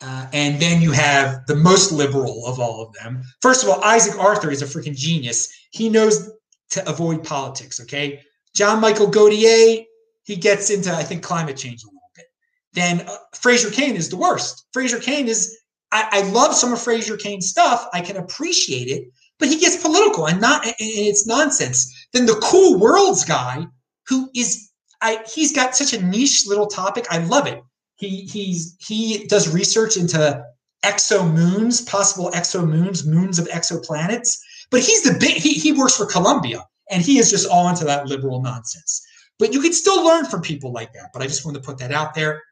Uh, 0.00 0.26
and 0.32 0.60
then 0.60 0.82
you 0.82 0.92
have 0.92 1.46
the 1.46 1.54
most 1.54 1.92
liberal 1.92 2.44
of 2.46 2.60
all 2.60 2.82
of 2.82 2.92
them. 2.94 3.22
First 3.40 3.62
of 3.62 3.70
all, 3.70 3.82
Isaac 3.82 4.18
Arthur 4.18 4.50
is 4.50 4.60
a 4.60 4.66
freaking 4.66 4.96
genius. 4.96 5.48
He 5.70 5.88
knows 5.88 6.30
to 6.70 6.88
avoid 6.88 7.24
politics, 7.24 7.80
okay? 7.80 8.20
John 8.54 8.80
Michael 8.80 9.10
Godier, 9.10 9.84
he 10.24 10.36
gets 10.36 10.70
into, 10.70 10.92
I 10.92 11.02
think, 11.02 11.22
climate 11.22 11.56
change 11.56 11.82
a 11.84 11.86
little 11.86 12.00
bit. 12.14 12.26
Then 12.72 13.00
uh, 13.08 13.16
Fraser 13.34 13.70
Cain 13.70 13.96
is 13.96 14.08
the 14.08 14.16
worst. 14.16 14.66
Fraser 14.72 14.98
Cain 14.98 15.28
is, 15.28 15.56
I, 15.92 16.08
I 16.10 16.22
love 16.30 16.54
some 16.54 16.72
of 16.72 16.80
Fraser 16.82 17.16
Cain's 17.16 17.48
stuff. 17.48 17.86
I 17.92 18.00
can 18.00 18.16
appreciate 18.16 18.88
it, 18.88 19.08
but 19.38 19.48
he 19.48 19.58
gets 19.58 19.76
political 19.76 20.26
and 20.26 20.40
not, 20.40 20.64
and 20.66 20.74
it's 20.78 21.26
nonsense. 21.26 22.08
Then 22.12 22.26
the 22.26 22.40
cool 22.42 22.78
worlds 22.78 23.24
guy, 23.24 23.66
who 24.08 24.28
is, 24.34 24.70
I, 25.00 25.22
he's 25.32 25.52
got 25.54 25.76
such 25.76 25.92
a 25.92 26.04
niche 26.04 26.46
little 26.46 26.66
topic. 26.66 27.06
I 27.10 27.18
love 27.18 27.46
it. 27.46 27.62
He 27.96 28.22
he's 28.22 28.76
he 28.80 29.26
does 29.26 29.52
research 29.52 29.96
into 29.96 30.44
exo 30.84 31.32
moons, 31.32 31.80
possible 31.82 32.30
exo 32.32 32.68
moons, 32.68 33.06
moons 33.06 33.38
of 33.38 33.48
exoplanets. 33.48 34.38
But 34.70 34.80
he's 34.80 35.02
the 35.02 35.18
big. 35.18 35.36
He 35.36 35.54
he 35.54 35.72
works 35.72 35.96
for 35.96 36.06
Columbia. 36.06 36.66
And 36.90 37.02
he 37.02 37.18
is 37.18 37.30
just 37.30 37.48
all 37.48 37.68
into 37.68 37.84
that 37.84 38.06
liberal 38.06 38.42
nonsense. 38.42 39.04
But 39.38 39.52
you 39.52 39.60
can 39.60 39.72
still 39.72 40.04
learn 40.04 40.26
from 40.26 40.42
people 40.42 40.72
like 40.72 40.92
that. 40.92 41.10
But 41.12 41.22
I 41.22 41.26
just 41.26 41.44
want 41.44 41.56
to 41.56 41.62
put 41.62 41.78
that 41.78 41.92
out 41.92 42.14
there. 42.14 42.42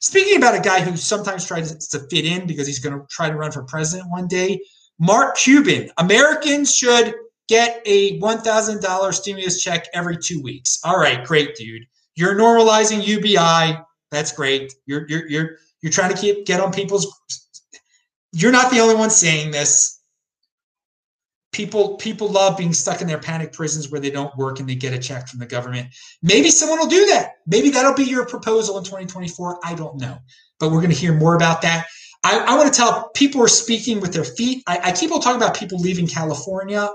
Speaking 0.00 0.36
about 0.36 0.54
a 0.54 0.60
guy 0.60 0.80
who 0.80 0.96
sometimes 0.96 1.46
tries 1.46 1.88
to 1.88 2.00
fit 2.10 2.24
in 2.24 2.46
because 2.46 2.66
he's 2.66 2.78
going 2.78 2.98
to 2.98 3.06
try 3.10 3.28
to 3.28 3.36
run 3.36 3.52
for 3.52 3.62
president 3.64 4.10
one 4.10 4.26
day, 4.26 4.60
Mark 4.98 5.36
Cuban. 5.36 5.90
Americans 5.98 6.74
should 6.74 7.14
get 7.48 7.82
a 7.86 8.18
$1,000 8.18 9.14
stimulus 9.14 9.62
check 9.62 9.86
every 9.94 10.16
two 10.16 10.42
weeks. 10.42 10.80
All 10.82 10.98
right, 10.98 11.24
great, 11.24 11.54
dude. 11.54 11.86
You're 12.14 12.34
normalizing 12.34 13.06
UBI. 13.06 13.78
That's 14.10 14.32
great. 14.32 14.74
You're 14.86 15.06
you're 15.08 15.28
you're 15.28 15.50
you're 15.82 15.92
trying 15.92 16.14
to 16.14 16.20
keep 16.20 16.46
get 16.46 16.60
on 16.60 16.72
people's. 16.72 17.06
You're 18.32 18.52
not 18.52 18.70
the 18.70 18.80
only 18.80 18.94
one 18.94 19.10
saying 19.10 19.50
this. 19.50 20.00
People 21.52 21.96
people 21.96 22.28
love 22.28 22.56
being 22.56 22.72
stuck 22.72 23.00
in 23.00 23.06
their 23.06 23.18
panic 23.18 23.52
prisons 23.52 23.90
where 23.90 24.00
they 24.00 24.10
don't 24.10 24.36
work 24.36 24.60
and 24.60 24.68
they 24.68 24.74
get 24.74 24.92
a 24.92 24.98
check 24.98 25.28
from 25.28 25.38
the 25.38 25.46
government. 25.46 25.88
Maybe 26.22 26.50
someone 26.50 26.78
will 26.78 26.86
do 26.86 27.06
that. 27.06 27.36
Maybe 27.46 27.70
that'll 27.70 27.94
be 27.94 28.04
your 28.04 28.26
proposal 28.26 28.76
in 28.78 28.84
2024 28.84 29.60
i 29.64 29.74
don't 29.74 29.96
know. 29.96 30.18
But 30.60 30.70
we're 30.70 30.80
going 30.80 30.92
to 30.92 30.96
hear 30.96 31.14
more 31.14 31.34
about 31.34 31.62
that. 31.62 31.86
I, 32.24 32.38
I 32.38 32.56
want 32.56 32.72
to 32.72 32.76
tell 32.76 33.10
people 33.14 33.42
are 33.42 33.48
speaking 33.48 34.00
with 34.00 34.12
their 34.12 34.24
feet. 34.24 34.64
I, 34.66 34.80
I 34.84 34.92
keep 34.92 35.12
on 35.12 35.20
talking 35.20 35.40
about 35.40 35.56
people 35.56 35.78
leaving 35.78 36.06
california 36.06 36.90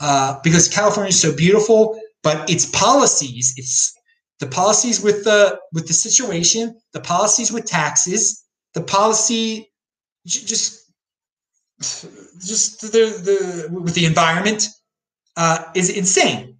uh, 0.00 0.38
because 0.42 0.68
california 0.68 1.08
is 1.08 1.20
so 1.20 1.34
beautiful 1.34 1.98
but 2.24 2.50
its 2.50 2.66
policies. 2.66 3.54
It's 3.56 3.94
the 4.40 4.46
policies 4.46 5.00
with 5.00 5.24
the 5.24 5.58
with 5.72 5.86
the 5.86 5.92
situation 5.92 6.74
the 6.92 7.00
policies 7.00 7.52
with 7.52 7.64
taxes 7.64 8.44
the 8.74 8.82
policy 8.82 9.70
just 10.24 10.84
just 11.80 12.80
the, 12.80 13.68
the 13.68 13.68
with 13.80 13.94
the 13.94 14.04
environment 14.04 14.68
uh, 15.36 15.64
is 15.74 15.90
insane. 15.90 16.56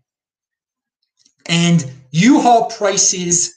And 1.47 1.91
U-Haul 2.11 2.71
prices 2.71 3.55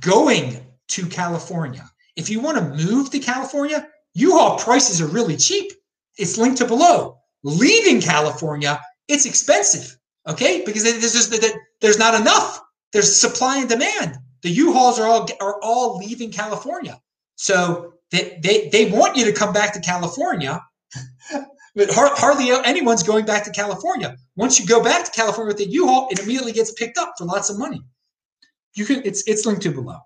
going 0.00 0.64
to 0.88 1.06
California. 1.06 1.84
If 2.16 2.30
you 2.30 2.40
want 2.40 2.58
to 2.58 2.84
move 2.84 3.10
to 3.10 3.18
California, 3.18 3.88
U-Haul 4.14 4.58
prices 4.58 5.00
are 5.00 5.06
really 5.06 5.36
cheap. 5.36 5.72
It's 6.16 6.38
linked 6.38 6.58
to 6.58 6.66
below. 6.66 7.18
Leaving 7.42 8.00
California, 8.00 8.80
it's 9.08 9.26
expensive. 9.26 9.96
Okay, 10.26 10.62
because 10.64 10.84
there's 10.84 11.12
just 11.12 11.34
there's 11.80 11.98
not 11.98 12.18
enough. 12.18 12.60
There's 12.94 13.20
supply 13.20 13.58
and 13.58 13.68
demand. 13.68 14.18
The 14.42 14.50
U-Hauls 14.50 15.00
are 15.00 15.06
all 15.06 15.28
are 15.40 15.60
all 15.62 15.98
leaving 15.98 16.30
California. 16.30 17.00
So 17.34 17.94
they, 18.12 18.38
they, 18.40 18.68
they 18.68 18.88
want 18.88 19.16
you 19.16 19.24
to 19.24 19.32
come 19.32 19.52
back 19.52 19.72
to 19.72 19.80
California, 19.80 20.62
but 21.74 21.88
hardly 21.90 22.52
anyone's 22.64 23.02
going 23.02 23.26
back 23.26 23.42
to 23.44 23.50
California. 23.50 24.16
Once 24.36 24.60
you 24.60 24.66
go 24.66 24.80
back 24.80 25.04
to 25.04 25.10
California 25.10 25.48
with 25.48 25.56
the 25.56 25.68
U-Haul, 25.68 26.06
it 26.12 26.20
immediately 26.20 26.52
gets 26.52 26.70
picked 26.72 26.96
up 26.96 27.14
for 27.18 27.24
lots 27.24 27.50
of 27.50 27.58
money. 27.58 27.82
You 28.76 28.84
can 28.84 29.02
it's 29.04 29.26
it's 29.26 29.44
linked 29.44 29.62
to 29.62 29.72
below. 29.72 29.98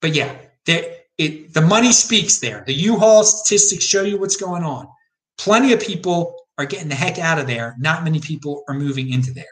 But 0.00 0.14
yeah, 0.14 0.34
the, 0.64 0.96
it, 1.18 1.52
the 1.52 1.60
money 1.60 1.92
speaks 1.92 2.38
there. 2.38 2.64
The 2.66 2.72
U-Haul 2.72 3.24
statistics 3.24 3.84
show 3.84 4.04
you 4.04 4.18
what's 4.18 4.36
going 4.36 4.62
on. 4.62 4.88
Plenty 5.36 5.74
of 5.74 5.80
people 5.80 6.34
are 6.56 6.64
getting 6.64 6.88
the 6.88 6.94
heck 6.94 7.18
out 7.18 7.38
of 7.38 7.46
there. 7.46 7.76
Not 7.78 8.04
many 8.04 8.20
people 8.20 8.64
are 8.68 8.74
moving 8.74 9.12
into 9.12 9.34
there. 9.34 9.44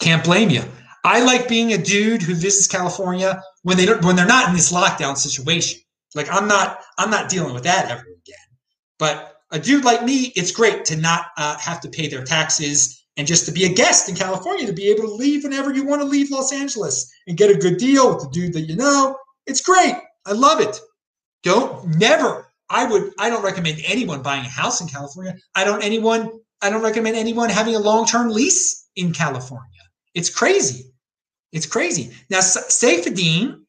Can't 0.00 0.24
blame 0.24 0.48
you. 0.48 0.62
I 1.04 1.20
like 1.24 1.48
being 1.48 1.72
a 1.72 1.78
dude 1.78 2.22
who 2.22 2.34
visits 2.34 2.68
California 2.68 3.42
when 3.62 3.76
they 3.76 3.86
don't, 3.86 4.04
when 4.04 4.16
they're 4.16 4.26
not 4.26 4.48
in 4.48 4.54
this 4.54 4.72
lockdown 4.72 5.16
situation. 5.16 5.80
Like 6.14 6.28
I'm 6.30 6.46
not 6.46 6.78
I'm 6.98 7.10
not 7.10 7.28
dealing 7.28 7.54
with 7.54 7.64
that 7.64 7.90
ever 7.90 8.02
again. 8.02 8.36
But 8.98 9.36
a 9.50 9.58
dude 9.58 9.84
like 9.84 10.04
me, 10.04 10.32
it's 10.36 10.52
great 10.52 10.84
to 10.86 10.96
not 10.96 11.26
uh, 11.36 11.58
have 11.58 11.80
to 11.82 11.88
pay 11.88 12.08
their 12.08 12.24
taxes 12.24 13.04
and 13.16 13.26
just 13.26 13.44
to 13.46 13.52
be 13.52 13.64
a 13.64 13.72
guest 13.72 14.08
in 14.08 14.14
California, 14.14 14.66
to 14.66 14.72
be 14.72 14.88
able 14.88 15.02
to 15.02 15.14
leave 15.14 15.44
whenever 15.44 15.72
you 15.72 15.84
want 15.84 16.00
to 16.00 16.06
leave 16.06 16.30
Los 16.30 16.52
Angeles 16.52 17.12
and 17.26 17.36
get 17.36 17.50
a 17.50 17.58
good 17.58 17.76
deal 17.76 18.08
with 18.08 18.22
the 18.22 18.30
dude 18.30 18.54
that 18.54 18.62
you 18.62 18.76
know. 18.76 19.16
It's 19.46 19.60
great. 19.60 19.96
I 20.24 20.32
love 20.32 20.60
it. 20.60 20.80
Don't 21.42 21.98
never. 21.98 22.46
I 22.70 22.86
would. 22.86 23.12
I 23.18 23.28
don't 23.28 23.44
recommend 23.44 23.80
anyone 23.84 24.22
buying 24.22 24.44
a 24.46 24.48
house 24.48 24.80
in 24.80 24.88
California. 24.88 25.36
I 25.54 25.64
don't 25.64 25.82
anyone. 25.82 26.30
I 26.62 26.70
don't 26.70 26.82
recommend 26.82 27.16
anyone 27.16 27.50
having 27.50 27.74
a 27.74 27.80
long 27.80 28.06
term 28.06 28.30
lease 28.30 28.88
in 28.96 29.12
California. 29.12 29.66
It's 30.14 30.30
crazy. 30.30 30.91
It's 31.52 31.66
crazy. 31.66 32.12
Now, 32.30 32.40
Saifedean 32.40 33.60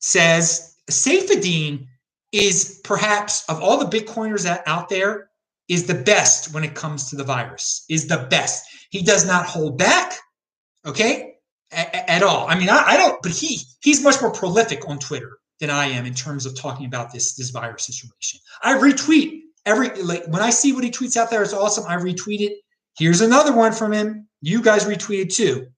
says 0.00 0.76
Saifedean 0.90 1.86
is 2.32 2.80
perhaps 2.84 3.44
of 3.48 3.60
all 3.60 3.78
the 3.78 3.96
Bitcoiners 3.96 4.46
out 4.66 4.88
there 4.88 5.28
is 5.68 5.86
the 5.86 5.94
best 5.94 6.52
when 6.52 6.64
it 6.64 6.74
comes 6.74 7.08
to 7.10 7.16
the 7.16 7.24
virus. 7.24 7.84
Is 7.88 8.08
the 8.08 8.26
best. 8.30 8.66
He 8.90 9.02
does 9.02 9.26
not 9.26 9.46
hold 9.46 9.78
back. 9.78 10.14
Okay, 10.84 11.34
at 11.70 12.22
all. 12.22 12.46
I 12.48 12.58
mean, 12.58 12.68
I, 12.68 12.82
I 12.86 12.96
don't. 12.96 13.22
But 13.22 13.32
he 13.32 13.60
he's 13.80 14.02
much 14.02 14.20
more 14.20 14.32
prolific 14.32 14.88
on 14.88 14.98
Twitter 14.98 15.38
than 15.60 15.70
I 15.70 15.86
am 15.86 16.04
in 16.06 16.14
terms 16.14 16.44
of 16.46 16.56
talking 16.56 16.86
about 16.86 17.12
this 17.12 17.34
this 17.34 17.50
virus 17.50 17.84
situation. 17.84 18.40
I 18.62 18.74
retweet 18.78 19.42
every 19.64 19.90
like 20.02 20.26
when 20.26 20.42
I 20.42 20.50
see 20.50 20.72
what 20.72 20.84
he 20.84 20.90
tweets 20.90 21.16
out 21.16 21.30
there. 21.30 21.42
It's 21.42 21.52
awesome. 21.52 21.84
I 21.86 21.96
retweet 21.96 22.40
it. 22.40 22.58
Here's 22.98 23.20
another 23.20 23.54
one 23.54 23.72
from 23.72 23.92
him. 23.92 24.28
You 24.40 24.60
guys 24.60 24.84
retweeted 24.84 25.34
too. 25.34 25.68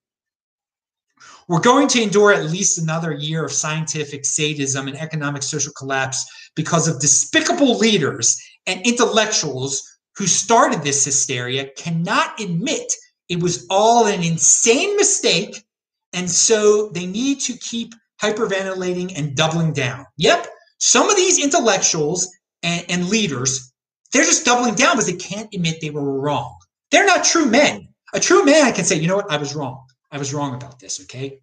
We're 1.48 1.60
going 1.60 1.88
to 1.88 2.02
endure 2.02 2.32
at 2.32 2.50
least 2.50 2.78
another 2.78 3.12
year 3.12 3.44
of 3.44 3.52
scientific 3.52 4.24
sadism 4.24 4.88
and 4.88 4.96
economic 4.96 5.42
social 5.42 5.72
collapse 5.72 6.24
because 6.54 6.88
of 6.88 7.00
despicable 7.00 7.76
leaders 7.78 8.40
and 8.66 8.80
intellectuals 8.86 9.82
who 10.16 10.26
started 10.26 10.82
this 10.82 11.04
hysteria 11.04 11.68
cannot 11.76 12.40
admit 12.40 12.92
It 13.28 13.42
was 13.42 13.66
all 13.70 14.06
an 14.06 14.22
insane 14.22 14.96
mistake. 14.96 15.64
And 16.12 16.30
so 16.30 16.90
they 16.90 17.06
need 17.06 17.40
to 17.40 17.54
keep 17.54 17.94
hyperventilating 18.22 19.18
and 19.18 19.34
doubling 19.36 19.72
down. 19.72 20.06
Yep, 20.18 20.46
some 20.78 21.10
of 21.10 21.16
these 21.16 21.42
intellectuals 21.42 22.28
and, 22.62 22.84
and 22.88 23.08
leaders, 23.08 23.72
they're 24.12 24.24
just 24.24 24.44
doubling 24.44 24.74
down 24.74 24.96
because 24.96 25.06
they 25.06 25.16
can't 25.16 25.52
admit 25.52 25.80
they 25.80 25.90
were 25.90 26.20
wrong. 26.20 26.56
They're 26.90 27.06
not 27.06 27.24
true 27.24 27.46
men. 27.46 27.88
A 28.12 28.20
true 28.20 28.44
man 28.44 28.72
can 28.72 28.84
say, 28.84 28.96
you 28.96 29.08
know 29.08 29.16
what, 29.16 29.30
I 29.30 29.36
was 29.36 29.56
wrong. 29.56 29.83
I 30.14 30.18
was 30.18 30.32
wrong 30.32 30.54
about 30.54 30.78
this. 30.78 31.00
Okay, 31.02 31.40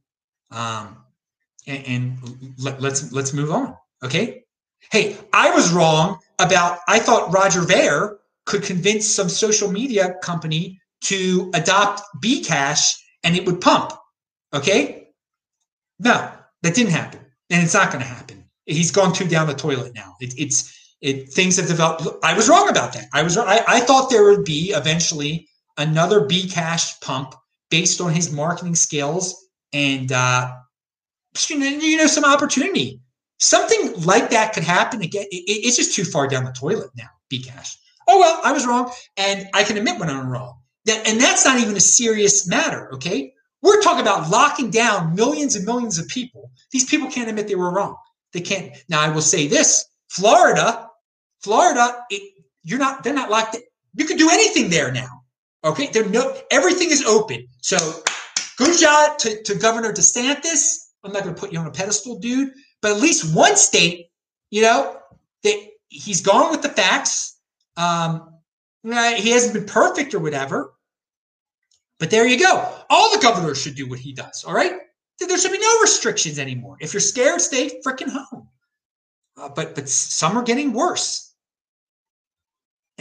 um, 0.49 0.97
and, 1.67 1.86
and 1.86 2.55
let, 2.57 2.82
let's 2.82 3.11
let's 3.11 3.34
move 3.34 3.51
on. 3.51 3.76
Okay. 4.01 4.45
Hey, 4.91 5.17
I 5.34 5.51
was 5.51 5.72
wrong 5.72 6.19
about. 6.39 6.80
I 6.88 6.99
thought 6.99 7.34
Roger 7.34 7.61
Ver 7.61 8.17
could 8.45 8.63
convince 8.63 9.05
some 9.05 9.30
social 9.30 9.69
media 9.69 10.15
company 10.24 10.80
to 11.01 11.51
adopt 11.53 12.01
Bcash 12.24 12.95
and 13.24 13.36
it 13.36 13.45
would 13.45 13.59
pump. 13.59 13.91
Okay. 14.53 15.09
No, 15.99 16.32
that 16.63 16.74
didn't 16.74 16.91
happen, 16.91 17.19
and 17.49 17.61
it's 17.61 17.74
not 17.74 17.91
going 17.91 18.01
to 18.01 18.09
happen. 18.09 18.45
He's 18.65 18.91
gone 18.91 19.13
too 19.13 19.28
down 19.28 19.47
the 19.47 19.53
toilet 19.53 19.93
now. 19.93 20.15
It, 20.22 20.34
it's 20.38 20.95
it 21.01 21.30
things 21.30 21.57
have 21.57 21.67
developed. 21.67 22.07
I 22.24 22.34
was 22.36 22.47
wrong 22.47 22.69
about 22.69 22.93
that. 22.93 23.07
I 23.13 23.22
was 23.22 23.38
I, 23.38 23.63
I 23.67 23.80
thought 23.82 24.09
there 24.09 24.24
would 24.24 24.45
be 24.45 24.72
eventually 24.72 25.49
another 25.78 26.22
Bcash 26.22 27.01
pump 27.01 27.36
based 27.72 28.01
on 28.01 28.13
his 28.13 28.32
marketing 28.32 28.76
skills 28.76 29.47
and 29.74 30.11
uh, 30.11 30.53
you 31.49 31.97
know 31.97 32.05
some 32.05 32.26
opportunity. 32.26 33.01
Something 33.39 33.93
like 34.03 34.30
that 34.30 34.53
could 34.53 34.63
happen 34.63 35.01
again. 35.01 35.26
It, 35.32 35.43
it's 35.47 35.78
just 35.78 35.95
too 35.95 36.03
far 36.03 36.28
down 36.28 36.43
the 36.45 36.51
toilet 36.51 36.91
now. 36.95 37.09
Bcash. 37.34 37.76
Oh 38.07 38.19
well, 38.19 38.39
I 38.43 38.51
was 38.51 38.67
wrong, 38.67 38.91
and 39.17 39.47
I 39.55 39.63
can 39.63 39.78
admit 39.78 39.99
when 39.99 40.09
I'm 40.09 40.30
wrong. 40.30 40.59
That 40.86 41.07
and 41.07 41.19
that's 41.19 41.45
not 41.45 41.59
even 41.59 41.76
a 41.76 41.80
serious 41.80 42.47
matter. 42.47 42.93
Okay, 42.93 43.34
we're 43.63 43.82
talking 43.82 44.01
about 44.01 44.30
locking 44.30 44.69
down 44.69 45.15
millions 45.15 45.55
and 45.55 45.65
millions 45.65 45.97
of 45.97 46.07
people. 46.07 46.51
These 46.72 46.86
people 46.86 47.09
can't 47.09 47.30
admit 47.30 47.47
they 47.47 47.55
were 47.55 47.74
wrong. 47.74 47.95
They 48.34 48.41
can't. 48.41 48.76
Now 48.89 49.01
I 49.01 49.09
will 49.09 49.22
say 49.22 49.47
this: 49.47 49.86
Florida, 50.09 50.88
Florida, 51.41 52.03
it, 52.09 52.22
you're 52.63 52.80
not. 52.80 53.03
They're 53.03 53.13
not 53.13 53.32
locked. 53.32 53.57
You 53.95 54.05
can 54.05 54.17
do 54.17 54.30
anything 54.30 54.69
there 54.69 54.91
now. 54.91 55.20
Okay, 55.64 55.88
there 55.88 56.07
no 56.09 56.36
everything 56.49 56.89
is 56.89 57.03
open. 57.03 57.47
So 57.62 57.78
good 58.57 58.80
job 58.80 59.18
to, 59.20 59.41
to 59.43 59.55
Governor 59.55 59.93
DeSantis. 59.93 60.89
I'm 61.03 61.14
not 61.14 61.24
going 61.24 61.36
to 61.36 61.39
put 61.39 61.51
you 61.51 61.59
on 61.59 61.68
a 61.68 61.72
pedestal, 61.72 62.20
dude, 62.20 62.53
but 62.82 62.91
at 62.91 63.01
least 63.01 63.36
one 63.36 63.55
state, 63.55 64.09
you 64.49 64.62
know, 64.62 64.97
that 65.43 65.68
he's 65.89 66.22
gone 66.22 66.51
with 66.51 66.62
the 66.62 66.70
facts. 66.70 67.39
Um, 67.78 68.36
he 68.84 69.30
hasn't 69.32 69.53
been 69.53 69.66
perfect 69.66 70.14
or 70.14 70.20
whatever, 70.20 70.74
but 71.99 72.09
there 72.09 72.26
you 72.26 72.39
go. 72.39 72.74
All 72.89 73.16
the 73.16 73.22
governors 73.22 73.62
should 73.62 73.76
do 73.76 73.88
what 73.88 73.99
he 73.99 74.14
does. 74.14 74.43
All 74.43 74.53
right, 74.53 74.74
there 75.20 75.38
should 75.38 75.51
be 75.51 75.59
no 75.59 75.82
restrictions 75.82 76.39
anymore. 76.39 76.78
If 76.80 76.93
you're 76.93 77.01
scared, 77.01 77.41
stay 77.41 77.80
freaking 77.86 78.09
home. 78.09 78.47
Uh, 79.38 79.49
but 79.49 79.76
but 79.76 79.88
some 79.88 80.38
are 80.38 80.43
getting 80.43 80.74
worse. 80.74 81.30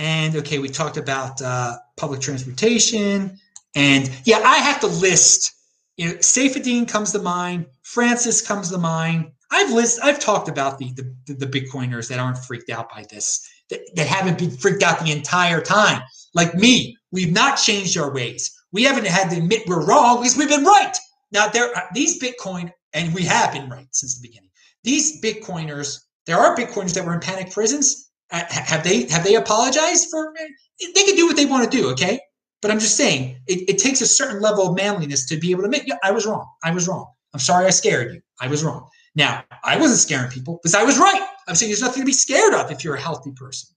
And 0.01 0.35
okay, 0.37 0.59
we 0.59 0.71
talked 0.71 0.97
about 0.97 1.43
uh, 1.43 1.77
public 1.99 2.23
transportation. 2.23 3.39
And 3.75 4.11
yeah, 4.25 4.41
I 4.43 4.57
have 4.57 4.81
to 4.81 4.87
list, 4.87 5.53
you 5.99 6.09
know, 6.09 6.15
Saifedean 6.15 6.89
comes 6.89 7.13
to 7.13 7.19
mind, 7.19 7.67
Francis 7.83 8.41
comes 8.41 8.71
to 8.71 8.79
mind. 8.79 9.31
I've 9.53 9.71
list, 9.71 10.01
I've 10.03 10.19
talked 10.19 10.49
about 10.49 10.79
the, 10.79 10.91
the, 11.27 11.35
the 11.35 11.47
Bitcoiners 11.47 12.09
that 12.09 12.19
aren't 12.19 12.39
freaked 12.39 12.71
out 12.71 12.89
by 12.89 13.05
this, 13.11 13.47
that, 13.69 13.81
that 13.95 14.07
haven't 14.07 14.39
been 14.39 14.51
freaked 14.51 14.83
out 14.83 15.05
the 15.05 15.13
entire 15.13 15.61
time. 15.61 16.01
Like 16.33 16.55
me, 16.55 16.97
we've 17.13 17.33
not 17.33 17.57
changed 17.57 17.99
our 17.99 18.11
ways. 18.11 18.57
We 18.73 18.85
haven't 18.85 19.07
had 19.07 19.29
to 19.31 19.37
admit 19.37 19.65
we're 19.67 19.85
wrong 19.85 20.23
because 20.23 20.39
we've 20.39 20.49
been 20.49 20.65
right. 20.65 20.97
Now 21.31 21.49
there 21.49 21.77
are 21.77 21.89
these 21.93 22.19
Bitcoin, 22.19 22.73
and 22.95 23.15
we 23.15 23.25
have 23.25 23.53
been 23.53 23.69
right 23.69 23.89
since 23.91 24.19
the 24.19 24.27
beginning. 24.27 24.49
These 24.83 25.21
Bitcoiners, 25.21 26.01
there 26.25 26.39
are 26.39 26.57
Bitcoiners 26.57 26.95
that 26.95 27.05
were 27.05 27.13
in 27.13 27.21
panic 27.21 27.53
prisons 27.53 28.07
uh, 28.07 28.10
have 28.31 28.83
they 28.85 29.07
have 29.09 29.25
they 29.25 29.35
apologized 29.35 30.09
for? 30.11 30.33
They 30.79 31.03
can 31.03 31.17
do 31.17 31.27
what 31.27 31.37
they 31.37 31.47
want 31.47 31.71
to 31.71 31.77
do, 31.77 31.91
okay? 31.91 32.21
But 32.63 32.71
I'm 32.71 32.79
just 32.79 32.97
saying, 32.97 33.41
it, 33.47 33.69
it 33.71 33.79
takes 33.79 34.01
a 34.01 34.07
certain 34.07 34.41
level 34.41 34.69
of 34.69 34.77
manliness 34.77 35.27
to 35.27 35.39
be 35.39 35.51
able 35.51 35.63
to 35.63 35.67
admit, 35.67 35.85
yeah, 35.87 35.97
I 36.03 36.11
was 36.11 36.27
wrong. 36.27 36.47
I 36.63 36.71
was 36.73 36.87
wrong. 36.87 37.07
I'm 37.33 37.41
sorry 37.41 37.67
I 37.67 37.71
scared 37.71 38.13
you. 38.13 38.21
I 38.41 38.49
was 38.49 38.63
wrong. 38.63 38.89
Now, 39.15 39.45
I 39.65 39.79
wasn't 39.79 40.01
scaring 40.01 40.31
people 40.31 40.59
because 40.63 40.75
I 40.75 40.85
was 40.85 40.99
right. 40.99 41.27
I'm 41.49 41.55
saying 41.55 41.71
there's 41.71 41.83
nothing 41.83 42.03
to 42.03 42.07
be 42.07 42.13
scared 42.13 42.55
of 42.55 42.71
if 42.71 42.85
you're 42.85 42.95
a 42.95 43.01
healthy 43.01 43.33
person. 43.33 43.75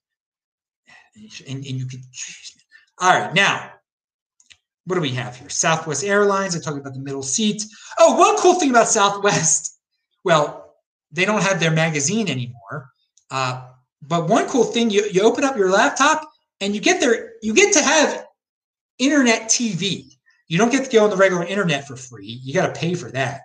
And, 1.48 1.58
and 1.58 1.66
you 1.66 1.86
can, 1.86 2.02
all 3.00 3.14
right, 3.14 3.34
now, 3.34 3.72
what 4.86 4.96
do 4.96 5.02
we 5.02 5.12
have 5.12 5.38
here? 5.38 5.50
Southwest 5.50 6.04
Airlines. 6.04 6.56
I 6.56 6.60
talked 6.60 6.78
about 6.78 6.94
the 6.94 7.00
middle 7.00 7.24
seat. 7.24 7.64
Oh, 8.00 8.18
one 8.18 8.38
cool 8.38 8.60
thing 8.60 8.70
about 8.70 8.88
Southwest. 8.88 9.72
Well, 10.26 10.78
they 11.12 11.26
don't 11.26 11.44
have 11.44 11.60
their 11.60 11.70
magazine 11.70 12.30
anymore. 12.30 12.92
Uh, 13.30 13.73
but 14.08 14.28
one 14.28 14.48
cool 14.48 14.66
thing, 14.66 14.90
you, 14.90 15.08
you 15.12 15.22
open 15.22 15.44
up 15.44 15.58
your 15.58 15.72
laptop 15.72 16.30
and 16.60 16.76
you 16.76 16.82
get 16.82 17.00
there, 17.00 17.34
you 17.42 17.54
get 17.54 17.74
to 17.74 17.82
have 17.82 18.26
internet 19.00 19.44
TV. 19.44 20.06
You 20.48 20.58
don't 20.58 20.72
get 20.72 20.86
to 20.86 20.92
go 20.92 21.04
on 21.04 21.10
the 21.10 21.16
regular 21.16 21.46
internet 21.46 21.88
for 21.88 21.96
free. 21.96 22.40
You 22.44 22.54
got 22.54 22.74
to 22.74 22.80
pay 22.80 22.96
for 22.96 23.10
that. 23.12 23.42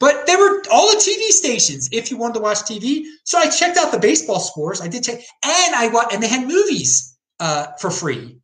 But 0.00 0.26
there 0.26 0.38
were 0.38 0.62
all 0.72 0.90
the 0.90 0.96
TV 0.96 1.30
stations 1.30 1.88
if 1.92 2.10
you 2.10 2.16
wanted 2.16 2.34
to 2.34 2.40
watch 2.40 2.58
TV. 2.58 3.04
So 3.24 3.38
I 3.38 3.48
checked 3.48 3.78
out 3.78 3.92
the 3.92 3.98
baseball 3.98 4.40
scores. 4.40 4.80
I 4.80 4.88
did 4.88 5.04
check, 5.04 5.20
and 5.44 5.74
I 5.74 5.88
watched, 5.92 6.12
and 6.12 6.22
they 6.22 6.28
had 6.28 6.48
movies 6.48 7.16
uh, 7.38 7.66
for 7.80 7.90
free. 7.90 8.36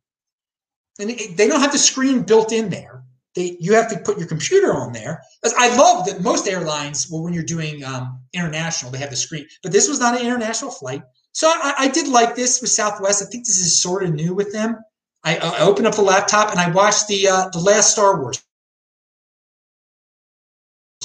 And 0.99 1.09
it, 1.09 1.35
they 1.35 1.47
don't 1.47 1.59
have 1.59 1.73
the 1.73 1.77
screen 1.77 2.23
built 2.23 2.53
in 2.53 2.69
there. 2.69 3.03
They 3.35 3.57
you 3.59 3.73
have 3.73 3.89
to 3.89 3.99
put 3.99 4.17
your 4.17 4.27
computer 4.27 4.73
on 4.73 4.93
there. 4.93 5.21
I 5.57 5.75
love 5.75 6.05
that 6.05 6.21
most 6.21 6.47
airlines, 6.47 7.09
well, 7.11 7.23
when 7.23 7.33
you're 7.33 7.43
doing 7.43 7.83
um, 7.83 8.21
international, 8.33 8.91
they 8.91 8.97
have 8.99 9.09
the 9.09 9.15
screen. 9.15 9.45
But 9.61 9.73
this 9.73 9.89
was 9.89 9.99
not 9.99 10.17
an 10.17 10.25
international 10.25 10.71
flight. 10.71 11.03
So 11.33 11.47
I, 11.47 11.73
I, 11.77 11.87
did 11.87 12.07
like 12.07 12.35
this 12.35 12.59
with 12.59 12.71
Southwest. 12.71 13.21
I 13.21 13.25
think 13.25 13.45
this 13.45 13.57
is 13.57 13.79
sort 13.79 14.03
of 14.03 14.13
new 14.13 14.33
with 14.33 14.51
them. 14.51 14.77
I, 15.23 15.37
I 15.37 15.59
opened 15.59 15.87
up 15.87 15.95
the 15.95 16.01
laptop 16.01 16.51
and 16.51 16.59
I 16.59 16.71
watched 16.71 17.07
the 17.07 17.27
uh, 17.27 17.49
the 17.49 17.59
last 17.59 17.91
Star 17.91 18.19
Wars 18.21 18.41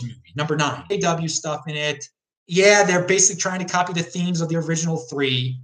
movie, 0.02 0.14
number 0.34 0.56
nine. 0.56 0.84
AW 0.90 1.26
stuff 1.26 1.62
in 1.66 1.76
it. 1.76 2.04
Yeah, 2.46 2.84
they're 2.84 3.06
basically 3.06 3.40
trying 3.40 3.60
to 3.60 3.72
copy 3.72 3.92
the 3.92 4.02
themes 4.02 4.40
of 4.40 4.48
the 4.48 4.56
original 4.56 4.96
three. 4.96 5.60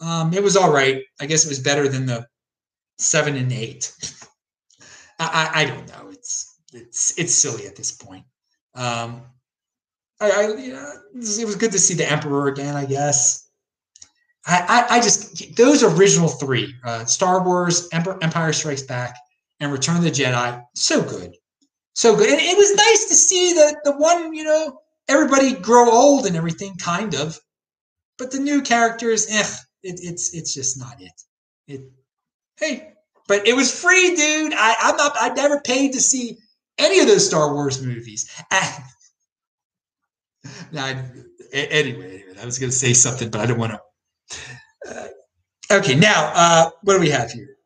Um, 0.00 0.32
it 0.32 0.42
was 0.42 0.56
all 0.56 0.72
right. 0.72 1.02
I 1.20 1.26
guess 1.26 1.44
it 1.44 1.48
was 1.48 1.58
better 1.58 1.88
than 1.88 2.06
the 2.06 2.26
seven 2.98 3.36
and 3.36 3.52
eight. 3.52 3.92
I, 5.18 5.50
I, 5.54 5.62
I, 5.62 5.64
don't 5.64 5.88
know. 5.88 6.10
It's 6.10 6.60
it's 6.72 7.18
it's 7.18 7.34
silly 7.34 7.66
at 7.66 7.76
this 7.76 7.92
point. 7.92 8.24
Um, 8.74 9.22
I, 10.20 10.30
I 10.30 10.54
yeah, 10.56 10.92
it 11.14 11.46
was 11.46 11.56
good 11.56 11.72
to 11.72 11.78
see 11.78 11.94
the 11.94 12.10
Emperor 12.10 12.48
again. 12.48 12.76
I 12.76 12.84
guess. 12.84 13.47
I, 14.48 14.86
I, 14.88 15.00
just 15.00 15.56
those 15.56 15.82
original 15.82 16.28
three 16.28 16.74
uh, 16.82 17.04
Star 17.04 17.44
Wars, 17.44 17.86
Empire 17.92 18.52
Strikes 18.54 18.82
Back, 18.82 19.14
and 19.60 19.70
Return 19.70 19.98
of 19.98 20.02
the 20.02 20.10
Jedi, 20.10 20.64
so 20.74 21.02
good, 21.02 21.36
so 21.94 22.16
good. 22.16 22.30
And 22.30 22.40
it 22.40 22.56
was 22.56 22.74
nice 22.74 23.04
to 23.08 23.14
see 23.14 23.52
that 23.54 23.76
the 23.84 23.92
one, 23.92 24.32
you 24.32 24.44
know, 24.44 24.80
everybody 25.06 25.52
grow 25.52 25.90
old 25.90 26.24
and 26.24 26.34
everything, 26.34 26.76
kind 26.76 27.14
of, 27.14 27.38
but 28.16 28.30
the 28.30 28.38
new 28.38 28.62
characters, 28.62 29.26
eh, 29.28 29.44
it, 29.82 30.00
it's 30.02 30.34
it's 30.34 30.54
just 30.54 30.78
not 30.78 30.96
it. 30.98 31.12
It, 31.66 31.82
hey, 32.56 32.94
but 33.26 33.46
it 33.46 33.54
was 33.54 33.78
free, 33.78 34.16
dude. 34.16 34.54
I, 34.56 34.74
I'm 34.80 34.96
not. 34.96 35.12
I 35.20 35.28
never 35.28 35.60
paid 35.60 35.92
to 35.92 36.00
see 36.00 36.38
any 36.78 37.00
of 37.00 37.06
those 37.06 37.26
Star 37.26 37.52
Wars 37.52 37.82
movies. 37.82 38.30
now, 40.72 40.86
anyway, 40.86 41.24
anyway, 41.52 42.24
I 42.40 42.46
was 42.46 42.58
going 42.58 42.70
to 42.70 42.76
say 42.76 42.94
something, 42.94 43.28
but 43.28 43.42
I 43.42 43.46
don't 43.46 43.58
want 43.58 43.72
to 43.72 43.80
okay, 45.70 45.94
now 45.94 46.32
uh, 46.34 46.70
what 46.82 46.94
do 46.94 47.00
we 47.00 47.10
have 47.10 47.30
here? 47.30 47.56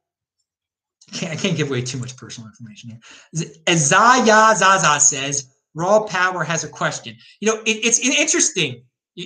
I 1.12 1.16
can't, 1.16 1.32
I 1.32 1.36
can't 1.36 1.56
give 1.56 1.68
away 1.68 1.82
too 1.82 1.98
much 1.98 2.16
personal 2.16 2.48
information 2.48 2.90
here. 2.90 3.54
Azaya 3.66 4.54
Zaza 4.56 5.00
says, 5.00 5.52
Raw 5.74 6.04
Power 6.04 6.44
has 6.44 6.64
a 6.64 6.68
question. 6.68 7.16
You 7.40 7.48
know, 7.48 7.60
it, 7.62 7.84
it's 7.84 7.98
interesting. 7.98 8.82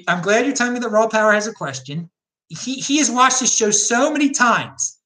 I'm 0.09 0.22
glad 0.22 0.47
you're 0.47 0.55
telling 0.55 0.74
me 0.74 0.81
that 0.81 0.91
Raw 0.91 1.09
Power 1.09 1.33
has 1.33 1.47
a 1.47 1.53
question. 1.53 2.11
He, 2.49 2.74
he 2.74 2.99
has 2.99 3.11
watched 3.11 3.41
this 3.41 3.55
show 3.55 3.70
so 3.70 4.12
many 4.12 4.31
times 4.31 4.99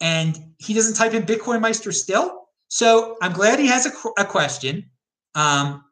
and 0.00 0.38
he 0.58 0.74
doesn't 0.74 0.94
type 0.94 1.14
in 1.14 1.22
BitcoinMeister 1.22 1.92
still. 1.92 2.48
So 2.68 3.16
I'm 3.22 3.32
glad 3.32 3.58
he 3.58 3.66
has 3.68 3.86
a, 3.86 4.22
a 4.22 4.24
question. 4.24 4.90
Um, 5.34 5.84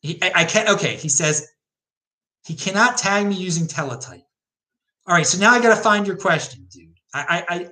he, 0.00 0.20
I, 0.22 0.32
I 0.36 0.44
can't, 0.44 0.68
okay, 0.70 0.96
he 0.96 1.08
says 1.08 1.48
he 2.44 2.54
cannot 2.54 2.98
tag 2.98 3.26
me 3.26 3.34
using 3.34 3.66
teletype. 3.66 4.22
All 5.06 5.14
right, 5.14 5.26
so 5.26 5.38
now 5.38 5.52
I 5.52 5.60
got 5.60 5.74
to 5.74 5.82
find 5.82 6.06
your 6.06 6.16
question, 6.16 6.66
dude. 6.70 6.94
I, 7.12 7.44
I, 7.48 7.54
I, 7.54 7.68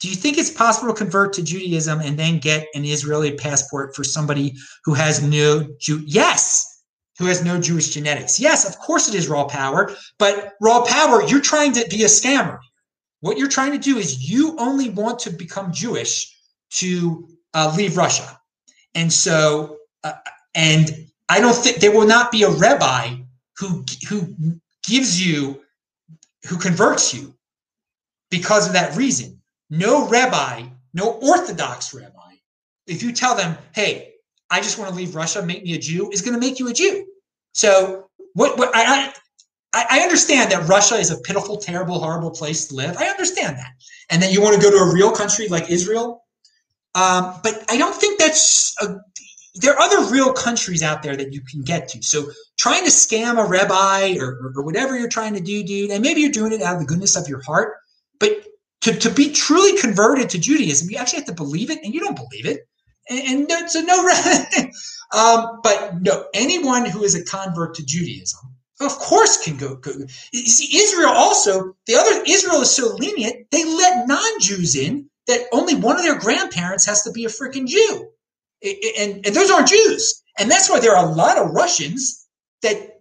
do 0.00 0.08
you 0.08 0.14
think 0.14 0.38
it's 0.38 0.50
possible 0.50 0.92
to 0.92 0.96
convert 0.96 1.34
to 1.34 1.42
Judaism 1.42 2.00
and 2.00 2.18
then 2.18 2.38
get 2.38 2.66
an 2.74 2.86
Israeli 2.86 3.32
passport 3.32 3.94
for 3.94 4.02
somebody 4.02 4.54
who 4.84 4.94
has 4.94 5.22
no 5.22 5.68
Jew? 5.78 6.02
Yes, 6.06 6.82
who 7.18 7.26
has 7.26 7.44
no 7.44 7.60
Jewish 7.60 7.90
genetics. 7.90 8.40
Yes, 8.40 8.66
of 8.66 8.78
course 8.78 9.06
it 9.06 9.14
is 9.14 9.28
raw 9.28 9.44
power, 9.44 9.94
but 10.18 10.54
raw 10.62 10.82
power, 10.82 11.22
you're 11.24 11.42
trying 11.42 11.72
to 11.72 11.86
be 11.90 12.02
a 12.02 12.06
scammer. 12.06 12.58
What 13.20 13.36
you're 13.36 13.48
trying 13.48 13.72
to 13.72 13.78
do 13.78 13.98
is 13.98 14.30
you 14.30 14.56
only 14.58 14.88
want 14.88 15.18
to 15.20 15.30
become 15.30 15.70
Jewish 15.70 16.34
to 16.70 17.28
uh, 17.52 17.74
leave 17.76 17.98
Russia. 17.98 18.40
And 18.94 19.12
so, 19.12 19.76
uh, 20.02 20.14
and 20.54 20.90
I 21.28 21.40
don't 21.40 21.54
think 21.54 21.76
there 21.76 21.92
will 21.92 22.06
not 22.06 22.32
be 22.32 22.42
a 22.44 22.50
rabbi 22.50 23.16
who 23.58 23.84
who 24.08 24.34
gives 24.82 25.24
you, 25.24 25.60
who 26.48 26.56
converts 26.56 27.14
you, 27.14 27.34
because 28.30 28.66
of 28.66 28.72
that 28.74 28.96
reason. 28.96 29.40
No 29.68 30.08
rabbi, 30.08 30.64
no 30.94 31.12
Orthodox 31.22 31.94
rabbi, 31.94 32.34
if 32.86 33.02
you 33.02 33.12
tell 33.12 33.34
them, 33.34 33.56
"Hey, 33.74 34.14
I 34.50 34.60
just 34.60 34.78
want 34.78 34.90
to 34.90 34.96
leave 34.96 35.14
Russia, 35.14 35.42
make 35.42 35.62
me 35.62 35.74
a 35.74 35.78
Jew," 35.78 36.10
is 36.10 36.22
going 36.22 36.34
to 36.34 36.40
make 36.40 36.58
you 36.58 36.68
a 36.68 36.72
Jew. 36.72 37.06
So, 37.52 38.08
what, 38.34 38.58
what 38.58 38.70
I, 38.74 39.12
I 39.72 39.86
I 39.90 40.00
understand 40.00 40.50
that 40.50 40.68
Russia 40.68 40.96
is 40.96 41.10
a 41.10 41.18
pitiful, 41.18 41.56
terrible, 41.56 42.00
horrible 42.00 42.30
place 42.30 42.66
to 42.68 42.74
live. 42.74 42.96
I 42.96 43.06
understand 43.06 43.56
that, 43.56 43.72
and 44.10 44.22
that 44.22 44.32
you 44.32 44.42
want 44.42 44.56
to 44.56 44.62
go 44.62 44.70
to 44.70 44.76
a 44.76 44.92
real 44.92 45.12
country 45.12 45.46
like 45.48 45.70
Israel 45.70 46.24
um, 46.94 47.38
but 47.42 47.64
I 47.70 47.76
don't 47.76 47.94
think 47.94 48.18
that's 48.18 48.74
a, 48.82 48.96
there 49.60 49.74
are 49.74 49.80
other 49.80 50.10
real 50.10 50.32
countries 50.32 50.82
out 50.82 51.02
there 51.02 51.16
that 51.16 51.32
you 51.32 51.40
can 51.42 51.62
get 51.62 51.88
to. 51.88 52.02
So 52.02 52.30
trying 52.56 52.84
to 52.84 52.90
scam 52.90 53.38
a 53.38 53.48
rabbi 53.48 54.16
or, 54.18 54.52
or, 54.54 54.62
whatever 54.62 54.98
you're 54.98 55.08
trying 55.08 55.34
to 55.34 55.40
do, 55.40 55.62
dude, 55.62 55.90
and 55.90 56.02
maybe 56.02 56.20
you're 56.20 56.30
doing 56.30 56.52
it 56.52 56.62
out 56.62 56.74
of 56.74 56.80
the 56.80 56.86
goodness 56.86 57.16
of 57.16 57.28
your 57.28 57.42
heart, 57.42 57.74
but 58.18 58.30
to, 58.82 58.94
to 58.94 59.10
be 59.10 59.32
truly 59.32 59.78
converted 59.78 60.30
to 60.30 60.38
Judaism, 60.38 60.88
you 60.90 60.96
actually 60.96 61.18
have 61.18 61.26
to 61.26 61.34
believe 61.34 61.70
it, 61.70 61.78
and 61.84 61.92
you 61.94 62.00
don't 62.00 62.16
believe 62.16 62.46
it. 62.46 62.66
And, 63.08 63.50
and 63.50 63.70
so 63.70 63.80
no, 63.80 63.98
um, 65.12 65.60
but 65.62 66.00
no, 66.00 66.26
anyone 66.34 66.86
who 66.86 67.02
is 67.02 67.14
a 67.14 67.24
convert 67.24 67.74
to 67.74 67.84
Judaism, 67.84 68.40
of 68.80 68.92
course, 68.98 69.42
can 69.42 69.56
go, 69.56 69.76
go. 69.76 69.92
You 70.32 70.46
see, 70.46 70.78
Israel 70.78 71.10
also, 71.10 71.76
the 71.86 71.96
other 71.96 72.22
Israel 72.26 72.62
is 72.62 72.74
so 72.74 72.94
lenient, 72.96 73.46
they 73.50 73.64
let 73.64 74.08
non-Jews 74.08 74.76
in 74.76 75.10
that 75.26 75.46
only 75.52 75.74
one 75.74 75.96
of 75.96 76.02
their 76.02 76.18
grandparents 76.18 76.86
has 76.86 77.02
to 77.02 77.12
be 77.12 77.24
a 77.24 77.28
freaking 77.28 77.66
Jew. 77.66 78.10
And, 78.62 79.26
and 79.26 79.34
those 79.34 79.50
aren't 79.50 79.68
Jews. 79.68 80.22
And 80.38 80.50
that's 80.50 80.70
why 80.70 80.80
there 80.80 80.96
are 80.96 81.06
a 81.06 81.14
lot 81.14 81.38
of 81.38 81.50
Russians 81.50 82.26
that 82.62 83.00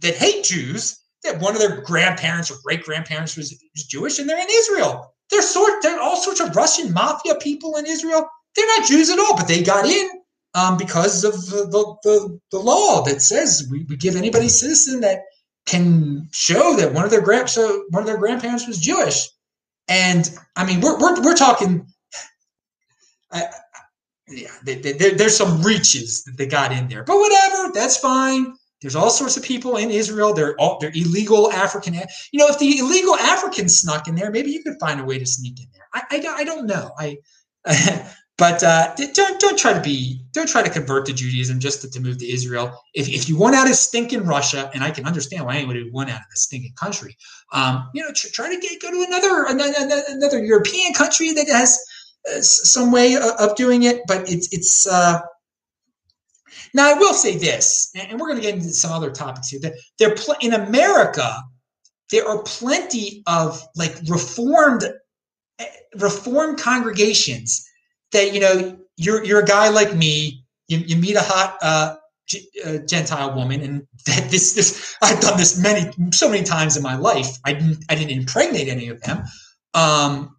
that 0.00 0.14
hate 0.14 0.44
Jews, 0.44 0.98
that 1.24 1.40
one 1.40 1.54
of 1.54 1.60
their 1.60 1.80
grandparents 1.80 2.50
or 2.50 2.56
great 2.62 2.84
grandparents 2.84 3.36
was, 3.36 3.50
was 3.74 3.84
Jewish 3.84 4.18
and 4.18 4.28
they're 4.28 4.40
in 4.40 4.48
Israel. 4.50 5.14
There's 5.30 5.48
sort 5.48 5.82
there 5.82 5.96
are 5.96 6.00
all 6.00 6.16
sorts 6.16 6.40
of 6.40 6.54
Russian 6.54 6.92
mafia 6.92 7.34
people 7.36 7.76
in 7.76 7.86
Israel. 7.86 8.28
They're 8.54 8.66
not 8.66 8.86
Jews 8.86 9.10
at 9.10 9.18
all, 9.18 9.36
but 9.36 9.48
they 9.48 9.62
got 9.62 9.86
in 9.86 10.08
um, 10.54 10.76
because 10.76 11.24
of 11.24 11.34
the, 11.46 11.66
the, 11.66 11.96
the, 12.02 12.40
the, 12.52 12.58
law 12.58 13.02
that 13.02 13.20
says 13.20 13.68
we, 13.70 13.84
we 13.84 13.96
give 13.96 14.16
anybody 14.16 14.48
citizen 14.48 15.00
that 15.00 15.24
can 15.66 16.28
show 16.32 16.74
that 16.76 16.94
one 16.94 17.04
of 17.04 17.10
their 17.10 17.20
grand 17.20 17.50
so 17.50 17.84
one 17.90 18.02
of 18.02 18.06
their 18.06 18.16
grandparents 18.16 18.66
was 18.66 18.78
Jewish. 18.78 19.28
And 19.88 20.30
I 20.56 20.64
mean, 20.64 20.80
we're 20.80 20.98
we're, 20.98 21.22
we're 21.22 21.36
talking. 21.36 21.86
Uh, 23.30 23.42
yeah, 24.30 24.50
they, 24.62 24.74
they, 24.76 24.92
there's 24.92 25.36
some 25.36 25.62
reaches 25.62 26.24
that 26.24 26.36
they 26.36 26.46
got 26.46 26.72
in 26.72 26.88
there, 26.88 27.04
but 27.04 27.18
whatever, 27.18 27.72
that's 27.72 27.96
fine. 27.96 28.54
There's 28.80 28.94
all 28.94 29.10
sorts 29.10 29.36
of 29.36 29.42
people 29.42 29.76
in 29.76 29.90
Israel. 29.90 30.32
They're 30.32 30.54
all 30.56 30.78
they're 30.78 30.92
illegal 30.94 31.50
African. 31.50 31.94
You 31.94 32.38
know, 32.38 32.46
if 32.48 32.58
the 32.58 32.78
illegal 32.78 33.16
Africans 33.16 33.80
snuck 33.80 34.06
in 34.06 34.14
there, 34.14 34.30
maybe 34.30 34.50
you 34.50 34.62
could 34.62 34.76
find 34.78 35.00
a 35.00 35.04
way 35.04 35.18
to 35.18 35.26
sneak 35.26 35.58
in 35.60 35.66
there. 35.72 35.88
I 35.94 36.02
I, 36.10 36.34
I 36.40 36.44
don't 36.44 36.66
know. 36.66 36.92
I 36.96 37.18
But 38.38 38.62
uh, 38.62 38.94
don't 39.14 39.40
don't 39.40 39.58
try 39.58 39.72
to 39.72 39.80
be 39.80 40.22
don't 40.30 40.48
try 40.48 40.62
to 40.62 40.70
convert 40.70 41.06
to 41.06 41.12
Judaism 41.12 41.58
just 41.58 41.82
to, 41.82 41.90
to 41.90 42.00
move 42.00 42.18
to 42.18 42.32
Israel. 42.32 42.84
If, 42.94 43.08
if 43.08 43.28
you 43.28 43.36
want 43.36 43.56
out 43.56 43.68
of 43.68 43.74
stinking 43.74 44.24
Russia, 44.24 44.70
and 44.72 44.84
I 44.84 44.92
can 44.92 45.06
understand 45.06 45.44
why 45.44 45.56
anybody 45.56 45.82
would 45.82 45.92
want 45.92 46.10
out 46.10 46.20
of 46.20 46.26
the 46.30 46.36
stinking 46.36 46.74
country, 46.76 47.16
um, 47.52 47.90
you 47.94 48.02
know, 48.02 48.12
tr- 48.14 48.28
try 48.32 48.54
to 48.54 48.60
get 48.60 48.80
go 48.80 48.92
to 48.92 49.02
another 49.02 49.44
another, 49.48 50.02
another 50.08 50.44
European 50.44 50.94
country 50.94 51.32
that 51.32 51.48
has 51.48 51.76
some 52.40 52.92
way 52.92 53.16
of, 53.16 53.56
doing 53.56 53.82
it. 53.82 54.02
But 54.06 54.30
it's 54.30 54.52
it's 54.52 54.86
uh, 54.86 55.20
now 56.74 56.90
I 56.90 56.94
will 56.94 57.14
say 57.14 57.36
this, 57.36 57.90
and 57.94 58.20
we're 58.20 58.28
going 58.28 58.36
to 58.36 58.42
get 58.42 58.54
into 58.54 58.70
some 58.70 58.92
other 58.92 59.10
topics 59.10 59.48
here. 59.48 59.60
That 59.60 59.74
there 59.98 60.14
pl- 60.14 60.36
in 60.40 60.52
America, 60.52 61.42
there 62.10 62.26
are 62.28 62.42
plenty 62.42 63.22
of 63.26 63.62
like 63.74 63.96
reformed 64.06 64.84
eh, 65.58 65.66
reformed 65.98 66.58
congregations 66.58 67.66
that 68.12 68.32
you 68.32 68.40
know 68.40 68.78
you're 68.96 69.24
you're 69.24 69.40
a 69.40 69.46
guy 69.46 69.68
like 69.68 69.94
me. 69.94 70.44
You, 70.68 70.78
you 70.78 70.96
meet 70.96 71.16
a 71.16 71.22
hot 71.22 71.56
uh, 71.62 71.96
G- 72.26 72.46
uh, 72.64 72.78
Gentile 72.86 73.34
woman, 73.34 73.62
and 73.62 73.86
that 74.06 74.30
this 74.30 74.52
this 74.52 74.96
I've 75.02 75.20
done 75.20 75.38
this 75.38 75.58
many 75.58 75.90
so 76.12 76.28
many 76.28 76.44
times 76.44 76.76
in 76.76 76.82
my 76.82 76.96
life. 76.96 77.38
I 77.44 77.54
didn't 77.54 77.84
I 77.88 77.94
didn't 77.94 78.18
impregnate 78.18 78.68
any 78.68 78.88
of 78.88 79.00
them, 79.00 79.24
um, 79.74 80.36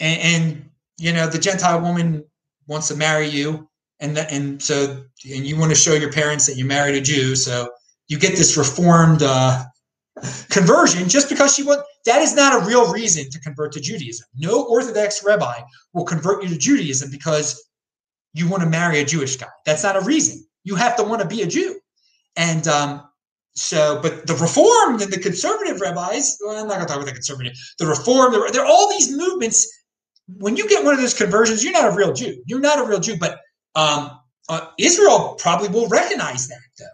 and, 0.00 0.20
and 0.20 0.67
you 0.98 1.12
know 1.12 1.26
the 1.26 1.38
Gentile 1.38 1.80
woman 1.80 2.24
wants 2.66 2.88
to 2.88 2.96
marry 2.96 3.28
you, 3.28 3.68
and 4.00 4.16
the, 4.16 4.30
and 4.30 4.62
so 4.62 5.04
and 5.24 5.46
you 5.46 5.56
want 5.56 5.70
to 5.70 5.76
show 5.76 5.94
your 5.94 6.12
parents 6.12 6.46
that 6.46 6.56
you 6.56 6.64
married 6.64 6.94
a 6.94 7.00
Jew, 7.00 7.34
so 7.34 7.70
you 8.08 8.18
get 8.18 8.36
this 8.36 8.56
reformed 8.56 9.22
uh, 9.22 9.64
conversion 10.50 11.08
just 11.08 11.28
because 11.28 11.54
she 11.54 11.62
want 11.62 11.82
that 12.04 12.22
is 12.22 12.34
not 12.34 12.62
a 12.62 12.66
real 12.66 12.90
reason 12.92 13.30
to 13.30 13.40
convert 13.40 13.72
to 13.72 13.80
Judaism. 13.80 14.26
No 14.36 14.64
Orthodox 14.64 15.24
rabbi 15.24 15.60
will 15.92 16.04
convert 16.04 16.42
you 16.42 16.48
to 16.48 16.58
Judaism 16.58 17.10
because 17.10 17.64
you 18.34 18.48
want 18.48 18.62
to 18.62 18.68
marry 18.68 19.00
a 19.00 19.04
Jewish 19.04 19.36
guy. 19.36 19.48
That's 19.66 19.82
not 19.82 19.96
a 19.96 20.00
reason. 20.00 20.44
You 20.64 20.74
have 20.76 20.96
to 20.96 21.02
want 21.02 21.22
to 21.22 21.28
be 21.28 21.42
a 21.42 21.46
Jew. 21.46 21.78
And 22.36 22.66
um, 22.68 23.02
so, 23.54 24.00
but 24.00 24.26
the 24.26 24.34
Reformed 24.34 25.02
and 25.02 25.12
the 25.12 25.18
conservative 25.18 25.80
rabbis, 25.80 26.38
well, 26.40 26.56
I'm 26.56 26.68
not 26.68 26.76
going 26.76 26.86
to 26.86 26.86
talk 26.86 26.96
about 26.96 27.06
the 27.06 27.12
conservative, 27.12 27.54
the 27.78 27.86
Reform, 27.86 28.32
there, 28.32 28.50
there 28.50 28.62
are 28.62 28.68
all 28.68 28.88
these 28.90 29.14
movements. 29.14 29.68
When 30.36 30.56
you 30.56 30.68
get 30.68 30.84
one 30.84 30.94
of 30.94 31.00
those 31.00 31.14
conversions, 31.14 31.64
you're 31.64 31.72
not 31.72 31.92
a 31.92 31.96
real 31.96 32.12
Jew. 32.12 32.42
You're 32.46 32.60
not 32.60 32.78
a 32.78 32.84
real 32.84 33.00
Jew. 33.00 33.16
But 33.18 33.40
um, 33.74 34.10
uh, 34.48 34.68
Israel 34.78 35.36
probably 35.38 35.68
will 35.68 35.88
recognize 35.88 36.48
that, 36.48 36.60
though. 36.78 36.84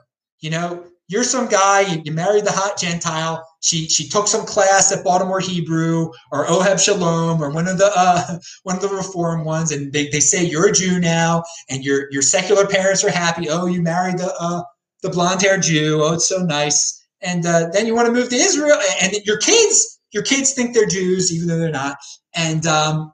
You 0.41 0.51
know, 0.51 0.85
you're 1.09 1.25
some 1.25 1.49
guy, 1.49 1.81
you, 1.83 2.03
you, 2.05 2.13
married 2.13 2.45
the 2.45 2.53
hot 2.53 2.79
Gentile. 2.79 3.47
She 3.61 3.89
she 3.89 4.09
took 4.09 4.27
some 4.27 4.47
class 4.47 4.93
at 4.93 5.05
Baltimore 5.05 5.41
Hebrew 5.41 6.11
or 6.33 6.47
Oheb 6.47 6.81
Shalom 6.81 7.43
or 7.43 7.51
one 7.51 7.69
of 7.69 7.79
the 7.79 7.91
uh, 7.95 8.39
one 8.63 8.77
of 8.77 8.83
the 8.83 8.89
reform 8.89 9.45
ones, 9.45 9.71
and 9.71 9.93
they, 9.93 10.09
they 10.09 10.21
say 10.21 10.45
you're 10.45 10.69
a 10.69 10.73
Jew 10.73 10.99
now, 11.01 11.43
and 11.69 11.85
your 11.85 12.11
your 12.11 12.23
secular 12.23 12.67
parents 12.67 13.05
are 13.05 13.11
happy. 13.11 13.49
Oh, 13.51 13.67
you 13.67 13.83
married 13.83 14.19
the 14.19 14.35
uh, 14.39 14.63
the 15.03 15.11
blonde 15.11 15.43
haired 15.43 15.63
Jew. 15.63 16.01
Oh, 16.03 16.15
it's 16.15 16.29
so 16.29 16.39
nice. 16.39 17.03
And 17.21 17.47
uh, 17.47 17.69
then 17.73 17.87
you 17.87 17.95
want 17.95 18.07
to 18.07 18.13
move 18.13 18.29
to 18.31 18.37
Israel, 18.37 18.79
and 19.03 19.13
your 19.25 19.39
kids 19.39 20.01
your 20.13 20.23
kids 20.23 20.53
think 20.53 20.75
they're 20.75 20.87
Jews 20.87 21.33
even 21.33 21.49
though 21.49 21.59
they're 21.59 21.71
not. 21.71 21.97
And 22.35 22.67
um, 22.67 23.13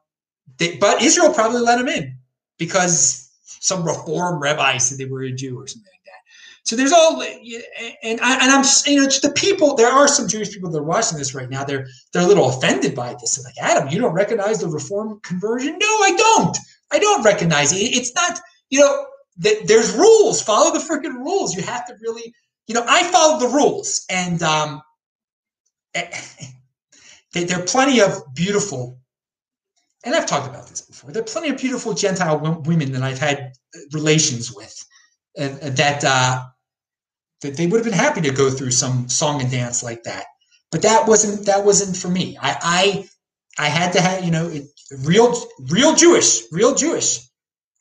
they, 0.61 0.77
but 0.77 1.03
Israel 1.03 1.33
probably 1.33 1.63
let 1.63 1.79
them 1.79 1.89
in 1.89 2.17
because 2.59 3.31
some 3.61 3.83
reform 3.83 4.41
rabbi 4.41 4.77
said 4.77 4.99
they 4.99 5.07
were 5.07 5.23
a 5.23 5.33
Jew 5.33 5.59
or 5.59 5.67
something. 5.67 5.91
Like 5.91 6.05
that. 6.05 6.21
So 6.65 6.77
there's 6.77 6.93
all, 6.93 7.23
and 7.23 8.21
I, 8.21 8.35
and 8.43 8.53
I'm 8.53 8.65
you 8.87 9.01
know 9.01 9.07
the 9.07 9.33
people. 9.35 9.75
There 9.75 9.91
are 9.91 10.07
some 10.07 10.29
Jewish 10.29 10.53
people 10.53 10.71
that 10.71 10.79
are 10.79 10.85
watching 10.85 11.17
this 11.17 11.35
right 11.35 11.49
now. 11.49 11.65
They're 11.65 11.87
they're 12.13 12.23
a 12.23 12.27
little 12.27 12.51
offended 12.51 12.95
by 12.95 13.15
this. 13.15 13.37
They're 13.37 13.45
like 13.45 13.55
Adam, 13.77 13.89
you 13.89 13.99
don't 13.99 14.13
recognize 14.13 14.61
the 14.61 14.69
Reform 14.69 15.19
conversion? 15.23 15.79
No, 15.81 15.87
I 15.87 16.15
don't. 16.17 16.59
I 16.93 16.99
don't 16.99 17.25
recognize 17.25 17.73
it. 17.73 17.77
It's 17.77 18.15
not. 18.15 18.39
You 18.69 18.81
know, 18.81 19.07
that 19.39 19.67
there's 19.67 19.95
rules. 19.95 20.43
Follow 20.43 20.73
the 20.73 20.85
freaking 20.85 21.17
rules. 21.17 21.57
You 21.57 21.63
have 21.63 21.87
to 21.87 21.95
really. 22.03 22.35
You 22.67 22.75
know, 22.75 22.85
I 22.87 23.03
follow 23.05 23.41
the 23.41 23.49
rules, 23.49 24.05
and 24.11 24.43
um, 24.43 24.83
there 25.95 27.59
are 27.59 27.65
plenty 27.65 28.01
of 28.01 28.23
beautiful 28.35 29.01
and 30.05 30.15
I've 30.15 30.27
talked 30.27 30.49
about 30.49 30.69
this 30.69 30.81
before. 30.81 31.11
There 31.11 31.23
are 31.23 31.27
plenty 31.27 31.51
of 31.51 31.59
beautiful 31.59 31.93
Gentile 31.93 32.39
women 32.65 32.93
that 32.93 33.03
I've 33.03 33.19
had 33.19 33.53
relations 33.93 34.53
with 34.53 34.75
uh, 35.39 35.49
that 35.63 36.05
uh, 36.05 36.45
that 37.43 37.57
they 37.57 37.67
would 37.67 37.79
have 37.79 37.85
been 37.85 37.93
happy 37.93 38.21
to 38.23 38.31
go 38.31 38.51
through 38.51 38.71
some 38.71 39.09
song 39.09 39.41
and 39.41 39.51
dance 39.51 39.83
like 39.83 40.03
that. 40.05 40.27
But 40.71 40.83
that 40.83 41.07
wasn't 41.07 41.47
that 41.47 41.65
wasn't 41.65 41.97
for 41.97 42.09
me. 42.09 42.39
I 42.41 43.09
I, 43.59 43.65
I 43.67 43.69
had 43.69 43.93
to 43.93 44.01
have 44.01 44.25
you 44.25 44.31
know 44.31 44.49
it, 44.49 44.65
real 45.05 45.35
real 45.71 45.95
Jewish, 45.95 46.43
real 46.51 46.75
Jewish. 46.75 47.21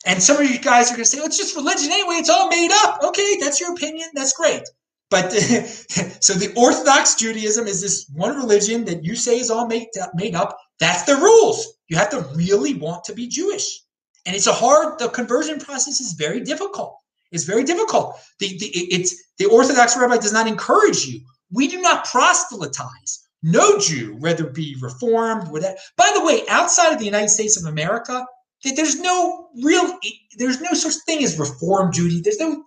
And 0.06 0.22
some 0.22 0.38
of 0.38 0.50
you 0.50 0.58
guys 0.58 0.88
are 0.90 0.94
going 0.94 1.04
to 1.04 1.10
say, 1.10 1.18
well, 1.18 1.26
it's 1.26 1.36
just 1.36 1.54
religion 1.54 1.92
anyway. 1.92 2.14
It's 2.14 2.30
all 2.30 2.48
made 2.48 2.70
up. 2.72 3.02
Okay, 3.02 3.36
that's 3.38 3.60
your 3.60 3.72
opinion. 3.72 4.08
That's 4.14 4.32
great. 4.32 4.62
But 5.10 5.30
so 6.22 6.32
the 6.32 6.54
Orthodox 6.56 7.16
Judaism 7.16 7.66
is 7.66 7.82
this 7.82 8.08
one 8.14 8.34
religion 8.34 8.86
that 8.86 9.04
you 9.04 9.14
say 9.14 9.38
is 9.38 9.50
all 9.50 9.66
made, 9.66 9.88
made 10.14 10.34
up. 10.34 10.56
That's 10.78 11.02
the 11.02 11.16
rules. 11.16 11.76
You 11.90 11.96
have 11.96 12.10
to 12.10 12.20
really 12.34 12.74
want 12.74 13.04
to 13.04 13.12
be 13.12 13.26
Jewish. 13.26 13.82
And 14.24 14.34
it's 14.34 14.46
a 14.46 14.52
hard, 14.52 14.98
the 14.98 15.08
conversion 15.08 15.58
process 15.58 16.00
is 16.00 16.12
very 16.12 16.40
difficult. 16.40 16.96
It's 17.32 17.44
very 17.44 17.64
difficult. 17.64 18.18
The, 18.38 18.56
the, 18.58 18.66
it's, 18.66 19.14
the 19.38 19.46
Orthodox 19.46 19.96
rabbi 19.96 20.16
does 20.16 20.32
not 20.32 20.46
encourage 20.46 21.04
you. 21.04 21.20
We 21.52 21.68
do 21.68 21.80
not 21.80 22.04
proselytize. 22.04 23.26
No 23.42 23.78
Jew, 23.78 24.16
whether 24.18 24.46
it 24.46 24.54
be 24.54 24.76
reformed, 24.80 25.48
whatever. 25.48 25.76
By 25.96 26.10
the 26.14 26.24
way, 26.24 26.42
outside 26.48 26.92
of 26.92 26.98
the 26.98 27.04
United 27.04 27.30
States 27.30 27.60
of 27.60 27.68
America, 27.68 28.24
there's 28.62 29.00
no 29.00 29.48
real, 29.62 29.98
there's 30.36 30.60
no 30.60 30.74
such 30.74 30.94
thing 31.06 31.24
as 31.24 31.38
reform 31.38 31.92
Judy. 31.92 32.20
There's 32.20 32.38
no, 32.38 32.64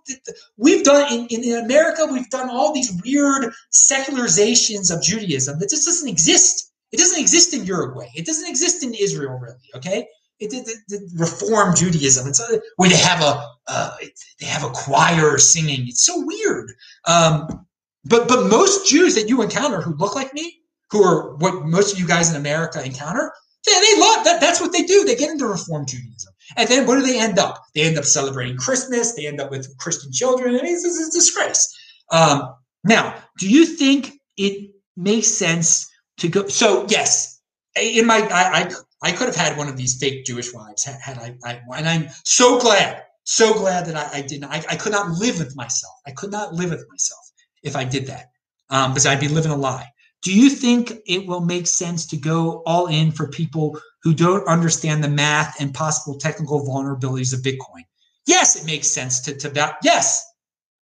we've 0.56 0.84
done 0.84 1.10
in, 1.12 1.26
in 1.28 1.64
America, 1.64 2.06
we've 2.10 2.28
done 2.30 2.50
all 2.50 2.74
these 2.74 2.92
weird 3.04 3.52
secularizations 3.72 4.94
of 4.94 5.02
Judaism 5.02 5.60
that 5.60 5.70
just 5.70 5.86
doesn't 5.86 6.08
exist. 6.08 6.72
It 6.94 6.98
doesn't 6.98 7.20
exist 7.20 7.52
in 7.52 7.64
Uruguay. 7.64 8.08
It 8.14 8.24
doesn't 8.24 8.48
exist 8.48 8.84
in 8.84 8.94
Israel, 8.94 9.36
really. 9.40 9.68
Okay. 9.74 10.06
it, 10.38 10.52
it, 10.52 11.02
Reform 11.16 11.74
Judaism. 11.74 12.28
It's 12.28 12.38
a, 12.38 12.60
where 12.76 12.88
they 12.88 12.96
have 12.96 13.20
a 13.20 13.44
uh, 13.66 13.96
they 14.38 14.46
have 14.46 14.62
a 14.62 14.70
choir 14.70 15.36
singing. 15.38 15.88
It's 15.88 16.04
so 16.04 16.24
weird. 16.24 16.70
Um, 17.06 17.66
but 18.04 18.28
but 18.28 18.46
most 18.48 18.88
Jews 18.88 19.16
that 19.16 19.28
you 19.28 19.42
encounter 19.42 19.80
who 19.80 19.96
look 19.96 20.14
like 20.14 20.32
me, 20.34 20.60
who 20.92 21.02
are 21.02 21.34
what 21.38 21.64
most 21.64 21.92
of 21.92 21.98
you 21.98 22.06
guys 22.06 22.30
in 22.30 22.36
America 22.36 22.80
encounter, 22.84 23.32
they, 23.66 23.72
they 23.72 23.98
love 23.98 24.24
that. 24.26 24.40
That's 24.40 24.60
what 24.60 24.72
they 24.72 24.84
do. 24.84 25.04
They 25.04 25.16
get 25.16 25.30
into 25.30 25.48
Reform 25.48 25.86
Judaism, 25.86 26.32
and 26.56 26.68
then 26.68 26.86
what 26.86 26.94
do 26.94 27.02
they 27.04 27.18
end 27.18 27.40
up? 27.40 27.60
They 27.74 27.82
end 27.82 27.98
up 27.98 28.04
celebrating 28.04 28.56
Christmas. 28.56 29.16
They 29.16 29.26
end 29.26 29.40
up 29.40 29.50
with 29.50 29.76
Christian 29.78 30.12
children. 30.12 30.54
I 30.54 30.62
mean, 30.62 30.76
it's 30.76 31.08
a 31.08 31.10
disgrace. 31.10 31.76
Um, 32.12 32.54
now, 32.84 33.16
do 33.40 33.50
you 33.50 33.66
think 33.66 34.12
it 34.36 34.70
makes 34.96 35.26
sense 35.26 35.90
to 36.18 36.28
go? 36.28 36.48
So 36.48 36.86
yes, 36.88 37.40
in 37.76 38.06
my 38.06 38.18
I, 38.30 38.62
I 38.62 38.70
I 39.04 39.12
could 39.12 39.26
have 39.26 39.36
had 39.36 39.58
one 39.58 39.68
of 39.68 39.76
these 39.76 39.98
fake 39.98 40.24
Jewish 40.24 40.54
wives 40.54 40.82
had, 40.82 41.18
I, 41.18 41.36
I, 41.44 41.60
and 41.76 41.86
I'm 41.86 42.08
so 42.24 42.58
glad, 42.58 43.02
so 43.24 43.52
glad 43.52 43.84
that 43.84 43.96
I, 43.96 44.18
I 44.18 44.22
didn't. 44.22 44.44
I, 44.44 44.64
I, 44.70 44.76
could 44.76 44.92
not 44.92 45.10
live 45.10 45.38
with 45.38 45.54
myself. 45.54 45.92
I 46.06 46.10
could 46.10 46.30
not 46.30 46.54
live 46.54 46.70
with 46.70 46.86
myself 46.88 47.20
if 47.62 47.76
I 47.76 47.84
did 47.84 48.06
that, 48.06 48.30
um, 48.70 48.92
because 48.92 49.04
I'd 49.04 49.20
be 49.20 49.28
living 49.28 49.52
a 49.52 49.56
lie. 49.56 49.86
Do 50.22 50.34
you 50.34 50.48
think 50.48 50.94
it 51.06 51.26
will 51.26 51.42
make 51.42 51.66
sense 51.66 52.06
to 52.06 52.16
go 52.16 52.62
all 52.64 52.86
in 52.86 53.12
for 53.12 53.28
people 53.28 53.78
who 54.02 54.14
don't 54.14 54.48
understand 54.48 55.04
the 55.04 55.08
math 55.10 55.60
and 55.60 55.74
possible 55.74 56.18
technical 56.18 56.66
vulnerabilities 56.66 57.34
of 57.34 57.40
Bitcoin? 57.40 57.84
Yes, 58.26 58.56
it 58.56 58.64
makes 58.64 58.88
sense 58.88 59.20
to 59.20 59.36
to 59.36 59.50
that. 59.50 59.76
Yes, 59.82 60.24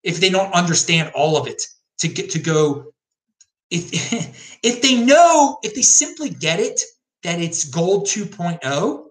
if 0.03 0.21
they 0.21 0.29
don't 0.29 0.53
understand 0.53 1.11
all 1.15 1.39
of 1.39 1.47
it, 1.47 1.63
to 2.01 2.09
get 2.09 2.29
to 2.33 2.39
go. 2.39 2.90
If 3.71 4.59
if 4.63 4.83
they 4.83 4.97
know, 4.97 5.59
if 5.63 5.75
they 5.75 5.83
simply 5.83 6.31
get 6.31 6.61
it 6.61 6.81
that 7.23 7.41
it's 7.41 7.65
Gold 7.65 8.07
2.0, 8.07 9.05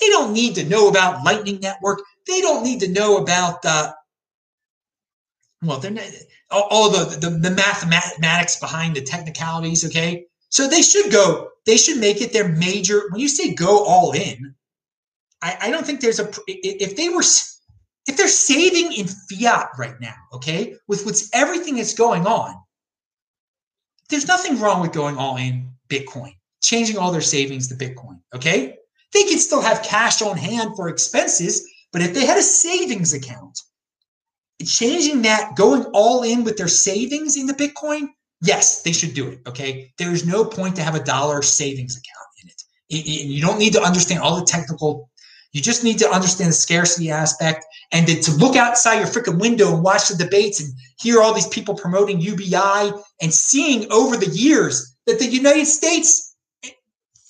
they 0.00 0.08
don't 0.08 0.32
need 0.32 0.54
to 0.56 0.64
know 0.64 0.88
about 0.88 1.24
Lightning 1.24 1.60
Network. 1.60 2.00
They 2.26 2.40
don't 2.40 2.64
need 2.64 2.80
to 2.80 2.88
know 2.88 3.18
about 3.18 3.62
the 3.62 3.94
well, 5.62 5.78
they're 5.78 5.92
not, 5.92 6.04
all 6.50 6.90
the, 6.90 7.16
the 7.16 7.30
the 7.30 7.50
mathematics 7.50 8.58
behind 8.58 8.96
the 8.96 9.02
technicalities. 9.02 9.84
Okay, 9.84 10.26
so 10.48 10.68
they 10.68 10.82
should 10.82 11.10
go. 11.10 11.48
They 11.66 11.76
should 11.76 11.98
make 11.98 12.20
it 12.20 12.32
their 12.32 12.48
major. 12.48 13.02
When 13.10 13.20
you 13.20 13.28
say 13.28 13.54
go 13.54 13.84
all 13.84 14.12
in, 14.12 14.54
I, 15.40 15.56
I 15.62 15.70
don't 15.70 15.86
think 15.86 16.00
there's 16.00 16.20
a 16.20 16.30
if 16.46 16.96
they 16.96 17.08
were 17.08 17.22
if 18.06 18.16
they're 18.16 18.28
saving 18.28 18.92
in 18.92 19.06
fiat 19.06 19.70
right 19.78 20.00
now. 20.00 20.16
Okay, 20.32 20.74
with 20.88 21.06
what's 21.06 21.30
everything 21.32 21.76
that's 21.76 21.94
going 21.94 22.26
on, 22.26 22.54
there's 24.12 24.28
nothing 24.28 24.60
wrong 24.60 24.80
with 24.80 24.92
going 24.92 25.16
all 25.16 25.36
in 25.36 25.72
Bitcoin 25.88 26.34
changing 26.62 26.96
all 26.96 27.12
their 27.12 27.20
savings 27.20 27.68
to 27.68 27.74
Bitcoin. 27.74 28.20
Okay. 28.34 28.76
They 29.12 29.24
could 29.24 29.40
still 29.40 29.60
have 29.60 29.82
cash 29.82 30.22
on 30.22 30.38
hand 30.38 30.74
for 30.76 30.88
expenses, 30.88 31.68
but 31.92 32.00
if 32.00 32.14
they 32.14 32.24
had 32.24 32.38
a 32.38 32.42
savings 32.42 33.12
account, 33.12 33.58
changing 34.64 35.22
that, 35.22 35.54
going 35.56 35.84
all 35.92 36.22
in 36.22 36.44
with 36.44 36.56
their 36.56 36.68
savings 36.68 37.36
into 37.36 37.52
Bitcoin, 37.52 38.08
yes, 38.40 38.82
they 38.82 38.92
should 38.92 39.12
do 39.12 39.28
it. 39.28 39.40
Okay. 39.46 39.92
There 39.98 40.12
is 40.12 40.26
no 40.26 40.44
point 40.44 40.76
to 40.76 40.82
have 40.82 40.94
a 40.94 41.04
dollar 41.04 41.42
savings 41.42 41.96
account 41.96 42.28
in 42.42 42.48
it. 42.48 42.62
You 43.28 43.42
don't 43.42 43.58
need 43.58 43.74
to 43.74 43.82
understand 43.82 44.20
all 44.20 44.38
the 44.38 44.46
technical. 44.46 45.10
You 45.52 45.60
just 45.60 45.84
need 45.84 45.98
to 45.98 46.10
understand 46.10 46.48
the 46.48 46.54
scarcity 46.54 47.10
aspect 47.10 47.66
and 47.92 48.06
to, 48.06 48.32
look 48.32 48.56
outside 48.56 48.96
your 48.96 49.06
freaking 49.06 49.38
window 49.38 49.74
and 49.74 49.82
watch 49.82 50.08
the 50.08 50.16
debates 50.16 50.60
and 50.60 50.72
hear 50.98 51.20
all 51.20 51.34
these 51.34 51.48
people 51.48 51.74
promoting 51.74 52.20
UBI 52.20 52.92
and 53.20 53.32
seeing 53.32 53.90
over 53.92 54.16
the 54.16 54.30
years 54.30 54.96
that 55.06 55.18
the 55.18 55.26
United 55.26 55.66
States 55.66 56.34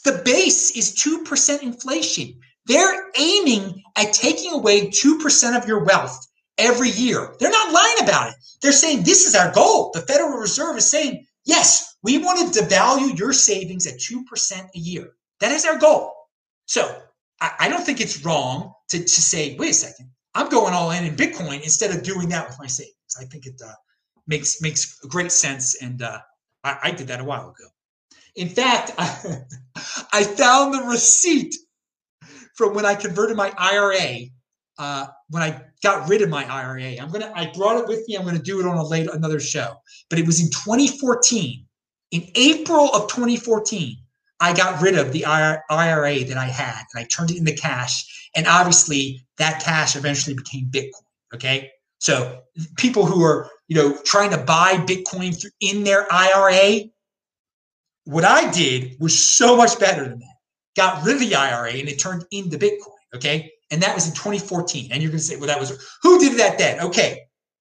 the 0.04 0.20
base 0.24 0.76
is 0.76 0.94
2% 0.96 1.62
inflation. 1.62 2.34
They're 2.66 3.10
aiming 3.16 3.82
at 3.96 4.12
taking 4.12 4.52
away 4.52 4.88
2% 4.88 5.56
of 5.56 5.68
your 5.68 5.84
wealth 5.84 6.26
every 6.58 6.90
year. 6.90 7.34
They're 7.38 7.50
not 7.50 7.72
lying 7.72 8.02
about 8.02 8.30
it. 8.30 8.34
They're 8.60 8.72
saying 8.72 9.02
this 9.02 9.26
is 9.26 9.34
our 9.34 9.52
goal. 9.52 9.90
The 9.94 10.00
Federal 10.02 10.38
Reserve 10.38 10.76
is 10.76 10.90
saying, 10.90 11.26
yes, 11.44 11.96
we 12.02 12.18
want 12.18 12.52
to 12.52 12.60
devalue 12.60 13.18
your 13.18 13.32
savings 13.32 13.86
at 13.86 13.98
2% 13.98 14.68
a 14.74 14.78
year. 14.78 15.12
That 15.40 15.52
is 15.52 15.64
our 15.64 15.78
goal. 15.78 16.12
So 16.66 17.01
I, 17.58 17.68
don't 17.68 17.84
think 17.84 18.00
it's 18.00 18.24
wrong 18.24 18.72
to, 18.90 18.98
to 18.98 19.08
say, 19.08 19.56
wait 19.56 19.70
a 19.70 19.74
second, 19.74 20.10
I'm 20.34 20.48
going 20.48 20.74
all 20.74 20.90
in 20.92 21.04
in 21.04 21.16
Bitcoin 21.16 21.62
instead 21.62 21.94
of 21.94 22.02
doing 22.02 22.28
that 22.30 22.48
with 22.48 22.58
my 22.58 22.66
savings. 22.66 22.94
I 23.20 23.24
think 23.24 23.46
it 23.46 23.60
uh, 23.64 23.72
makes 24.26 24.62
makes 24.62 24.98
great 25.00 25.32
sense. 25.32 25.82
And 25.82 26.02
uh, 26.02 26.20
I, 26.64 26.78
I 26.84 26.90
did 26.92 27.08
that 27.08 27.20
a 27.20 27.24
while 27.24 27.50
ago. 27.50 27.68
In 28.36 28.48
fact, 28.48 28.92
I, 28.96 29.42
I 30.12 30.24
found 30.24 30.74
the 30.74 30.82
receipt 30.88 31.54
from 32.54 32.74
when 32.74 32.86
I 32.86 32.94
converted 32.94 33.36
my 33.36 33.52
IRA. 33.58 34.26
Uh, 34.78 35.06
when 35.28 35.42
I 35.42 35.62
got 35.82 36.08
rid 36.08 36.22
of 36.22 36.30
my 36.30 36.44
IRA, 36.50 36.96
I'm 37.00 37.10
gonna. 37.10 37.30
I 37.34 37.52
brought 37.54 37.78
it 37.78 37.86
with 37.86 38.08
me. 38.08 38.16
I'm 38.16 38.24
gonna 38.24 38.38
do 38.38 38.58
it 38.60 38.66
on 38.66 38.78
a 38.78 38.84
later 38.84 39.10
another 39.12 39.40
show. 39.40 39.74
But 40.08 40.18
it 40.18 40.26
was 40.26 40.40
in 40.40 40.50
2014. 40.50 41.66
In 42.12 42.28
April 42.34 42.90
of 42.94 43.08
2014, 43.08 43.96
I 44.42 44.52
got 44.52 44.82
rid 44.82 44.98
of 44.98 45.12
the 45.12 45.24
IRA 45.24 46.24
that 46.24 46.36
I 46.36 46.46
had, 46.46 46.82
and 46.92 47.02
I 47.02 47.04
turned 47.04 47.30
it 47.30 47.36
into 47.38 47.52
cash. 47.54 48.30
And 48.34 48.48
obviously, 48.48 49.24
that 49.38 49.62
cash 49.62 49.94
eventually 49.94 50.34
became 50.34 50.66
Bitcoin. 50.66 51.06
Okay, 51.32 51.70
so 51.98 52.40
people 52.76 53.06
who 53.06 53.22
are 53.22 53.48
you 53.68 53.76
know 53.76 53.96
trying 54.04 54.30
to 54.30 54.38
buy 54.38 54.78
Bitcoin 54.78 55.46
in 55.60 55.84
their 55.84 56.12
IRA, 56.12 56.80
what 58.04 58.24
I 58.24 58.50
did 58.50 58.96
was 58.98 59.16
so 59.16 59.56
much 59.56 59.78
better 59.78 60.02
than 60.08 60.18
that. 60.18 60.36
Got 60.74 61.04
rid 61.04 61.14
of 61.14 61.20
the 61.20 61.36
IRA 61.36 61.74
and 61.74 61.88
it 61.88 62.00
turned 62.00 62.24
into 62.32 62.58
Bitcoin. 62.58 62.96
Okay. 63.14 63.52
And 63.70 63.80
that 63.82 63.94
was 63.94 64.08
in 64.08 64.14
2014. 64.14 64.90
And 64.90 65.02
you're 65.02 65.10
going 65.10 65.20
to 65.20 65.24
say, 65.24 65.36
well, 65.36 65.46
that 65.46 65.60
was 65.60 65.70
who 66.02 66.18
did 66.18 66.38
that 66.38 66.58
then? 66.58 66.80
Okay. 66.80 67.20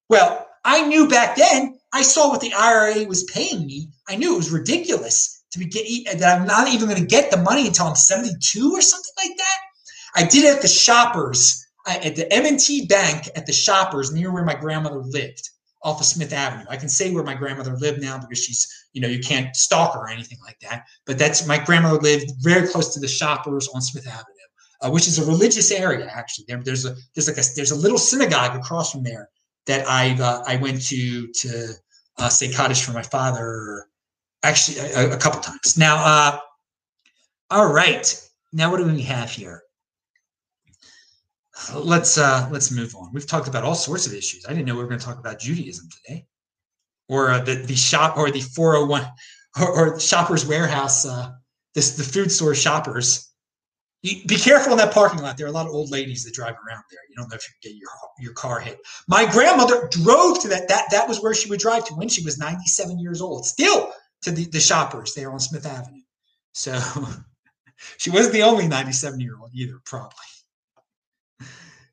Well, 0.10 0.48
I 0.66 0.88
knew 0.88 1.08
back 1.08 1.36
then, 1.36 1.78
I 1.94 2.02
saw 2.02 2.30
what 2.30 2.42
the 2.42 2.54
IRA 2.54 3.06
was 3.06 3.24
paying 3.26 3.66
me. 3.66 3.90
I 4.08 4.16
knew 4.16 4.34
it 4.34 4.38
was 4.38 4.50
ridiculous 4.50 5.41
to 5.52 5.60
be 5.60 5.66
get, 5.66 6.20
that 6.20 6.40
I'm 6.40 6.48
not 6.48 6.70
even 6.70 6.88
going 6.88 7.00
to 7.00 7.06
get 7.06 7.32
the 7.32 7.38
money 7.38 7.68
until 7.68 7.88
I'm 7.88 7.96
72 7.96 8.72
or 8.72 8.82
something 8.82 9.14
like 9.18 9.38
that. 9.38 9.58
I 10.16 10.26
did 10.26 10.46
it 10.46 10.56
at 10.56 10.62
the 10.62 10.68
shoppers, 10.68 11.66
at 11.88 12.16
the 12.16 12.32
M&T 12.34 12.86
Bank 12.88 13.30
at 13.36 13.46
the 13.46 13.54
shoppers 13.54 14.14
near 14.14 14.32
where 14.32 14.46
my 14.46 14.56
grandmother 14.56 15.00
lived 15.00 15.50
off 15.84 16.00
of 16.00 16.06
Smith 16.06 16.32
Avenue. 16.32 16.66
I 16.70 16.78
can 16.78 16.90
say 16.90 17.12
where 17.12 17.24
my 17.24 17.34
grandmother 17.34 17.76
lived 17.76 18.02
now 18.02 18.20
because 18.20 18.44
she's, 18.44 18.68
you 18.94 19.02
know, 19.02 19.08
you 19.08 19.20
can't 19.20 19.56
stalk 19.56 19.96
her 19.96 20.02
or 20.02 20.10
anything 20.10 20.38
like 20.46 20.60
that. 20.62 20.86
But 21.06 21.18
that's 21.18 21.48
my 21.48 21.58
grandmother 21.58 22.00
lived 22.00 22.32
very 22.40 22.68
close 22.68 22.94
to 22.94 23.00
the 23.00 23.08
shoppers 23.08 23.68
on 23.74 23.82
Smith 23.82 24.08
Avenue, 24.08 24.26
uh, 24.82 24.92
which 24.92 25.08
is 25.08 25.18
a 25.18 25.26
religious 25.26 25.72
area 25.72 26.08
actually. 26.14 26.46
There, 26.48 26.62
there's 26.64 26.86
a 26.86 26.96
there's 27.16 27.28
like 27.28 27.38
a 27.38 27.44
there's 27.56 27.72
a 27.72 27.76
little 27.76 27.98
synagogue 27.98 28.56
across 28.56 28.92
from 28.92 29.04
there 29.04 29.30
that 29.66 29.88
I 29.88 30.12
uh, 30.22 30.44
I 30.46 30.58
went 30.58 30.86
to 30.88 31.28
to 31.28 31.74
uh, 32.20 32.30
say 32.30 32.52
Kaddish 32.52 32.84
for 32.84 32.92
my 32.92 33.02
father, 33.02 33.88
actually 34.44 34.80
a, 34.80 35.14
a 35.14 35.18
couple 35.18 35.40
times. 35.40 35.78
Now, 35.78 35.96
uh, 35.98 36.40
all 37.50 37.72
right. 37.72 38.30
Now 38.54 38.72
what 38.72 38.78
do 38.78 38.86
we 38.86 39.02
have 39.04 39.30
here? 39.30 39.62
let's 41.76 42.18
uh 42.18 42.48
let's 42.52 42.72
move 42.72 42.96
on. 42.96 43.12
We've 43.14 43.28
talked 43.28 43.48
about 43.48 43.64
all 43.64 43.76
sorts 43.76 44.08
of 44.08 44.14
issues. 44.14 44.46
I 44.46 44.50
didn't 44.50 44.66
know 44.66 44.76
we 44.76 44.82
were 44.82 44.88
going 44.88 45.00
to 45.00 45.06
talk 45.06 45.20
about 45.20 45.40
Judaism 45.40 45.88
today, 45.90 46.26
or 47.08 47.32
uh, 47.32 47.42
the 47.42 47.56
the 47.56 47.76
shop 47.76 48.18
or 48.18 48.32
the 48.32 48.42
401 48.42 49.06
or, 49.60 49.70
or 49.70 50.00
Shoppers 50.00 50.46
Warehouse, 50.46 51.06
uh, 51.06 51.32
this 51.76 51.96
the 51.96 52.04
food 52.04 52.32
store 52.32 52.56
shoppers. 52.56 53.28
Be 54.04 54.36
careful 54.36 54.72
in 54.72 54.80
that 54.80 54.96
parking 54.96 55.22
lot. 55.22 55.38
There 55.38 55.46
are 55.46 55.50
a 55.50 55.54
lot 55.54 55.68
of 55.68 55.74
old 55.74 55.92
ladies 55.92 56.24
that 56.24 56.34
drive 56.34 56.56
around 56.56 56.84
there. 56.90 57.02
You 57.08 57.16
don't 57.16 57.30
know 57.30 57.36
if 57.36 57.48
you 57.48 57.70
get 57.70 57.78
your 57.78 57.90
your 58.18 58.34
car 58.34 58.60
hit. 58.60 58.80
My 59.08 59.32
grandmother 59.32 59.88
drove 59.92 60.42
to 60.42 60.48
that. 60.48 60.68
That 60.70 60.86
that 60.90 61.08
was 61.08 61.22
where 61.22 61.36
she 61.36 61.50
would 61.50 61.60
drive 61.60 61.86
to 61.86 61.94
when 61.94 62.10
she 62.10 62.24
was 62.24 62.40
97 62.40 62.98
years 62.98 63.22
old. 63.22 63.46
Still 63.46 63.94
to 64.22 64.32
the, 64.32 64.46
the 64.46 64.60
shoppers 64.60 65.14
there 65.14 65.32
on 65.32 65.40
Smith 65.40 65.66
Avenue. 65.66 66.02
So 66.54 66.80
she 67.98 68.10
wasn't 68.10 68.34
the 68.34 68.44
only 68.44 68.68
97 68.68 69.20
year 69.20 69.38
old 69.40 69.52
either, 69.54 69.80
probably. 69.86 70.18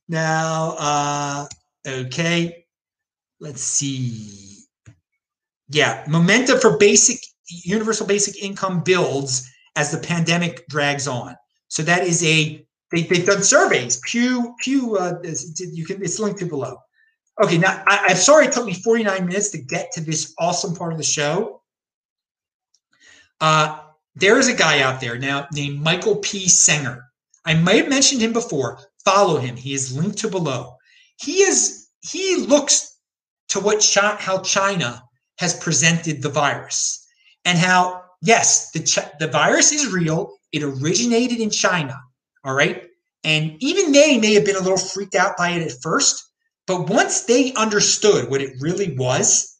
Now, 0.08 0.74
uh, 0.78 1.46
okay, 1.86 2.64
let's 3.40 3.62
see. 3.62 4.64
Yeah, 5.68 6.04
momentum 6.08 6.60
for 6.60 6.78
basic 6.78 7.18
universal 7.50 8.06
basic 8.06 8.42
income 8.42 8.82
builds 8.82 9.50
as 9.76 9.90
the 9.90 9.98
pandemic 9.98 10.66
drags 10.68 11.06
on. 11.06 11.36
So 11.68 11.82
that 11.82 12.04
is 12.04 12.24
a 12.24 12.64
they, 12.90 13.02
they've 13.02 13.26
done 13.26 13.42
surveys. 13.42 14.00
Pew 14.04 14.54
Pew 14.60 14.96
uh, 14.96 15.20
you 15.58 15.84
can 15.84 16.02
it's 16.02 16.18
linked 16.18 16.40
to 16.40 16.46
below. 16.46 16.78
Okay, 17.42 17.58
now 17.58 17.82
I, 17.86 18.06
I'm 18.08 18.16
sorry 18.16 18.46
it 18.46 18.52
took 18.52 18.66
me 18.66 18.74
49 18.74 19.26
minutes 19.26 19.50
to 19.50 19.58
get 19.58 19.92
to 19.92 20.00
this 20.00 20.34
awesome 20.38 20.74
part 20.74 20.92
of 20.92 20.98
the 20.98 21.04
show. 21.04 21.57
Uh, 23.40 23.80
there 24.14 24.38
is 24.38 24.48
a 24.48 24.54
guy 24.54 24.80
out 24.80 25.00
there 25.00 25.18
now 25.18 25.46
named 25.52 25.80
Michael 25.80 26.16
P. 26.16 26.46
Senger. 26.46 27.02
I 27.44 27.54
might 27.54 27.76
have 27.76 27.88
mentioned 27.88 28.20
him 28.20 28.32
before. 28.32 28.80
Follow 29.04 29.38
him. 29.38 29.56
He 29.56 29.74
is 29.74 29.96
linked 29.96 30.18
to 30.18 30.28
below. 30.28 30.74
He 31.20 31.42
is 31.42 31.88
he 32.00 32.36
looks 32.36 32.98
to 33.48 33.60
what 33.60 33.84
how 33.94 34.42
China 34.42 35.02
has 35.38 35.58
presented 35.58 36.22
the 36.22 36.28
virus 36.28 37.06
and 37.44 37.58
how 37.58 38.02
yes, 38.22 38.70
the 38.72 38.80
the 39.18 39.28
virus 39.28 39.72
is 39.72 39.92
real. 39.92 40.34
It 40.52 40.62
originated 40.62 41.40
in 41.40 41.50
China. 41.50 41.98
All 42.44 42.54
right. 42.54 42.84
And 43.24 43.56
even 43.60 43.92
they 43.92 44.18
may 44.18 44.34
have 44.34 44.44
been 44.44 44.56
a 44.56 44.60
little 44.60 44.78
freaked 44.78 45.14
out 45.14 45.36
by 45.36 45.50
it 45.50 45.62
at 45.62 45.82
first, 45.82 46.24
but 46.66 46.88
once 46.88 47.22
they 47.22 47.52
understood 47.54 48.30
what 48.30 48.40
it 48.40 48.54
really 48.60 48.96
was, 48.96 49.58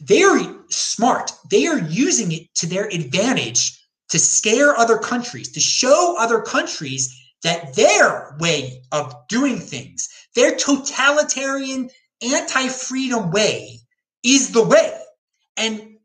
they 0.00 0.22
are 0.22 0.57
smart. 0.70 1.32
They 1.50 1.66
are 1.66 1.78
using 1.78 2.32
it 2.32 2.54
to 2.56 2.66
their 2.66 2.86
advantage 2.86 3.78
to 4.10 4.18
scare 4.18 4.76
other 4.76 4.98
countries, 4.98 5.52
to 5.52 5.60
show 5.60 6.16
other 6.18 6.40
countries 6.40 7.14
that 7.42 7.74
their 7.74 8.36
way 8.40 8.82
of 8.90 9.14
doing 9.28 9.58
things, 9.58 10.08
their 10.34 10.56
totalitarian, 10.56 11.90
anti 12.22 12.68
freedom 12.68 13.30
way, 13.30 13.78
is 14.22 14.52
the 14.52 14.64
way. 14.64 14.98
And 15.56 15.98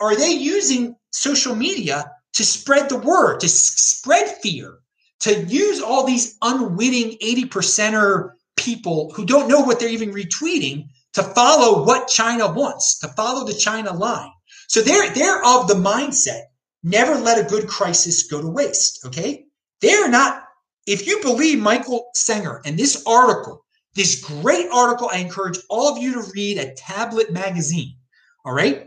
are 0.00 0.16
they 0.16 0.30
using 0.30 0.96
social 1.12 1.54
media 1.54 2.10
to 2.34 2.44
spread 2.44 2.88
the 2.88 2.98
word, 2.98 3.40
to 3.40 3.48
spread 3.48 4.28
fear, 4.42 4.78
to 5.20 5.44
use 5.44 5.80
all 5.80 6.06
these 6.06 6.36
unwitting 6.42 7.16
80 7.20 7.44
percenter 7.46 8.30
people 8.56 9.12
who 9.14 9.24
don't 9.24 9.48
know 9.48 9.60
what 9.60 9.80
they're 9.80 9.88
even 9.88 10.12
retweeting 10.12 10.88
to 11.14 11.22
follow 11.22 11.84
what 11.84 12.08
China 12.08 12.52
wants, 12.52 12.98
to 13.00 13.08
follow 13.08 13.46
the 13.46 13.54
China 13.54 13.92
line? 13.92 14.30
So 14.68 14.80
they're 14.80 15.12
they're 15.14 15.44
of 15.44 15.68
the 15.68 15.74
mindset 15.74 16.42
never 16.82 17.14
let 17.16 17.44
a 17.44 17.48
good 17.48 17.68
crisis 17.68 18.24
go 18.24 18.40
to 18.40 18.48
waste. 18.48 19.04
Okay. 19.06 19.46
They're 19.80 20.08
not, 20.08 20.44
if 20.86 21.06
you 21.06 21.20
believe 21.22 21.58
Michael 21.58 22.10
Senger 22.16 22.60
and 22.64 22.78
this 22.78 23.02
article, 23.06 23.64
this 23.94 24.22
great 24.22 24.68
article, 24.72 25.08
I 25.12 25.18
encourage 25.18 25.58
all 25.68 25.92
of 25.92 26.02
you 26.02 26.14
to 26.14 26.30
read 26.34 26.58
at 26.58 26.76
Tablet 26.76 27.32
Magazine. 27.32 27.96
All 28.44 28.52
right. 28.52 28.86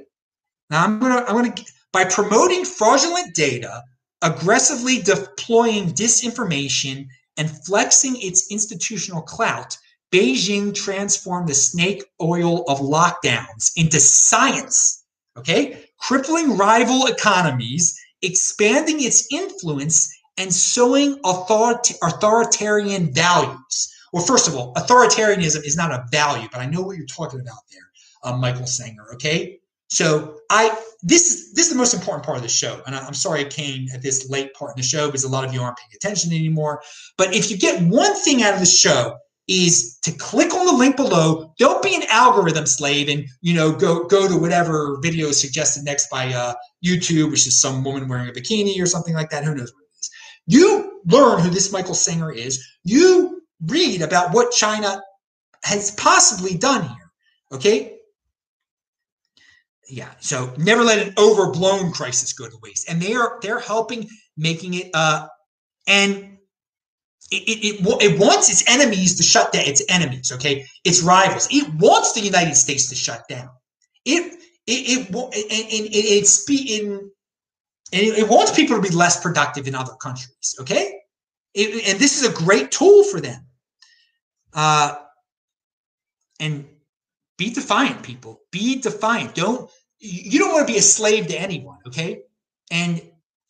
Now 0.69 0.84
I'm 0.84 0.99
going 0.99 1.13
to, 1.13 1.28
I'm 1.28 1.36
going 1.36 1.51
to, 1.51 1.65
by 1.91 2.05
promoting 2.05 2.65
fraudulent 2.65 3.36
data, 3.36 3.84
aggressively 4.21 5.01
deploying 5.01 5.91
disinformation, 5.91 7.07
and 7.38 7.49
flexing 7.65 8.15
its 8.17 8.51
institutional 8.51 9.21
clout, 9.21 9.78
Beijing 10.14 10.76
transformed 10.76 11.49
the 11.49 11.55
snake 11.55 12.03
oil 12.22 12.64
of 12.68 12.80
lockdowns 12.80 13.72
into 13.76 13.99
science. 13.99 15.03
Okay 15.38 15.84
crippling 16.03 16.57
rival 16.57 17.07
economies, 17.07 17.97
expanding 18.22 19.01
its 19.01 19.28
influence, 19.32 20.14
and 20.38 20.53
sowing 20.53 21.20
authoritarian 21.24 23.14
values. 23.14 23.93
Well, 24.11 24.26
first 24.26 24.47
of 24.47 24.55
all, 24.55 24.74
authoritarianism 24.74 25.64
is 25.64 25.78
not 25.78 25.91
a 25.91 26.05
value, 26.11 26.47
but 26.51 26.59
I 26.59 26.66
know 26.66 26.82
what 26.82 26.97
you're 26.97 27.05
talking 27.05 27.39
about 27.39 27.59
there, 27.72 27.89
uh, 28.24 28.36
Michael 28.38 28.64
Senger. 28.64 29.14
Okay, 29.14 29.59
so 29.89 30.39
I 30.49 30.78
this 31.03 31.32
is 31.32 31.53
this 31.53 31.68
is 31.68 31.72
the 31.72 31.78
most 31.78 31.93
important 31.93 32.26
part 32.26 32.38
of 32.38 32.43
the 32.43 32.49
show, 32.49 32.82
and 32.86 32.95
I'm 32.95 33.14
sorry 33.14 33.41
I 33.41 33.45
came 33.45 33.88
at 33.93 34.01
this 34.01 34.30
late 34.30 34.53
part 34.53 34.76
in 34.76 34.82
the 34.82 34.88
show 34.88 35.07
because 35.07 35.24
a 35.24 35.30
lot 35.30 35.45
of 35.45 35.53
you 35.53 35.61
aren't 35.61 35.78
paying 35.78 35.95
attention 35.95 36.34
anymore. 36.34 36.82
But 37.18 37.34
if 37.34 37.49
you 37.49 37.57
get 37.57 37.82
one 37.84 38.16
thing 38.16 38.43
out 38.43 38.53
of 38.53 38.59
the 38.59 38.66
show, 38.66 39.16
is 39.48 39.98
to 40.04 40.12
click 40.14 40.54
on 40.54 40.66
the 40.66 40.74
link 40.74 40.96
below. 40.96 41.54
Don't 41.60 41.84
be 41.84 41.96
an 41.96 42.04
algorithm 42.10 42.66
slave 42.66 43.10
and 43.10 43.26
you 43.41 43.54
know 43.54 43.72
go 43.72 44.06
go 44.06 44.28
to 44.28 44.38
whatever 44.38 45.00
video 45.02 45.28
is 45.28 45.39
suggested 45.39 45.84
next 45.84 46.10
by 46.10 46.34
uh, 46.34 46.54
YouTube, 46.86 47.32
which 47.32 47.48
is 47.48 47.60
some 47.60 47.84
woman 47.84 48.08
wearing 48.08 48.30
a 48.30 48.32
bikini 48.32 48.82
or 48.82 48.86
something 48.86 49.14
like 49.14 49.30
that. 49.32 49.44
Who 49.44 49.56
knows 49.56 49.74
what 49.74 49.84
it 49.84 50.00
is? 50.00 50.10
You 50.48 51.02
learn 51.06 51.41
who 51.41 51.50
this 51.50 51.72
Michael 51.72 51.96
Senger 51.96 52.34
is. 52.36 52.64
You 52.84 53.41
read 53.66 54.02
about 54.02 54.34
what 54.34 54.52
China 54.52 55.02
has 55.64 55.91
possibly 55.91 56.58
done 56.58 56.84
here. 56.84 57.12
Okay. 57.52 57.98
Yeah. 59.89 60.12
So 60.20 60.54
never 60.58 60.84
let 60.84 61.06
an 61.06 61.14
overblown 61.18 61.91
crisis 61.91 62.34
go 62.34 62.48
to 62.48 62.58
waste. 62.64 62.89
And 62.89 63.02
they 63.02 63.14
are 63.14 63.39
they're 63.41 63.60
helping 63.60 64.08
making 64.38 64.76
it 64.76 64.89
uh 64.94 65.28
and 65.86 66.33
it, 67.32 67.82
it, 67.82 68.03
it, 68.03 68.19
wants 68.19 68.49
its 68.49 68.63
enemies 68.69 69.15
to 69.17 69.24
shut 69.24 69.51
down 69.51 69.63
its 69.65 69.82
enemies, 69.89 70.32
okay? 70.32 70.65
Its 70.84 71.01
rivals. 71.01 71.47
It 71.49 71.74
wants 71.76 72.13
the 72.13 72.21
United 72.21 72.55
States 72.55 72.89
to 72.89 72.95
shut 72.95 73.28
down. 73.28 73.49
It 74.05 74.34
it 74.67 75.07
it 75.07 75.07
and, 75.09 75.26
and 75.26 75.89
it's 75.93 76.49
in 76.49 77.11
it, 77.91 78.19
it 78.19 78.30
wants 78.30 78.51
people 78.51 78.76
to 78.76 78.82
be 78.82 78.95
less 78.95 79.21
productive 79.21 79.67
in 79.67 79.76
other 79.76 79.93
countries, 79.93 80.55
okay? 80.59 80.99
It, 81.53 81.88
and 81.88 81.99
this 81.99 82.21
is 82.21 82.28
a 82.28 82.34
great 82.34 82.71
tool 82.71 83.03
for 83.03 83.21
them. 83.21 83.45
Uh, 84.53 84.95
and 86.39 86.67
be 87.38 87.53
defiant, 87.53 88.03
people. 88.03 88.41
Be 88.51 88.80
defiant. 88.80 89.36
Don't 89.36 89.69
you 89.99 90.39
don't 90.39 90.51
want 90.51 90.67
to 90.67 90.74
be 90.74 90.78
a 90.78 90.82
slave 90.82 91.28
to 91.28 91.39
anyone, 91.39 91.78
okay? 91.88 92.21
And 92.71 93.01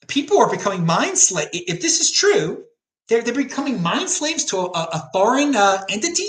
people 0.08 0.40
are 0.40 0.50
becoming 0.50 0.86
mind 0.86 1.18
slave. 1.18 1.50
If 1.52 1.82
this 1.82 2.00
is 2.00 2.12
true, 2.12 2.64
they're, 3.10 3.22
they're 3.22 3.34
becoming 3.34 3.82
mind 3.82 4.10
slaves 4.10 4.46
to 4.46 4.58
a, 4.58 4.70
a 4.70 5.10
foreign 5.14 5.56
uh, 5.56 5.84
entity. 5.90 6.28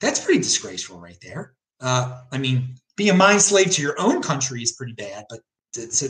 That's 0.00 0.22
pretty 0.24 0.40
disgraceful, 0.40 1.00
right 1.00 1.18
there. 1.22 1.54
Uh, 1.80 2.22
I 2.30 2.38
mean, 2.38 2.76
being 2.96 3.10
a 3.10 3.14
mind 3.14 3.42
slave 3.42 3.70
to 3.72 3.82
your 3.82 4.00
own 4.00 4.22
country 4.22 4.62
is 4.62 4.72
pretty 4.72 4.92
bad, 4.92 5.24
but 5.28 5.40
to, 5.74 5.88
to, 5.88 6.08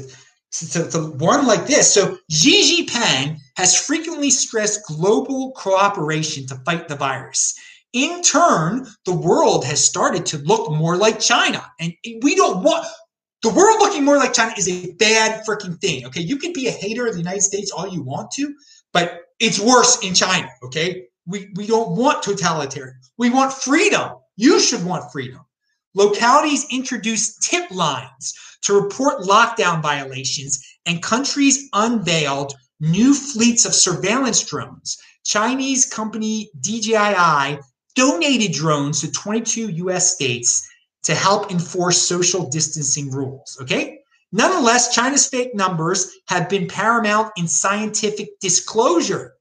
to, 0.52 0.90
to 0.90 0.98
one 1.18 1.46
like 1.46 1.66
this. 1.66 1.92
So 1.92 2.18
Xi 2.30 2.86
Jinping 2.86 3.38
has 3.56 3.78
frequently 3.78 4.30
stressed 4.30 4.86
global 4.86 5.52
cooperation 5.52 6.46
to 6.48 6.56
fight 6.66 6.88
the 6.88 6.96
virus. 6.96 7.54
In 7.92 8.22
turn, 8.22 8.86
the 9.04 9.14
world 9.14 9.64
has 9.66 9.84
started 9.84 10.24
to 10.26 10.38
look 10.38 10.70
more 10.72 10.96
like 10.96 11.20
China. 11.20 11.64
And 11.78 11.92
we 12.22 12.34
don't 12.34 12.62
want 12.62 12.86
the 13.42 13.50
world 13.50 13.80
looking 13.80 14.04
more 14.04 14.16
like 14.16 14.32
China 14.32 14.54
is 14.56 14.68
a 14.68 14.92
bad 14.92 15.44
freaking 15.46 15.78
thing. 15.80 16.06
Okay. 16.06 16.22
You 16.22 16.38
can 16.38 16.52
be 16.52 16.68
a 16.68 16.70
hater 16.70 17.06
of 17.06 17.12
the 17.12 17.18
United 17.18 17.42
States 17.42 17.70
all 17.70 17.88
you 17.88 18.02
want 18.02 18.30
to, 18.32 18.54
but 18.92 19.22
it's 19.42 19.58
worse 19.58 20.02
in 20.04 20.14
China, 20.14 20.48
okay? 20.62 21.06
We, 21.26 21.50
we 21.56 21.66
don't 21.66 21.96
want 21.96 22.22
totalitarian. 22.22 22.98
We 23.18 23.28
want 23.28 23.52
freedom. 23.52 24.12
You 24.36 24.60
should 24.60 24.84
want 24.84 25.10
freedom. 25.10 25.40
Localities 25.94 26.64
introduced 26.70 27.42
tip 27.42 27.70
lines 27.70 28.34
to 28.62 28.80
report 28.80 29.22
lockdown 29.22 29.82
violations, 29.82 30.64
and 30.86 31.02
countries 31.02 31.68
unveiled 31.72 32.54
new 32.80 33.14
fleets 33.14 33.64
of 33.64 33.74
surveillance 33.74 34.42
drones. 34.44 34.96
Chinese 35.24 35.86
company 35.86 36.50
DJI 36.60 37.58
donated 37.94 38.52
drones 38.52 39.00
to 39.00 39.10
22 39.10 39.70
US 39.86 40.14
states 40.14 40.66
to 41.02 41.14
help 41.14 41.50
enforce 41.50 42.00
social 42.00 42.48
distancing 42.48 43.10
rules. 43.10 43.58
Okay. 43.60 44.01
Nonetheless, 44.32 44.94
China's 44.94 45.26
fake 45.26 45.54
numbers 45.54 46.10
have 46.28 46.48
been 46.48 46.66
paramount 46.66 47.32
in 47.36 47.46
scientific 47.46 48.40
disclosure, 48.40 49.34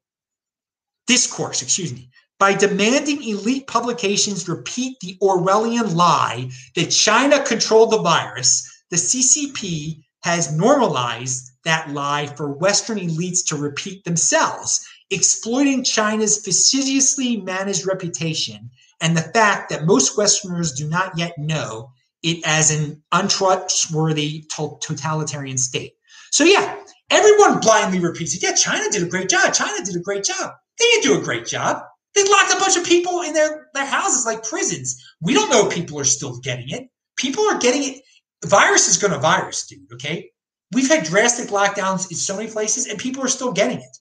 discourse, 1.08 1.62
excuse 1.62 1.94
me, 1.94 2.10
by 2.40 2.54
demanding 2.54 3.24
elite 3.24 3.68
publications 3.68 4.50
repeat 4.50 5.00
the 5.00 5.18
Orwellian 5.22 5.96
lie 5.96 6.50
that 6.76 6.92
China 6.92 7.42
controlled 7.44 7.92
the 7.92 8.02
virus. 8.02 8.68
The 8.90 8.98
CCP 8.98 10.04
has 10.24 10.52
normalized 10.52 11.52
that 11.64 11.92
lie 11.92 12.28
for 12.28 12.52
Western 12.52 13.00
elites 13.00 13.46
to 13.48 13.56
repeat 13.56 14.04
themselves, 14.04 14.86
exploiting 15.10 15.84
China's 15.84 16.44
fastidiously 16.44 17.38
managed 17.38 17.86
reputation 17.86 18.70
and 19.02 19.16
the 19.16 19.32
fact 19.34 19.70
that 19.70 19.86
most 19.86 20.18
Westerners 20.18 20.74
do 20.74 20.88
not 20.88 21.18
yet 21.18 21.38
know 21.38 21.92
it 22.24 22.42
as 22.46 22.72
an 22.72 23.02
untrustworthy 23.12 24.46
totalitarian 24.50 25.58
state. 25.58 25.94
So 26.32 26.44
yeah, 26.44 26.78
everyone 27.10 27.60
blindly 27.60 28.00
repeats 28.00 28.36
it. 28.36 28.44
Yeah, 28.44 28.54
China 28.54 28.90
did 28.92 29.04
a 29.04 29.08
great 29.08 29.30
job. 29.30 29.54
China 29.54 29.84
did 29.84 29.96
a 29.96 30.00
great 30.00 30.24
job. 30.24 30.52
They 30.80 30.86
didn't 30.86 31.04
do 31.04 31.20
a 31.20 31.24
great 31.24 31.46
job. 31.46 31.84
They 32.16 32.24
locked 32.24 32.54
a 32.54 32.60
bunch 32.60 32.78
of 32.78 32.86
people 32.86 33.22
in 33.22 33.34
their, 33.34 33.68
their 33.74 33.86
houses 33.86 34.26
like 34.26 34.44
prisons. 34.44 35.02
We 35.22 35.34
don't 35.34 35.50
know 35.50 35.68
if 35.68 35.74
people 35.74 36.00
are 36.00 36.06
still 36.06 36.40
getting 36.40 36.70
it. 36.70 36.90
People 37.18 37.44
are 37.46 37.60
getting 37.60 37.84
it. 37.84 38.02
Virus 38.46 38.88
is 38.88 38.98
going 38.98 39.14
to 39.14 39.20
virus, 39.20 39.66
dude. 39.68 39.92
Okay. 39.94 40.32
We've 40.74 40.90
had 40.90 41.06
drastic 41.06 41.50
lockdowns 41.50 42.10
in 42.12 42.18
so 42.18 42.36
many 42.36 42.50
places 42.50 42.88
and 42.88 42.98
people 42.98 43.24
are 43.24 43.30
still 43.30 43.52
getting 43.52 43.80
it. 43.80 43.98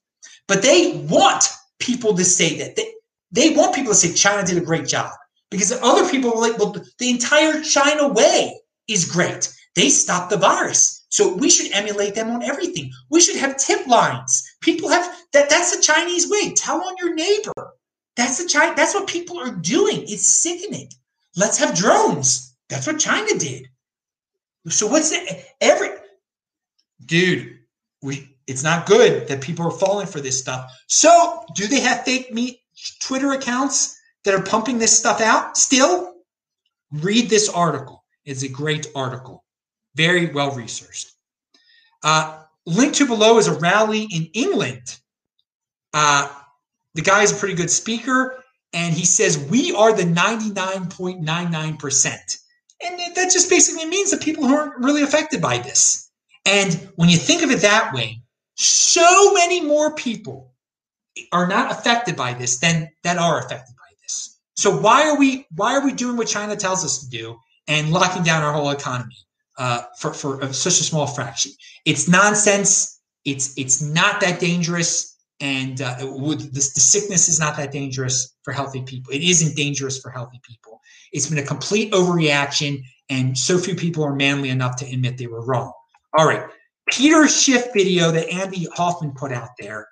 But 0.49 0.63
they 0.63 1.07
want 1.09 1.49
people 1.79 2.15
to 2.15 2.25
say 2.25 2.59
that. 2.59 2.77
They, 2.77 2.93
they 3.33 3.51
want 3.51 3.75
people 3.75 3.93
to 3.93 3.99
say 3.99 4.13
China 4.13 4.47
did 4.47 4.59
a 4.59 4.65
great 4.65 4.87
job 4.87 5.13
because 5.51 5.73
other 5.83 6.09
people 6.09 6.31
were 6.31 6.41
like, 6.41 6.59
well, 6.59 6.77
the 6.99 7.11
entire 7.11 7.61
China 7.63 8.09
way 8.09 8.61
is 8.89 9.05
great. 9.05 9.53
They 9.75 9.89
stopped 9.89 10.31
the 10.31 10.37
virus. 10.37 11.07
So 11.11 11.35
we 11.35 11.51
should 11.51 11.73
emulate 11.73 12.15
them 12.15 12.31
on 12.31 12.43
everything. 12.43 12.91
We 13.11 13.21
should 13.21 13.37
have 13.37 13.57
tip 13.57 13.87
lines. 13.87 14.49
People 14.61 14.89
have 14.89 15.05
that. 15.33 15.51
That's 15.51 15.75
the 15.75 15.83
Chinese 15.83 16.31
way. 16.31 16.55
Tell 16.55 16.81
on 16.81 16.95
your 16.99 17.15
neighbor. 17.15 17.73
That's 18.17 18.41
the 18.43 18.49
China. 18.49 18.75
That's 18.77 18.95
what 18.95 19.09
people 19.09 19.39
are 19.39 19.51
doing. 19.51 20.03
It's 20.03 20.27
sickening. 20.27 20.89
Let's 21.37 21.59
have 21.59 21.75
drones. 21.75 22.57
That's 22.69 22.87
what 22.87 23.01
China 23.01 23.39
did. 23.39 23.69
So 24.69 24.87
what's 24.87 25.11
that? 25.11 25.45
Every 25.61 25.91
dude, 27.05 27.59
we. 28.03 28.27
It's 28.47 28.65
not 28.65 28.87
good 28.87 29.29
that 29.29 29.41
people 29.41 29.65
are 29.65 29.71
falling 29.71 30.09
for 30.09 30.21
this 30.21 30.37
stuff. 30.37 30.73
So 30.89 31.45
do 31.55 31.69
they 31.69 31.79
have 31.81 32.05
fake 32.05 32.35
meat 32.35 32.59
Twitter 33.01 33.31
accounts? 33.31 34.00
That 34.25 34.35
are 34.35 34.43
pumping 34.43 34.79
this 34.79 34.97
stuff 34.97 35.21
out 35.21 35.57
still, 35.57 36.15
read 36.93 37.31
this 37.31 37.49
article. 37.49 38.05
It's 38.25 38.43
a 38.43 38.49
great 38.49 38.89
article, 38.95 39.45
very 39.95 40.27
well 40.27 40.53
researched. 40.53 41.13
Uh, 42.03 42.43
linked 42.67 42.97
to 42.97 43.07
below 43.07 43.39
is 43.39 43.47
a 43.47 43.59
rally 43.59 44.09
in 44.11 44.29
England. 44.35 44.99
Uh, 45.93 46.29
the 46.95 47.03
guy 47.03 47.23
is 47.23 47.31
a 47.33 47.37
pretty 47.37 47.55
good 47.55 47.71
speaker, 47.71 48.43
and 48.73 48.95
he 48.95 49.05
says 49.05 49.39
we 49.51 49.75
are 49.75 49.93
the 49.93 50.05
99.99%. 50.05 52.39
And 52.83 52.99
that 53.15 53.31
just 53.31 53.51
basically 53.51 53.85
means 53.87 54.11
that 54.11 54.23
people 54.23 54.47
who 54.47 54.57
aren't 54.57 54.79
really 54.79 55.03
affected 55.03 55.43
by 55.43 55.59
this. 55.59 56.11
And 56.47 56.73
when 56.97 57.11
you 57.11 57.19
think 57.19 57.43
of 57.43 57.51
it 57.51 57.61
that 57.61 57.93
way, 57.93 58.23
so 58.55 59.35
many 59.35 59.61
more 59.61 59.95
people 59.95 60.55
are 61.33 61.47
not 61.47 61.71
affected 61.71 62.17
by 62.17 62.33
this 62.33 62.59
than 62.59 62.91
that 63.03 63.19
are 63.19 63.39
affected. 63.39 63.75
So 64.61 64.77
why 64.77 65.09
are 65.09 65.17
we 65.17 65.47
why 65.57 65.75
are 65.75 65.83
we 65.83 65.91
doing 65.91 66.19
what 66.19 66.29
China 66.29 66.55
tells 66.55 66.85
us 66.85 66.99
to 66.99 67.09
do 67.09 67.39
and 67.67 67.91
locking 67.91 68.23
down 68.23 68.43
our 68.43 68.53
whole 68.53 68.69
economy 68.69 69.17
uh, 69.57 69.85
for 69.99 70.13
for 70.13 70.53
such 70.53 70.81
a 70.81 70.85
small 70.85 71.07
fraction? 71.07 71.53
It's 71.87 72.09
nonsense. 72.09 73.01
It's 73.25 73.57
it's 73.57 73.81
not 73.81 74.21
that 74.21 74.39
dangerous, 74.39 75.17
and 75.41 75.81
uh, 75.81 75.97
would, 76.03 76.41
the, 76.41 76.51
the 76.51 76.61
sickness 76.61 77.27
is 77.27 77.41
not 77.41 77.57
that 77.57 77.73
dangerous 77.73 78.37
for 78.43 78.53
healthy 78.53 78.83
people. 78.83 79.15
It 79.15 79.23
isn't 79.23 79.57
dangerous 79.57 79.99
for 79.99 80.11
healthy 80.11 80.43
people. 80.47 80.83
It's 81.11 81.27
been 81.27 81.39
a 81.39 81.43
complete 81.43 81.91
overreaction, 81.95 82.83
and 83.09 83.39
so 83.39 83.57
few 83.57 83.75
people 83.75 84.05
are 84.05 84.15
manly 84.15 84.51
enough 84.51 84.77
to 84.77 84.85
admit 84.85 85.17
they 85.17 85.27
were 85.27 85.43
wrong. 85.43 85.73
All 86.19 86.27
right, 86.27 86.47
Peter 86.91 87.27
Schiff 87.29 87.73
video 87.73 88.11
that 88.11 88.29
Andy 88.29 88.67
Hoffman 88.75 89.13
put 89.13 89.33
out 89.33 89.53
there. 89.59 89.89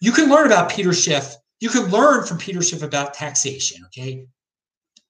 You 0.00 0.12
can 0.12 0.30
learn 0.30 0.46
about 0.46 0.70
Peter 0.70 0.94
Schiff. 0.94 1.36
You 1.60 1.68
can 1.68 1.90
learn 1.90 2.24
from 2.24 2.38
Peter 2.38 2.62
Schiff 2.62 2.82
about 2.82 3.14
taxation. 3.14 3.84
Okay, 3.86 4.26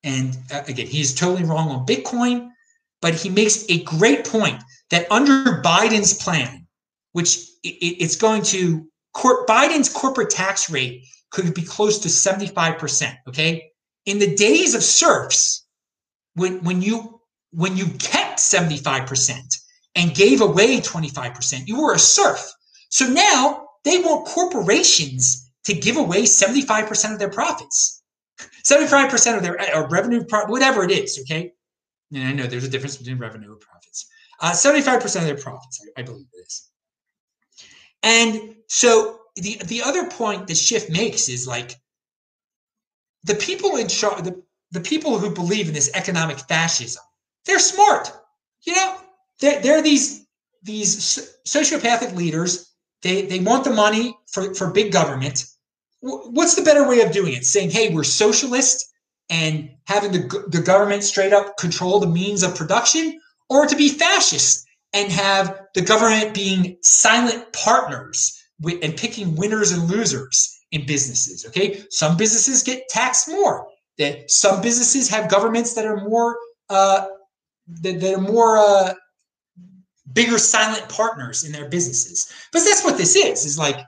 and 0.03 0.37
uh, 0.53 0.63
again, 0.67 0.87
he's 0.87 1.15
totally 1.15 1.45
wrong 1.45 1.71
on 1.71 1.87
Bitcoin, 1.87 2.51
but 3.01 3.15
he 3.15 3.29
makes 3.29 3.65
a 3.69 3.83
great 3.85 4.27
point 4.27 4.63
that 4.91 5.11
under 5.11 5.63
Biden's 5.63 6.15
plan, 6.15 6.67
which 7.13 7.39
it's 7.63 8.17
going 8.17 8.43
to 8.43 8.87
Biden's 9.15 9.89
corporate 9.89 10.31
tax 10.31 10.71
rate 10.71 11.05
could 11.31 11.55
be 11.55 11.63
close 11.63 11.99
to 12.01 12.09
75%. 12.09 13.15
Okay. 13.29 13.71
In 14.07 14.19
the 14.19 14.35
days 14.35 14.75
of 14.75 14.83
serfs, 14.83 15.67
when 16.35 16.63
when 16.65 16.83
you 16.83 17.21
when 17.53 17.77
you 17.77 17.87
kept 17.99 18.39
75% 18.39 19.39
and 19.97 20.15
gave 20.15 20.41
away 20.41 20.81
25%, 20.81 21.67
you 21.67 21.83
were 21.83 21.95
a 21.95 21.99
serf. 21.99 22.53
So 22.91 23.07
now 23.07 23.67
they 23.85 23.99
want 23.99 24.27
corporations 24.27 25.50
to 25.65 25.75
give 25.75 25.97
away 25.97 26.23
75% 26.23 27.13
of 27.13 27.19
their 27.19 27.31
profits. 27.31 28.03
75% 28.65 29.37
of 29.37 29.43
their 29.43 29.59
revenue, 29.91 30.25
whatever 30.47 30.83
it 30.85 30.91
is, 30.91 31.19
okay? 31.23 31.53
And 32.13 32.27
I 32.27 32.33
know 32.33 32.47
there's 32.47 32.65
a 32.65 32.69
difference 32.69 32.97
between 32.97 33.19
revenue 33.19 33.53
and 33.53 33.61
profits. 33.61 34.07
Uh, 34.41 34.53
75% 34.53 35.05
of 35.17 35.25
their 35.25 35.37
profits, 35.37 35.85
I, 35.97 36.01
I 36.01 36.05
believe 36.05 36.27
it 36.33 36.47
is. 36.47 36.71
And 38.03 38.57
so 38.67 39.21
the 39.37 39.61
the 39.67 39.83
other 39.83 40.09
point 40.09 40.47
that 40.47 40.57
Schiff 40.57 40.89
makes 40.89 41.29
is 41.29 41.47
like 41.47 41.77
the 43.25 43.35
people 43.35 43.77
in 43.77 43.89
charge, 43.89 44.25
the, 44.25 44.43
the 44.73 44.81
people 44.81 45.19
who 45.19 45.35
believe 45.35 45.69
in 45.69 45.75
this 45.75 45.91
economic 45.95 46.39
fascism, 46.41 47.03
they're 47.45 47.59
smart. 47.59 48.11
You 48.63 48.75
know, 48.75 48.97
they're, 49.41 49.61
they're 49.61 49.83
these 49.83 50.27
these 50.63 51.37
sociopathic 51.47 52.15
leaders. 52.15 52.70
They 53.03 53.23
they 53.23 53.41
want 53.41 53.65
the 53.65 53.71
money 53.71 54.17
for, 54.33 54.55
for 54.55 54.71
big 54.71 54.93
government. 54.93 55.47
What's 56.01 56.55
the 56.55 56.63
better 56.63 56.89
way 56.89 57.01
of 57.01 57.13
doing 57.13 57.35
it? 57.35 57.45
Saying, 57.45 57.71
hey, 57.71 57.93
we're 57.93 58.05
socialist 58.05 58.87
and 59.29 59.71
having 59.85 60.13
the, 60.13 60.45
the 60.49 60.61
government 60.61 61.05
straight 61.05 61.33
up 61.33 61.57
control 61.57 62.01
the 62.01 62.07
means 62.07 62.43
of 62.43 62.57
production, 62.57 63.21
or 63.49 63.67
to 63.67 63.77
be 63.77 63.89
fascist 63.89 64.67
and 64.93 65.13
have 65.13 65.61
the 65.75 65.83
government 65.83 66.35
being 66.35 66.77
silent 66.83 67.53
partners 67.53 68.37
with, 68.61 68.83
and 68.83 68.97
picking 68.97 69.37
winners 69.37 69.73
and 69.73 69.89
losers 69.89 70.59
in 70.73 70.87
businesses. 70.87 71.45
Okay, 71.47 71.85
some 71.91 72.17
businesses 72.17 72.63
get 72.63 72.89
taxed 72.89 73.29
more. 73.29 73.67
That 73.99 74.31
some 74.31 74.63
businesses 74.63 75.09
have 75.11 75.31
governments 75.31 75.75
that 75.75 75.85
are 75.85 76.09
more 76.09 76.37
uh, 76.71 77.07
that, 77.83 78.01
that 78.01 78.15
are 78.15 78.21
more 78.21 78.57
uh, 78.57 78.95
bigger 80.13 80.39
silent 80.39 80.89
partners 80.89 81.45
in 81.45 81.53
their 81.53 81.69
businesses. 81.69 82.31
But 82.53 82.65
that's 82.65 82.85
what 82.85 82.99
this 82.99 83.17
is. 83.17 83.45
Is 83.45 83.59
like 83.59 83.79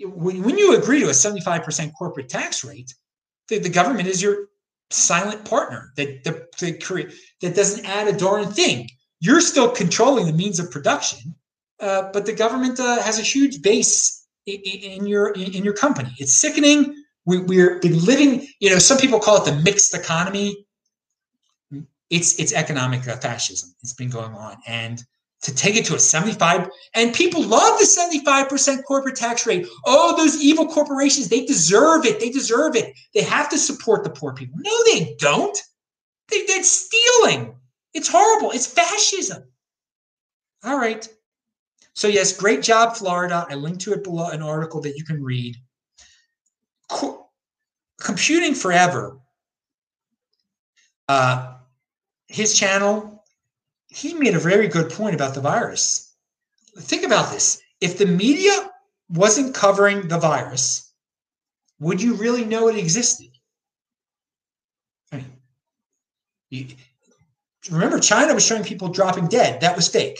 when, 0.00 0.58
you 0.58 0.76
agree 0.76 1.00
to 1.00 1.10
a 1.10 1.14
seventy 1.14 1.40
five 1.40 1.64
percent 1.64 1.92
corporate 1.98 2.28
tax 2.28 2.64
rate, 2.64 2.94
the, 3.48 3.58
the 3.58 3.68
government 3.68 4.08
is 4.08 4.22
your 4.22 4.46
silent 4.90 5.44
partner 5.44 5.92
that 5.96 6.24
that, 6.24 6.52
that, 6.58 7.12
that 7.40 7.54
doesn't 7.54 7.84
add 7.84 8.08
a 8.08 8.16
darn 8.16 8.46
thing 8.46 8.88
you're 9.20 9.40
still 9.40 9.70
controlling 9.70 10.26
the 10.26 10.32
means 10.32 10.58
of 10.60 10.70
production, 10.70 11.34
uh, 11.80 12.10
but 12.12 12.26
the 12.26 12.32
government 12.32 12.78
uh, 12.78 13.02
has 13.02 13.18
a 13.18 13.22
huge 13.22 13.62
base 13.62 14.26
in, 14.46 14.60
in 14.60 15.06
your 15.06 15.32
in 15.32 15.64
your 15.64 15.74
company. 15.74 16.10
It's 16.18 16.34
sickening. 16.34 16.94
We, 17.24 17.38
we're 17.40 17.80
living. 17.82 18.46
You 18.60 18.70
know, 18.70 18.78
some 18.78 18.98
people 18.98 19.18
call 19.18 19.42
it 19.42 19.50
the 19.50 19.56
mixed 19.62 19.94
economy. 19.94 20.66
It's 22.10 22.38
it's 22.38 22.52
economic 22.52 23.06
uh, 23.06 23.16
fascism. 23.16 23.74
It's 23.82 23.92
been 23.92 24.10
going 24.10 24.34
on, 24.34 24.56
and 24.66 25.02
to 25.42 25.54
take 25.54 25.76
it 25.76 25.84
to 25.84 25.94
a 25.94 25.98
75 25.98 26.68
and 26.94 27.14
people 27.14 27.42
love 27.42 27.78
the 27.78 27.84
75% 27.84 28.84
corporate 28.84 29.16
tax 29.16 29.46
rate 29.46 29.66
oh 29.86 30.16
those 30.16 30.42
evil 30.42 30.66
corporations 30.66 31.28
they 31.28 31.44
deserve 31.44 32.04
it 32.04 32.18
they 32.18 32.30
deserve 32.30 32.74
it 32.74 32.92
they 33.14 33.22
have 33.22 33.48
to 33.48 33.58
support 33.58 34.02
the 34.02 34.10
poor 34.10 34.34
people 34.34 34.58
no 34.60 34.84
they 34.92 35.14
don't 35.18 35.62
they, 36.28 36.44
that's 36.46 36.70
stealing 36.70 37.54
it's 37.94 38.08
horrible. 38.08 38.50
It's 38.50 38.66
fascism. 38.66 39.44
All 40.64 40.78
right. 40.78 41.06
So, 41.94 42.06
yes, 42.06 42.36
great 42.36 42.62
job, 42.62 42.94
Florida. 42.96 43.46
I 43.48 43.54
linked 43.54 43.80
to 43.82 43.92
it 43.92 44.04
below 44.04 44.28
an 44.30 44.42
article 44.42 44.80
that 44.82 44.96
you 44.96 45.04
can 45.04 45.22
read. 45.22 45.56
Co- 46.88 47.28
Computing 48.00 48.54
Forever, 48.54 49.18
uh, 51.08 51.56
his 52.28 52.56
channel, 52.56 53.17
he 53.88 54.14
made 54.14 54.34
a 54.34 54.40
very 54.40 54.68
good 54.68 54.90
point 54.90 55.14
about 55.14 55.34
the 55.34 55.40
virus. 55.40 56.14
Think 56.78 57.04
about 57.04 57.32
this. 57.32 57.60
If 57.80 57.98
the 57.98 58.06
media 58.06 58.70
wasn't 59.08 59.54
covering 59.54 60.08
the 60.08 60.18
virus, 60.18 60.92
would 61.80 62.02
you 62.02 62.14
really 62.14 62.44
know 62.44 62.68
it 62.68 62.76
existed? 62.76 63.30
I 65.12 65.24
mean, 66.50 66.76
remember, 67.70 67.98
China 67.98 68.34
was 68.34 68.44
showing 68.44 68.64
people 68.64 68.88
dropping 68.88 69.28
dead. 69.28 69.60
That 69.60 69.76
was 69.76 69.88
fake. 69.88 70.18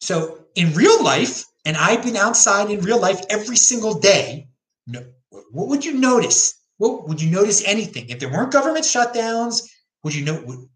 So 0.00 0.44
in 0.54 0.72
real 0.74 1.02
life, 1.02 1.44
and 1.64 1.76
I've 1.76 2.02
been 2.02 2.16
outside 2.16 2.70
in 2.70 2.80
real 2.80 3.00
life 3.00 3.20
every 3.30 3.56
single 3.56 3.94
day, 3.98 4.48
no, 4.86 5.04
what 5.50 5.68
would 5.68 5.84
you 5.84 5.94
notice? 5.94 6.54
What 6.78 7.08
would 7.08 7.20
you 7.20 7.30
notice 7.30 7.64
anything? 7.64 8.08
If 8.08 8.18
there 8.18 8.30
weren't 8.30 8.52
government 8.52 8.84
shutdowns, 8.84 9.68
would 10.02 10.14
you 10.14 10.24
know? 10.24 10.42
Would, 10.46 10.68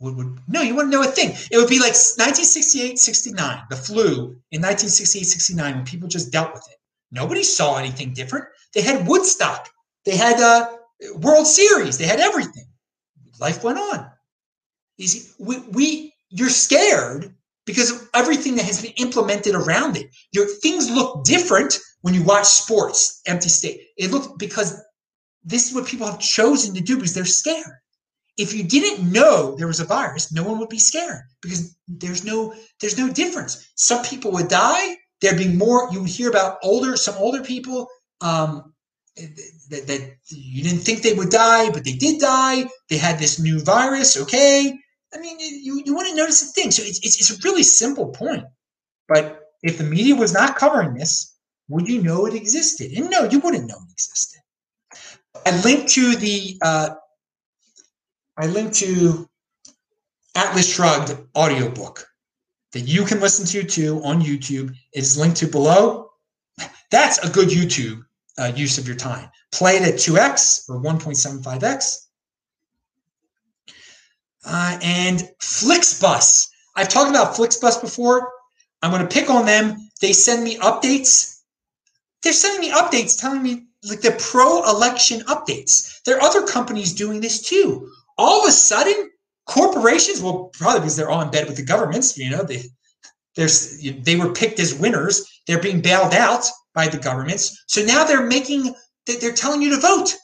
would, 0.00 0.16
would, 0.16 0.38
no, 0.48 0.62
you 0.62 0.74
wouldn't 0.74 0.92
know 0.92 1.02
a 1.02 1.06
thing. 1.06 1.30
It 1.50 1.56
would 1.56 1.68
be 1.68 1.78
like 1.78 1.92
1968, 1.92 2.98
69, 2.98 3.62
the 3.70 3.76
flu 3.76 4.36
in 4.50 4.60
1968, 4.60 5.24
69, 5.24 5.74
when 5.76 5.84
people 5.84 6.08
just 6.08 6.32
dealt 6.32 6.52
with 6.52 6.66
it. 6.70 6.78
Nobody 7.12 7.42
saw 7.42 7.76
anything 7.76 8.12
different. 8.12 8.46
They 8.74 8.82
had 8.82 9.06
Woodstock, 9.06 9.68
they 10.04 10.16
had 10.16 10.40
uh, 10.40 10.70
World 11.16 11.46
Series, 11.46 11.98
they 11.98 12.06
had 12.06 12.20
everything. 12.20 12.66
Life 13.40 13.62
went 13.62 13.78
on 13.78 14.10
is 15.00 15.34
we, 15.38 15.58
we 15.72 16.14
you're 16.28 16.50
scared 16.50 17.34
because 17.66 17.90
of 17.90 18.08
everything 18.14 18.54
that 18.56 18.64
has 18.64 18.82
been 18.82 18.92
implemented 18.98 19.54
around 19.54 19.96
it. 19.96 20.08
Your 20.32 20.46
things 20.46 20.90
look 20.90 21.24
different 21.24 21.78
when 22.02 22.14
you 22.14 22.22
watch 22.22 22.46
sports, 22.46 23.20
empty 23.26 23.48
state. 23.48 23.80
It 23.96 24.10
looks 24.10 24.28
because 24.38 24.80
this 25.42 25.68
is 25.68 25.74
what 25.74 25.86
people 25.86 26.06
have 26.06 26.20
chosen 26.20 26.74
to 26.74 26.80
do 26.80 26.96
because 26.96 27.14
they're 27.14 27.24
scared. 27.24 27.78
If 28.38 28.54
you 28.54 28.62
didn't 28.62 29.10
know 29.10 29.54
there 29.56 29.66
was 29.66 29.80
a 29.80 29.84
virus, 29.84 30.32
no 30.32 30.42
one 30.42 30.58
would 30.58 30.68
be 30.68 30.78
scared 30.78 31.22
because 31.42 31.76
there's 31.88 32.24
no 32.24 32.54
there's 32.80 32.98
no 32.98 33.12
difference. 33.12 33.70
Some 33.74 34.02
people 34.04 34.32
would 34.32 34.48
die. 34.48 34.96
There'd 35.20 35.38
be 35.38 35.48
more. 35.48 35.88
You 35.92 36.00
would 36.00 36.10
hear 36.10 36.30
about 36.30 36.58
older 36.62 36.96
some 36.96 37.16
older 37.16 37.42
people 37.42 37.88
um, 38.20 38.72
that, 39.16 39.86
that 39.86 40.16
you 40.28 40.62
didn't 40.62 40.80
think 40.80 41.02
they 41.02 41.14
would 41.14 41.30
die, 41.30 41.70
but 41.70 41.84
they 41.84 41.92
did 41.92 42.20
die. 42.20 42.64
They 42.88 42.96
had 42.96 43.18
this 43.18 43.38
new 43.38 43.60
virus. 43.60 44.16
Okay, 44.16 44.78
I 45.14 45.18
mean, 45.18 45.38
you, 45.38 45.82
you 45.84 45.94
wouldn't 45.94 46.16
notice 46.16 46.42
a 46.42 46.52
thing. 46.52 46.70
So 46.70 46.82
it's, 46.82 46.98
it's, 47.04 47.20
it's 47.20 47.38
a 47.38 47.48
really 47.48 47.62
simple 47.62 48.08
point. 48.08 48.44
But 49.08 49.42
if 49.62 49.78
the 49.78 49.84
media 49.84 50.14
was 50.14 50.32
not 50.32 50.56
covering 50.56 50.94
this, 50.94 51.36
would 51.68 51.88
you 51.88 52.02
know 52.02 52.26
it 52.26 52.34
existed? 52.34 52.92
And 52.92 53.10
no, 53.10 53.24
you 53.24 53.40
wouldn't 53.40 53.68
know 53.68 53.76
it 53.76 53.92
existed. 53.92 54.40
I 55.46 55.60
linked 55.62 55.88
to 55.90 56.16
the 56.16 56.58
uh, 56.62 56.90
I 58.40 58.46
linked 58.46 58.76
to 58.76 59.28
Atlas 60.34 60.74
Shrugged 60.74 61.14
audiobook 61.36 62.06
that 62.72 62.80
you 62.80 63.04
can 63.04 63.20
listen 63.20 63.44
to 63.44 63.62
too 63.62 64.00
on 64.02 64.22
YouTube. 64.22 64.70
It 64.94 65.00
is 65.00 65.18
linked 65.18 65.36
to 65.38 65.46
below. 65.46 66.12
That's 66.90 67.18
a 67.18 67.28
good 67.28 67.48
YouTube 67.48 68.02
uh, 68.38 68.50
use 68.56 68.78
of 68.78 68.86
your 68.86 68.96
time. 68.96 69.28
Play 69.52 69.76
it 69.76 69.82
at 69.82 69.94
2x 69.96 70.70
or 70.70 70.80
1.75x 70.80 72.06
uh, 74.46 74.78
and 74.82 75.28
Flixbus. 75.42 76.48
I've 76.76 76.88
talked 76.88 77.10
about 77.10 77.34
Flixbus 77.34 77.82
before. 77.82 78.26
I'm 78.80 78.90
going 78.90 79.06
to 79.06 79.14
pick 79.14 79.28
on 79.28 79.44
them. 79.44 79.76
They 80.00 80.14
send 80.14 80.44
me 80.44 80.56
updates. 80.60 81.40
They're 82.22 82.32
sending 82.32 82.70
me 82.70 82.74
updates 82.74 83.20
telling 83.20 83.42
me 83.42 83.66
like 83.84 84.00
the 84.00 84.12
pro-election 84.12 85.20
updates. 85.22 86.02
There 86.04 86.16
are 86.16 86.22
other 86.22 86.46
companies 86.46 86.94
doing 86.94 87.20
this 87.20 87.42
too. 87.42 87.90
All 88.20 88.42
of 88.42 88.48
a 88.48 88.52
sudden, 88.52 89.10
corporations, 89.46 90.20
well, 90.20 90.50
probably 90.52 90.80
because 90.80 90.96
they're 90.96 91.08
all 91.08 91.22
in 91.22 91.30
bed 91.30 91.46
with 91.46 91.56
the 91.56 91.64
governments, 91.64 92.18
you 92.18 92.28
know, 92.30 92.42
they 92.42 92.64
there's 93.34 93.82
they 94.02 94.16
were 94.16 94.34
picked 94.34 94.60
as 94.60 94.74
winners. 94.74 95.24
They're 95.46 95.62
being 95.62 95.80
bailed 95.80 96.12
out 96.12 96.44
by 96.74 96.88
the 96.88 96.98
governments. 96.98 97.64
So 97.66 97.82
now 97.82 98.04
they're 98.04 98.26
making 98.26 98.74
they're 99.06 99.32
telling 99.32 99.62
you 99.62 99.70
to 99.74 99.80
vote. 99.80 100.14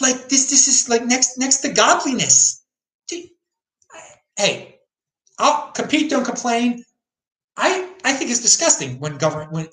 Like 0.00 0.30
this, 0.30 0.48
this 0.48 0.66
is 0.66 0.88
like 0.88 1.04
next 1.04 1.36
next 1.36 1.58
to 1.58 1.72
godliness. 1.72 2.64
Hey, 4.38 4.80
I'll 5.38 5.72
compete, 5.72 6.08
don't 6.08 6.24
complain. 6.24 6.84
I 7.58 7.90
I 8.02 8.14
think 8.14 8.30
it's 8.30 8.40
disgusting 8.40 8.98
when 8.98 9.18
government 9.18 9.52
when 9.52 9.68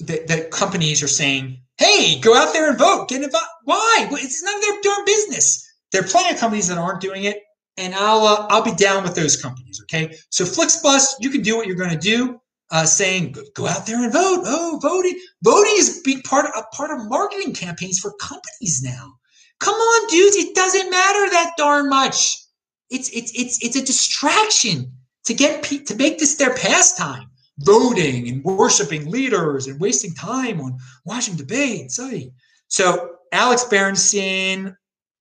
the, 0.00 0.22
the 0.28 0.48
companies 0.52 1.02
are 1.02 1.08
saying, 1.08 1.62
"Hey, 1.78 2.20
go 2.20 2.36
out 2.36 2.52
there 2.52 2.68
and 2.68 2.78
vote, 2.78 3.08
get 3.08 3.22
involved." 3.22 3.46
Why? 3.64 4.06
It's 4.12 4.42
none 4.42 4.56
of 4.56 4.60
their 4.60 4.80
darn 4.82 5.04
business. 5.06 5.65
There 5.92 6.02
are 6.02 6.06
plenty 6.06 6.34
of 6.34 6.40
companies 6.40 6.68
that 6.68 6.78
aren't 6.78 7.00
doing 7.00 7.24
it, 7.24 7.42
and 7.76 7.94
I'll 7.94 8.26
uh, 8.26 8.46
I'll 8.50 8.64
be 8.64 8.74
down 8.74 9.02
with 9.02 9.14
those 9.14 9.40
companies. 9.40 9.80
Okay, 9.82 10.16
so 10.30 10.44
Flixbus, 10.44 11.14
you 11.20 11.30
can 11.30 11.42
do 11.42 11.56
what 11.56 11.66
you're 11.66 11.76
going 11.76 11.90
to 11.90 11.98
do. 11.98 12.40
Uh, 12.72 12.84
saying 12.84 13.30
go, 13.30 13.42
go, 13.54 13.68
out 13.68 13.86
there 13.86 14.02
and 14.02 14.12
vote. 14.12 14.42
Oh, 14.44 14.80
voting, 14.82 15.16
voting 15.44 15.74
is 15.76 16.02
being 16.04 16.20
part 16.22 16.46
of 16.46 16.52
a 16.56 16.64
part 16.74 16.90
of 16.90 17.08
marketing 17.08 17.54
campaigns 17.54 18.00
for 18.00 18.12
companies 18.14 18.82
now. 18.82 19.14
Come 19.60 19.74
on, 19.74 20.08
dudes, 20.08 20.36
it 20.36 20.54
doesn't 20.54 20.90
matter 20.90 21.30
that 21.30 21.52
darn 21.56 21.88
much. 21.88 22.36
It's 22.90 23.08
it's 23.10 23.32
it's 23.34 23.64
it's 23.64 23.76
a 23.76 23.84
distraction 23.84 24.92
to 25.26 25.34
get 25.34 25.62
pe- 25.62 25.84
to 25.84 25.94
make 25.94 26.18
this 26.18 26.36
their 26.36 26.54
pastime, 26.54 27.28
voting 27.60 28.28
and 28.28 28.44
worshiping 28.44 29.10
leaders 29.10 29.66
and 29.66 29.80
wasting 29.80 30.14
time 30.14 30.60
on 30.60 30.78
watching 31.04 31.36
debates. 31.36 32.00
So 32.68 33.16
Alex 33.32 33.64
Berenson, 33.64 34.76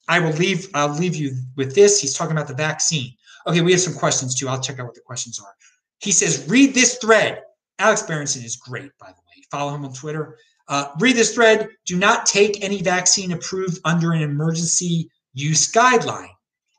I 0.08 0.20
will 0.20 0.34
leave. 0.34 0.70
I'll 0.74 0.94
leave 0.94 1.16
you 1.16 1.36
with 1.56 1.76
this. 1.76 2.00
He's 2.00 2.16
talking 2.16 2.36
about 2.36 2.48
the 2.48 2.54
vaccine. 2.54 3.14
Okay, 3.48 3.62
we 3.62 3.72
have 3.72 3.82
some 3.82 3.94
questions 3.94 4.36
too. 4.36 4.48
I'll 4.48 4.62
check 4.62 4.80
out 4.80 4.86
what 4.86 4.96
the 4.96 5.02
questions 5.02 5.40
are. 5.40 5.54
He 6.00 6.12
says, 6.12 6.48
read 6.48 6.74
this 6.74 6.98
thread. 6.98 7.42
Alex 7.80 8.04
Berenson 8.04 8.44
is 8.44 8.56
great, 8.56 8.92
by 9.00 9.08
the 9.08 9.14
way. 9.14 9.44
Follow 9.52 9.76
him 9.76 9.86
on 9.86 9.94
Twitter. 9.94 10.38
Uh, 10.68 10.90
read 11.00 11.16
this 11.16 11.34
thread. 11.34 11.70
Do 11.86 11.98
not 11.98 12.26
take 12.26 12.64
any 12.64 12.82
vaccine 12.82 13.32
approved 13.32 13.80
under 13.86 14.14
an 14.14 14.22
emergency 14.22 15.10
use 15.34 15.72
guideline 15.72 16.30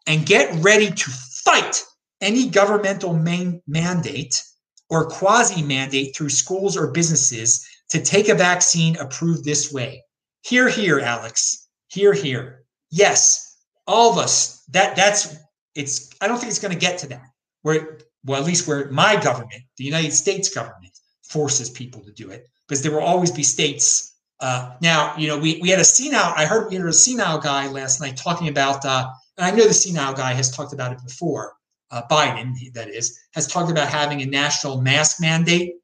and 0.06 0.26
get 0.26 0.52
ready 0.62 0.90
to 0.90 1.10
fight 1.44 1.82
any 2.20 2.48
governmental 2.48 3.12
main 3.12 3.62
mandate 3.66 4.42
or 4.88 5.08
quasi 5.08 5.62
mandate 5.62 6.16
through 6.16 6.28
schools 6.28 6.76
or 6.76 6.92
businesses 6.92 7.66
to 7.90 8.00
take 8.00 8.28
a 8.28 8.34
vaccine 8.34 8.96
approved 8.96 9.44
this 9.44 9.72
way. 9.72 10.02
Here, 10.42 10.68
here, 10.68 11.00
Alex. 11.00 11.68
Here, 11.88 12.12
here. 12.12 12.65
Yes, 12.96 13.58
all 13.86 14.12
of 14.12 14.18
us. 14.18 14.64
That 14.68 14.96
that's 14.96 15.36
it's. 15.74 16.10
I 16.20 16.28
don't 16.28 16.38
think 16.38 16.50
it's 16.50 16.58
going 16.58 16.72
to 16.72 16.80
get 16.80 16.98
to 17.00 17.06
that 17.08 17.26
where, 17.62 17.98
well, 18.24 18.40
at 18.40 18.46
least 18.46 18.66
where 18.66 18.90
my 18.90 19.20
government, 19.20 19.62
the 19.76 19.84
United 19.84 20.12
States 20.12 20.48
government, 20.48 20.98
forces 21.22 21.70
people 21.70 22.00
to 22.02 22.12
do 22.12 22.30
it 22.30 22.48
because 22.66 22.82
there 22.82 22.92
will 22.92 23.00
always 23.12 23.30
be 23.30 23.42
states. 23.42 24.14
Uh, 24.40 24.74
now, 24.80 25.14
you 25.16 25.28
know, 25.28 25.38
we 25.38 25.60
we 25.60 25.68
had 25.68 25.78
a 25.78 25.84
senile. 25.84 26.32
I 26.36 26.46
heard 26.46 26.68
we 26.68 26.76
had 26.76 26.86
a 26.86 26.92
senile 26.92 27.38
guy 27.38 27.68
last 27.68 28.00
night 28.00 28.16
talking 28.16 28.48
about. 28.48 28.84
Uh, 28.84 29.08
and 29.36 29.46
I 29.46 29.50
know 29.50 29.66
the 29.68 29.74
senile 29.74 30.14
guy 30.14 30.32
has 30.32 30.50
talked 30.50 30.72
about 30.72 30.92
it 30.92 30.98
before 31.04 31.56
uh, 31.90 32.02
Biden, 32.10 32.54
that 32.72 32.88
is, 32.88 33.18
has 33.32 33.46
talked 33.46 33.70
about 33.70 33.88
having 33.88 34.22
a 34.22 34.26
national 34.26 34.80
mask 34.80 35.20
mandate 35.20 35.74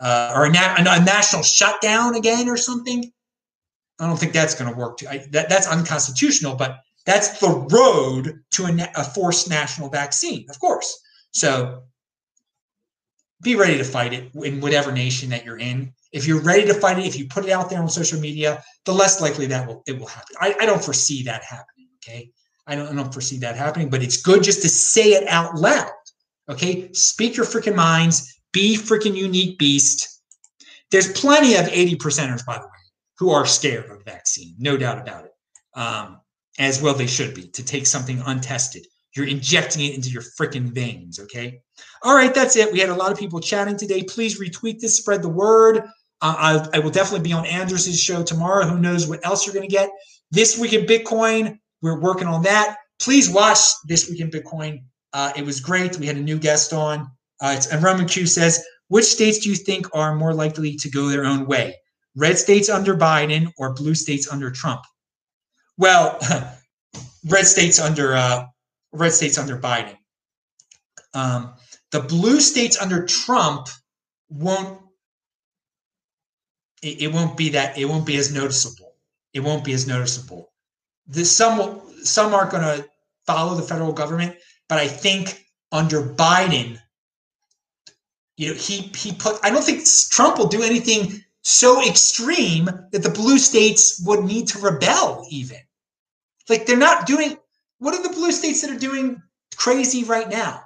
uh, 0.00 0.32
or 0.34 0.46
a, 0.46 0.50
na- 0.50 0.74
a, 0.78 1.04
national 1.04 1.42
shutdown 1.42 2.14
again 2.14 2.48
or 2.48 2.56
something. 2.56 3.10
I 3.98 4.06
don't 4.06 4.18
think 4.18 4.32
that's 4.32 4.54
going 4.54 4.72
to 4.72 4.78
work. 4.78 4.98
Too. 4.98 5.06
I, 5.08 5.26
that, 5.30 5.48
that's 5.48 5.66
unconstitutional, 5.66 6.56
but 6.56 6.80
that's 7.04 7.38
the 7.40 7.66
road 7.70 8.40
to 8.52 8.64
a, 8.64 8.90
a 8.96 9.04
forced 9.04 9.48
national 9.48 9.88
vaccine, 9.88 10.46
of 10.50 10.58
course. 10.58 11.00
So 11.32 11.82
be 13.42 13.56
ready 13.56 13.76
to 13.76 13.84
fight 13.84 14.12
it 14.12 14.30
in 14.34 14.60
whatever 14.60 14.92
nation 14.92 15.30
that 15.30 15.44
you're 15.44 15.58
in. 15.58 15.92
If 16.12 16.26
you're 16.26 16.40
ready 16.40 16.64
to 16.66 16.74
fight 16.74 16.98
it, 16.98 17.06
if 17.06 17.18
you 17.18 17.26
put 17.26 17.44
it 17.44 17.50
out 17.50 17.70
there 17.70 17.80
on 17.80 17.88
social 17.88 18.20
media, 18.20 18.62
the 18.84 18.92
less 18.92 19.20
likely 19.20 19.46
that 19.46 19.66
will 19.66 19.82
it 19.86 19.98
will 19.98 20.06
happen. 20.06 20.36
I, 20.40 20.54
I 20.60 20.66
don't 20.66 20.82
foresee 20.82 21.22
that 21.24 21.42
happening. 21.42 21.88
Okay. 21.96 22.30
I 22.66 22.76
don't, 22.76 22.88
I 22.88 22.94
don't 22.94 23.12
foresee 23.12 23.38
that 23.38 23.56
happening, 23.56 23.90
but 23.90 24.02
it's 24.02 24.22
good 24.22 24.42
just 24.42 24.62
to 24.62 24.68
say 24.68 25.14
it 25.14 25.26
out 25.28 25.56
loud. 25.56 25.90
Okay. 26.48 26.92
Speak 26.92 27.36
your 27.36 27.46
freaking 27.46 27.74
minds. 27.74 28.40
Be 28.52 28.76
freaking 28.76 29.16
unique 29.16 29.58
beast. 29.58 30.20
There's 30.90 31.10
plenty 31.12 31.56
of 31.56 31.66
80 31.68 31.96
percenters, 31.96 32.44
by 32.44 32.58
the 32.58 32.64
way, 32.64 32.71
who 33.22 33.30
are 33.30 33.46
scared 33.46 33.88
of 33.88 33.98
the 33.98 34.10
vaccine. 34.10 34.52
No 34.58 34.76
doubt 34.76 34.98
about 34.98 35.26
it. 35.26 35.30
Um, 35.74 36.20
as 36.58 36.82
well 36.82 36.92
they 36.92 37.06
should 37.06 37.36
be 37.36 37.46
to 37.50 37.64
take 37.64 37.86
something 37.86 38.20
untested. 38.26 38.84
You're 39.14 39.28
injecting 39.28 39.84
it 39.84 39.94
into 39.94 40.10
your 40.10 40.24
freaking 40.36 40.74
veins. 40.74 41.20
Okay. 41.20 41.60
All 42.02 42.16
right. 42.16 42.34
That's 42.34 42.56
it. 42.56 42.72
We 42.72 42.80
had 42.80 42.88
a 42.88 42.96
lot 42.96 43.12
of 43.12 43.18
people 43.18 43.38
chatting 43.38 43.76
today. 43.76 44.02
Please 44.02 44.40
retweet 44.40 44.80
this, 44.80 44.96
spread 44.96 45.22
the 45.22 45.28
word. 45.28 45.84
Uh, 46.20 46.66
I, 46.74 46.78
I 46.78 46.78
will 46.80 46.90
definitely 46.90 47.22
be 47.22 47.32
on 47.32 47.46
Andrews's 47.46 48.00
show 48.00 48.24
tomorrow. 48.24 48.66
Who 48.66 48.80
knows 48.80 49.06
what 49.06 49.24
else 49.24 49.46
you're 49.46 49.54
going 49.54 49.68
to 49.68 49.72
get. 49.72 49.88
This 50.32 50.58
week 50.58 50.72
in 50.72 50.84
Bitcoin, 50.84 51.58
we're 51.80 52.00
working 52.00 52.26
on 52.26 52.42
that. 52.42 52.76
Please 52.98 53.30
watch 53.30 53.58
This 53.86 54.10
Week 54.10 54.20
in 54.20 54.30
Bitcoin. 54.30 54.82
Uh, 55.12 55.30
it 55.36 55.46
was 55.46 55.60
great. 55.60 55.96
We 55.96 56.06
had 56.06 56.16
a 56.16 56.20
new 56.20 56.40
guest 56.40 56.72
on. 56.72 57.08
Uh, 57.40 57.60
and 57.70 57.84
Roman 57.84 58.06
Q 58.06 58.26
says, 58.26 58.64
which 58.88 59.04
states 59.04 59.38
do 59.38 59.48
you 59.48 59.54
think 59.54 59.86
are 59.94 60.16
more 60.16 60.34
likely 60.34 60.74
to 60.74 60.90
go 60.90 61.08
their 61.08 61.24
own 61.24 61.46
way? 61.46 61.76
Red 62.16 62.38
states 62.38 62.68
under 62.68 62.96
Biden 62.96 63.52
or 63.58 63.74
blue 63.74 63.94
states 63.94 64.30
under 64.30 64.50
Trump? 64.50 64.82
Well, 65.78 66.18
red 67.28 67.46
states 67.46 67.80
under 67.80 68.14
uh, 68.14 68.46
red 68.92 69.12
states 69.12 69.38
under 69.38 69.58
Biden. 69.58 69.96
Um, 71.14 71.54
the 71.90 72.00
blue 72.00 72.40
states 72.40 72.80
under 72.80 73.04
Trump 73.06 73.68
won't. 74.28 74.80
It, 76.82 77.02
it 77.02 77.12
won't 77.12 77.36
be 77.36 77.50
that. 77.50 77.78
It 77.78 77.86
won't 77.86 78.06
be 78.06 78.16
as 78.16 78.32
noticeable. 78.32 78.94
It 79.32 79.40
won't 79.40 79.64
be 79.64 79.72
as 79.72 79.86
noticeable 79.86 80.52
the 81.06 81.24
some 81.24 81.80
some 82.02 82.34
aren't 82.34 82.50
going 82.50 82.62
to 82.62 82.88
follow 83.26 83.54
the 83.54 83.62
federal 83.62 83.92
government, 83.92 84.36
but 84.68 84.78
I 84.78 84.88
think 84.88 85.44
under 85.70 86.02
Biden, 86.02 86.78
you 88.36 88.48
know, 88.48 88.54
he 88.54 88.90
he 88.94 89.12
put. 89.12 89.38
I 89.42 89.50
don't 89.50 89.64
think 89.64 89.84
Trump 90.10 90.38
will 90.38 90.48
do 90.48 90.62
anything 90.62 91.22
so 91.42 91.86
extreme 91.86 92.66
that 92.92 93.02
the 93.02 93.10
blue 93.10 93.38
states 93.38 94.02
would 94.06 94.24
need 94.24 94.48
to 94.48 94.58
rebel. 94.58 95.26
Even 95.30 95.58
like 96.48 96.66
they're 96.66 96.76
not 96.76 97.06
doing. 97.06 97.38
What 97.78 97.94
are 97.94 98.02
the 98.02 98.14
blue 98.14 98.32
states 98.32 98.62
that 98.62 98.70
are 98.70 98.78
doing 98.78 99.20
crazy 99.56 100.04
right 100.04 100.28
now? 100.28 100.62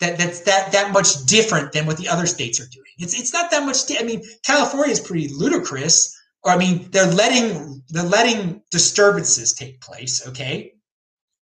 That 0.00 0.18
that's 0.18 0.40
that 0.42 0.72
that 0.72 0.92
much 0.92 1.26
different 1.26 1.72
than 1.72 1.86
what 1.86 1.98
the 1.98 2.08
other 2.08 2.26
states 2.26 2.60
are 2.60 2.68
doing. 2.68 2.86
It's 2.98 3.18
it's 3.18 3.32
not 3.32 3.50
that 3.50 3.64
much. 3.64 3.78
I 3.98 4.02
mean, 4.02 4.22
California 4.42 4.92
is 4.92 5.00
pretty 5.00 5.28
ludicrous 5.28 6.16
or 6.42 6.52
I 6.52 6.56
mean, 6.56 6.88
they're 6.90 7.06
letting 7.06 7.82
they're 7.88 8.02
letting 8.02 8.62
disturbances 8.70 9.52
take 9.52 9.80
place. 9.80 10.26
Okay, 10.28 10.74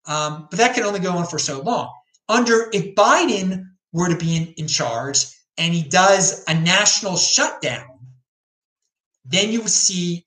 um, 0.05 0.47
but 0.49 0.59
that 0.59 0.75
can 0.75 0.83
only 0.83 0.99
go 0.99 1.11
on 1.11 1.25
for 1.25 1.39
so 1.39 1.61
long. 1.61 1.93
Under 2.27 2.69
if 2.73 2.95
Biden 2.95 3.65
were 3.93 4.09
to 4.09 4.17
be 4.17 4.35
in, 4.35 4.53
in 4.57 4.67
charge 4.67 5.25
and 5.57 5.73
he 5.73 5.83
does 5.83 6.43
a 6.47 6.53
national 6.53 7.17
shutdown, 7.17 7.85
then 9.29 9.51
you 9.51 9.67
see 9.67 10.25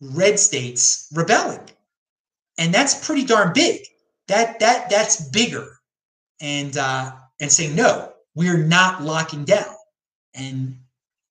red 0.00 0.38
states 0.38 1.08
rebelling, 1.12 1.68
and 2.58 2.74
that's 2.74 3.06
pretty 3.06 3.24
darn 3.24 3.52
big. 3.52 3.80
That 4.28 4.60
that 4.60 4.90
that's 4.90 5.28
bigger, 5.30 5.68
and 6.40 6.76
uh, 6.76 7.12
and 7.40 7.50
saying 7.50 7.74
no, 7.74 8.12
we're 8.34 8.58
not 8.58 9.02
locking 9.02 9.44
down, 9.44 9.74
and 10.34 10.76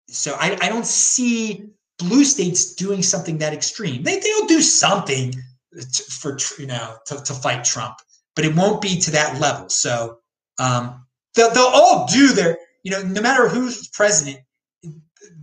so 0.07 0.35
I, 0.39 0.57
I 0.61 0.69
don't 0.69 0.85
see 0.85 1.71
blue 1.97 2.25
states 2.25 2.73
doing 2.75 3.03
something 3.03 3.37
that 3.39 3.53
extreme. 3.53 4.03
They 4.03 4.19
they'll 4.19 4.47
do 4.47 4.61
something 4.61 5.33
to, 5.79 6.03
for 6.03 6.37
you 6.57 6.67
know 6.67 6.95
to, 7.07 7.23
to 7.23 7.33
fight 7.33 7.63
Trump, 7.63 7.95
but 8.35 8.45
it 8.45 8.55
won't 8.55 8.81
be 8.81 8.99
to 8.99 9.11
that 9.11 9.39
level. 9.39 9.69
So 9.69 10.19
um, 10.59 11.05
they'll 11.35 11.51
they'll 11.51 11.63
all 11.63 12.07
do 12.07 12.33
their 12.33 12.57
you 12.83 12.91
know 12.91 13.03
no 13.03 13.21
matter 13.21 13.47
who's 13.47 13.87
president. 13.89 14.39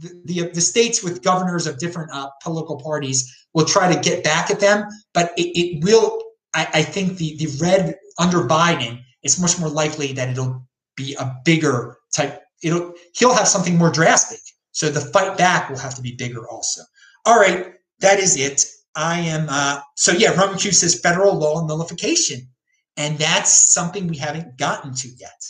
The, 0.00 0.22
the, 0.24 0.50
the 0.50 0.60
states 0.60 1.02
with 1.02 1.22
governors 1.22 1.66
of 1.66 1.78
different 1.78 2.10
uh, 2.12 2.28
political 2.42 2.80
parties 2.80 3.46
will 3.54 3.64
try 3.64 3.92
to 3.92 4.00
get 4.00 4.24
back 4.24 4.50
at 4.50 4.60
them, 4.60 4.86
but 5.14 5.32
it, 5.36 5.50
it 5.58 5.84
will. 5.84 6.22
I, 6.54 6.68
I 6.74 6.82
think 6.82 7.18
the 7.18 7.36
the 7.36 7.48
red 7.60 7.96
under 8.18 8.38
Biden, 8.38 9.00
it's 9.22 9.40
much 9.40 9.58
more 9.58 9.68
likely 9.68 10.12
that 10.12 10.28
it'll 10.28 10.66
be 10.96 11.14
a 11.14 11.34
bigger 11.44 11.96
type. 12.14 12.42
It'll 12.62 12.92
he'll 13.14 13.34
have 13.34 13.48
something 13.48 13.76
more 13.76 13.90
drastic 13.90 14.40
so 14.78 14.88
the 14.88 15.00
fight 15.00 15.36
back 15.36 15.68
will 15.68 15.78
have 15.78 15.96
to 15.96 16.02
be 16.02 16.14
bigger 16.14 16.48
also. 16.48 16.82
All 17.26 17.36
right, 17.36 17.74
that 17.98 18.20
is 18.20 18.36
it. 18.36 18.64
I 18.94 19.18
am, 19.18 19.48
uh, 19.50 19.80
so 19.96 20.12
yeah, 20.12 20.30
Roman 20.40 20.56
Q 20.56 20.70
says 20.70 21.00
federal 21.00 21.34
law 21.34 21.66
nullification. 21.66 22.48
And 22.96 23.18
that's 23.18 23.72
something 23.72 24.06
we 24.06 24.16
haven't 24.16 24.56
gotten 24.56 24.94
to 24.94 25.08
yet. 25.18 25.44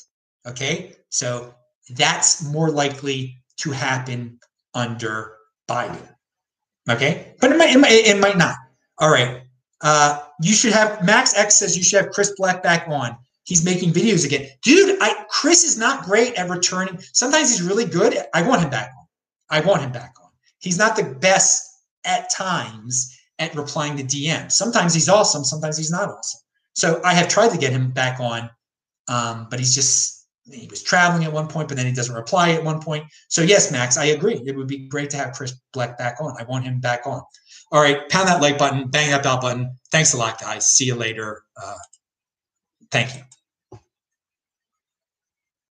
Okay, 0.47 0.95
so 1.11 1.55
that's 1.91 2.43
more 2.43 2.71
likely 2.71 3.43
to 3.59 3.71
happen 3.71 4.39
under 4.75 5.37
Biden. 5.69 6.09
Okay, 6.89 7.35
but 7.41 7.53
it 7.53 7.59
might, 7.59 7.75
it 7.75 7.79
might, 7.79 7.93
it 7.93 8.19
might 8.21 8.39
not. 8.39 8.57
All 8.99 9.11
right. 9.11 9.43
Uh, 9.81 10.21
you 10.43 10.55
should 10.55 10.73
have 10.73 11.05
Max 11.05 11.37
X 11.37 11.57
says 11.57 11.77
you 11.77 11.83
should 11.83 12.03
have 12.03 12.13
Chris 12.13 12.33
Black 12.37 12.63
back 12.63 12.89
on. 12.89 13.17
He's 13.45 13.65
making 13.65 13.93
videos 13.93 14.25
again, 14.25 14.49
dude. 14.63 14.99
I 15.01 15.25
Chris 15.29 15.65
is 15.65 15.79
not 15.79 16.05
great 16.05 16.35
at 16.35 16.51
returning. 16.51 16.99
Sometimes 17.13 17.51
he's 17.51 17.63
really 17.63 17.85
good. 17.85 18.17
I 18.35 18.43
want 18.43 18.63
him 18.63 18.71
back 18.71 18.91
on. 18.99 19.07
I 19.51 19.61
want 19.61 19.83
him 19.83 19.93
back 19.93 20.15
on. 20.23 20.31
He's 20.59 20.79
not 20.79 20.97
the 20.97 21.05
best 21.05 21.65
at 22.05 22.29
times 22.31 23.17
at 23.39 23.55
replying 23.55 23.97
to 23.97 24.03
DM. 24.03 24.51
Sometimes 24.51 24.95
he's 24.95 25.09
awesome. 25.09 25.45
Sometimes 25.45 25.77
he's 25.77 25.91
not 25.91 26.09
awesome. 26.09 26.41
So 26.75 27.01
I 27.05 27.15
have 27.15 27.29
tried 27.29 27.51
to 27.53 27.59
get 27.59 27.73
him 27.73 27.91
back 27.91 28.21
on, 28.21 28.51
um, 29.09 29.47
but 29.51 29.59
he's 29.59 29.75
just 29.75 30.18
he 30.53 30.67
was 30.69 30.83
traveling 30.83 31.25
at 31.25 31.33
one 31.33 31.49
point, 31.49 31.69
but 31.69 31.77
then 31.77 31.87
he 31.87 31.93
doesn't 31.93 32.15
reply 32.15 32.51
at 32.51 32.63
one 32.65 32.81
point. 32.81 33.05
So 33.29 33.43
yes, 33.43 33.71
Max, 33.71 33.97
I 33.97 34.07
agree. 34.07 34.43
It 34.47 34.57
would 34.57 34.69
be 34.69 34.89
great 34.89 35.11
to 35.11 35.17
have 35.17 35.33
Chris 35.33 35.55
Black 35.73 35.99
back 35.99 36.17
on. 36.21 36.35
I 36.39 36.45
want 36.45 36.65
him 36.65 36.81
back 36.81 37.07
on. 37.07 37.23
All 37.71 37.83
right, 37.83 38.09
pound 38.09 38.29
that 38.29 38.41
like 38.41 38.59
button, 38.59 38.89
bang 38.89 39.11
that 39.11 39.23
bell 39.23 39.41
button. 39.41 39.77
Thanks 39.93 40.15
a 40.15 40.17
lot, 40.17 40.41
guys. 40.41 40.67
See 40.69 40.87
you 40.87 40.95
later. 40.95 41.43
Uh, 41.63 41.77
thank 42.91 43.15
you. 43.15 43.23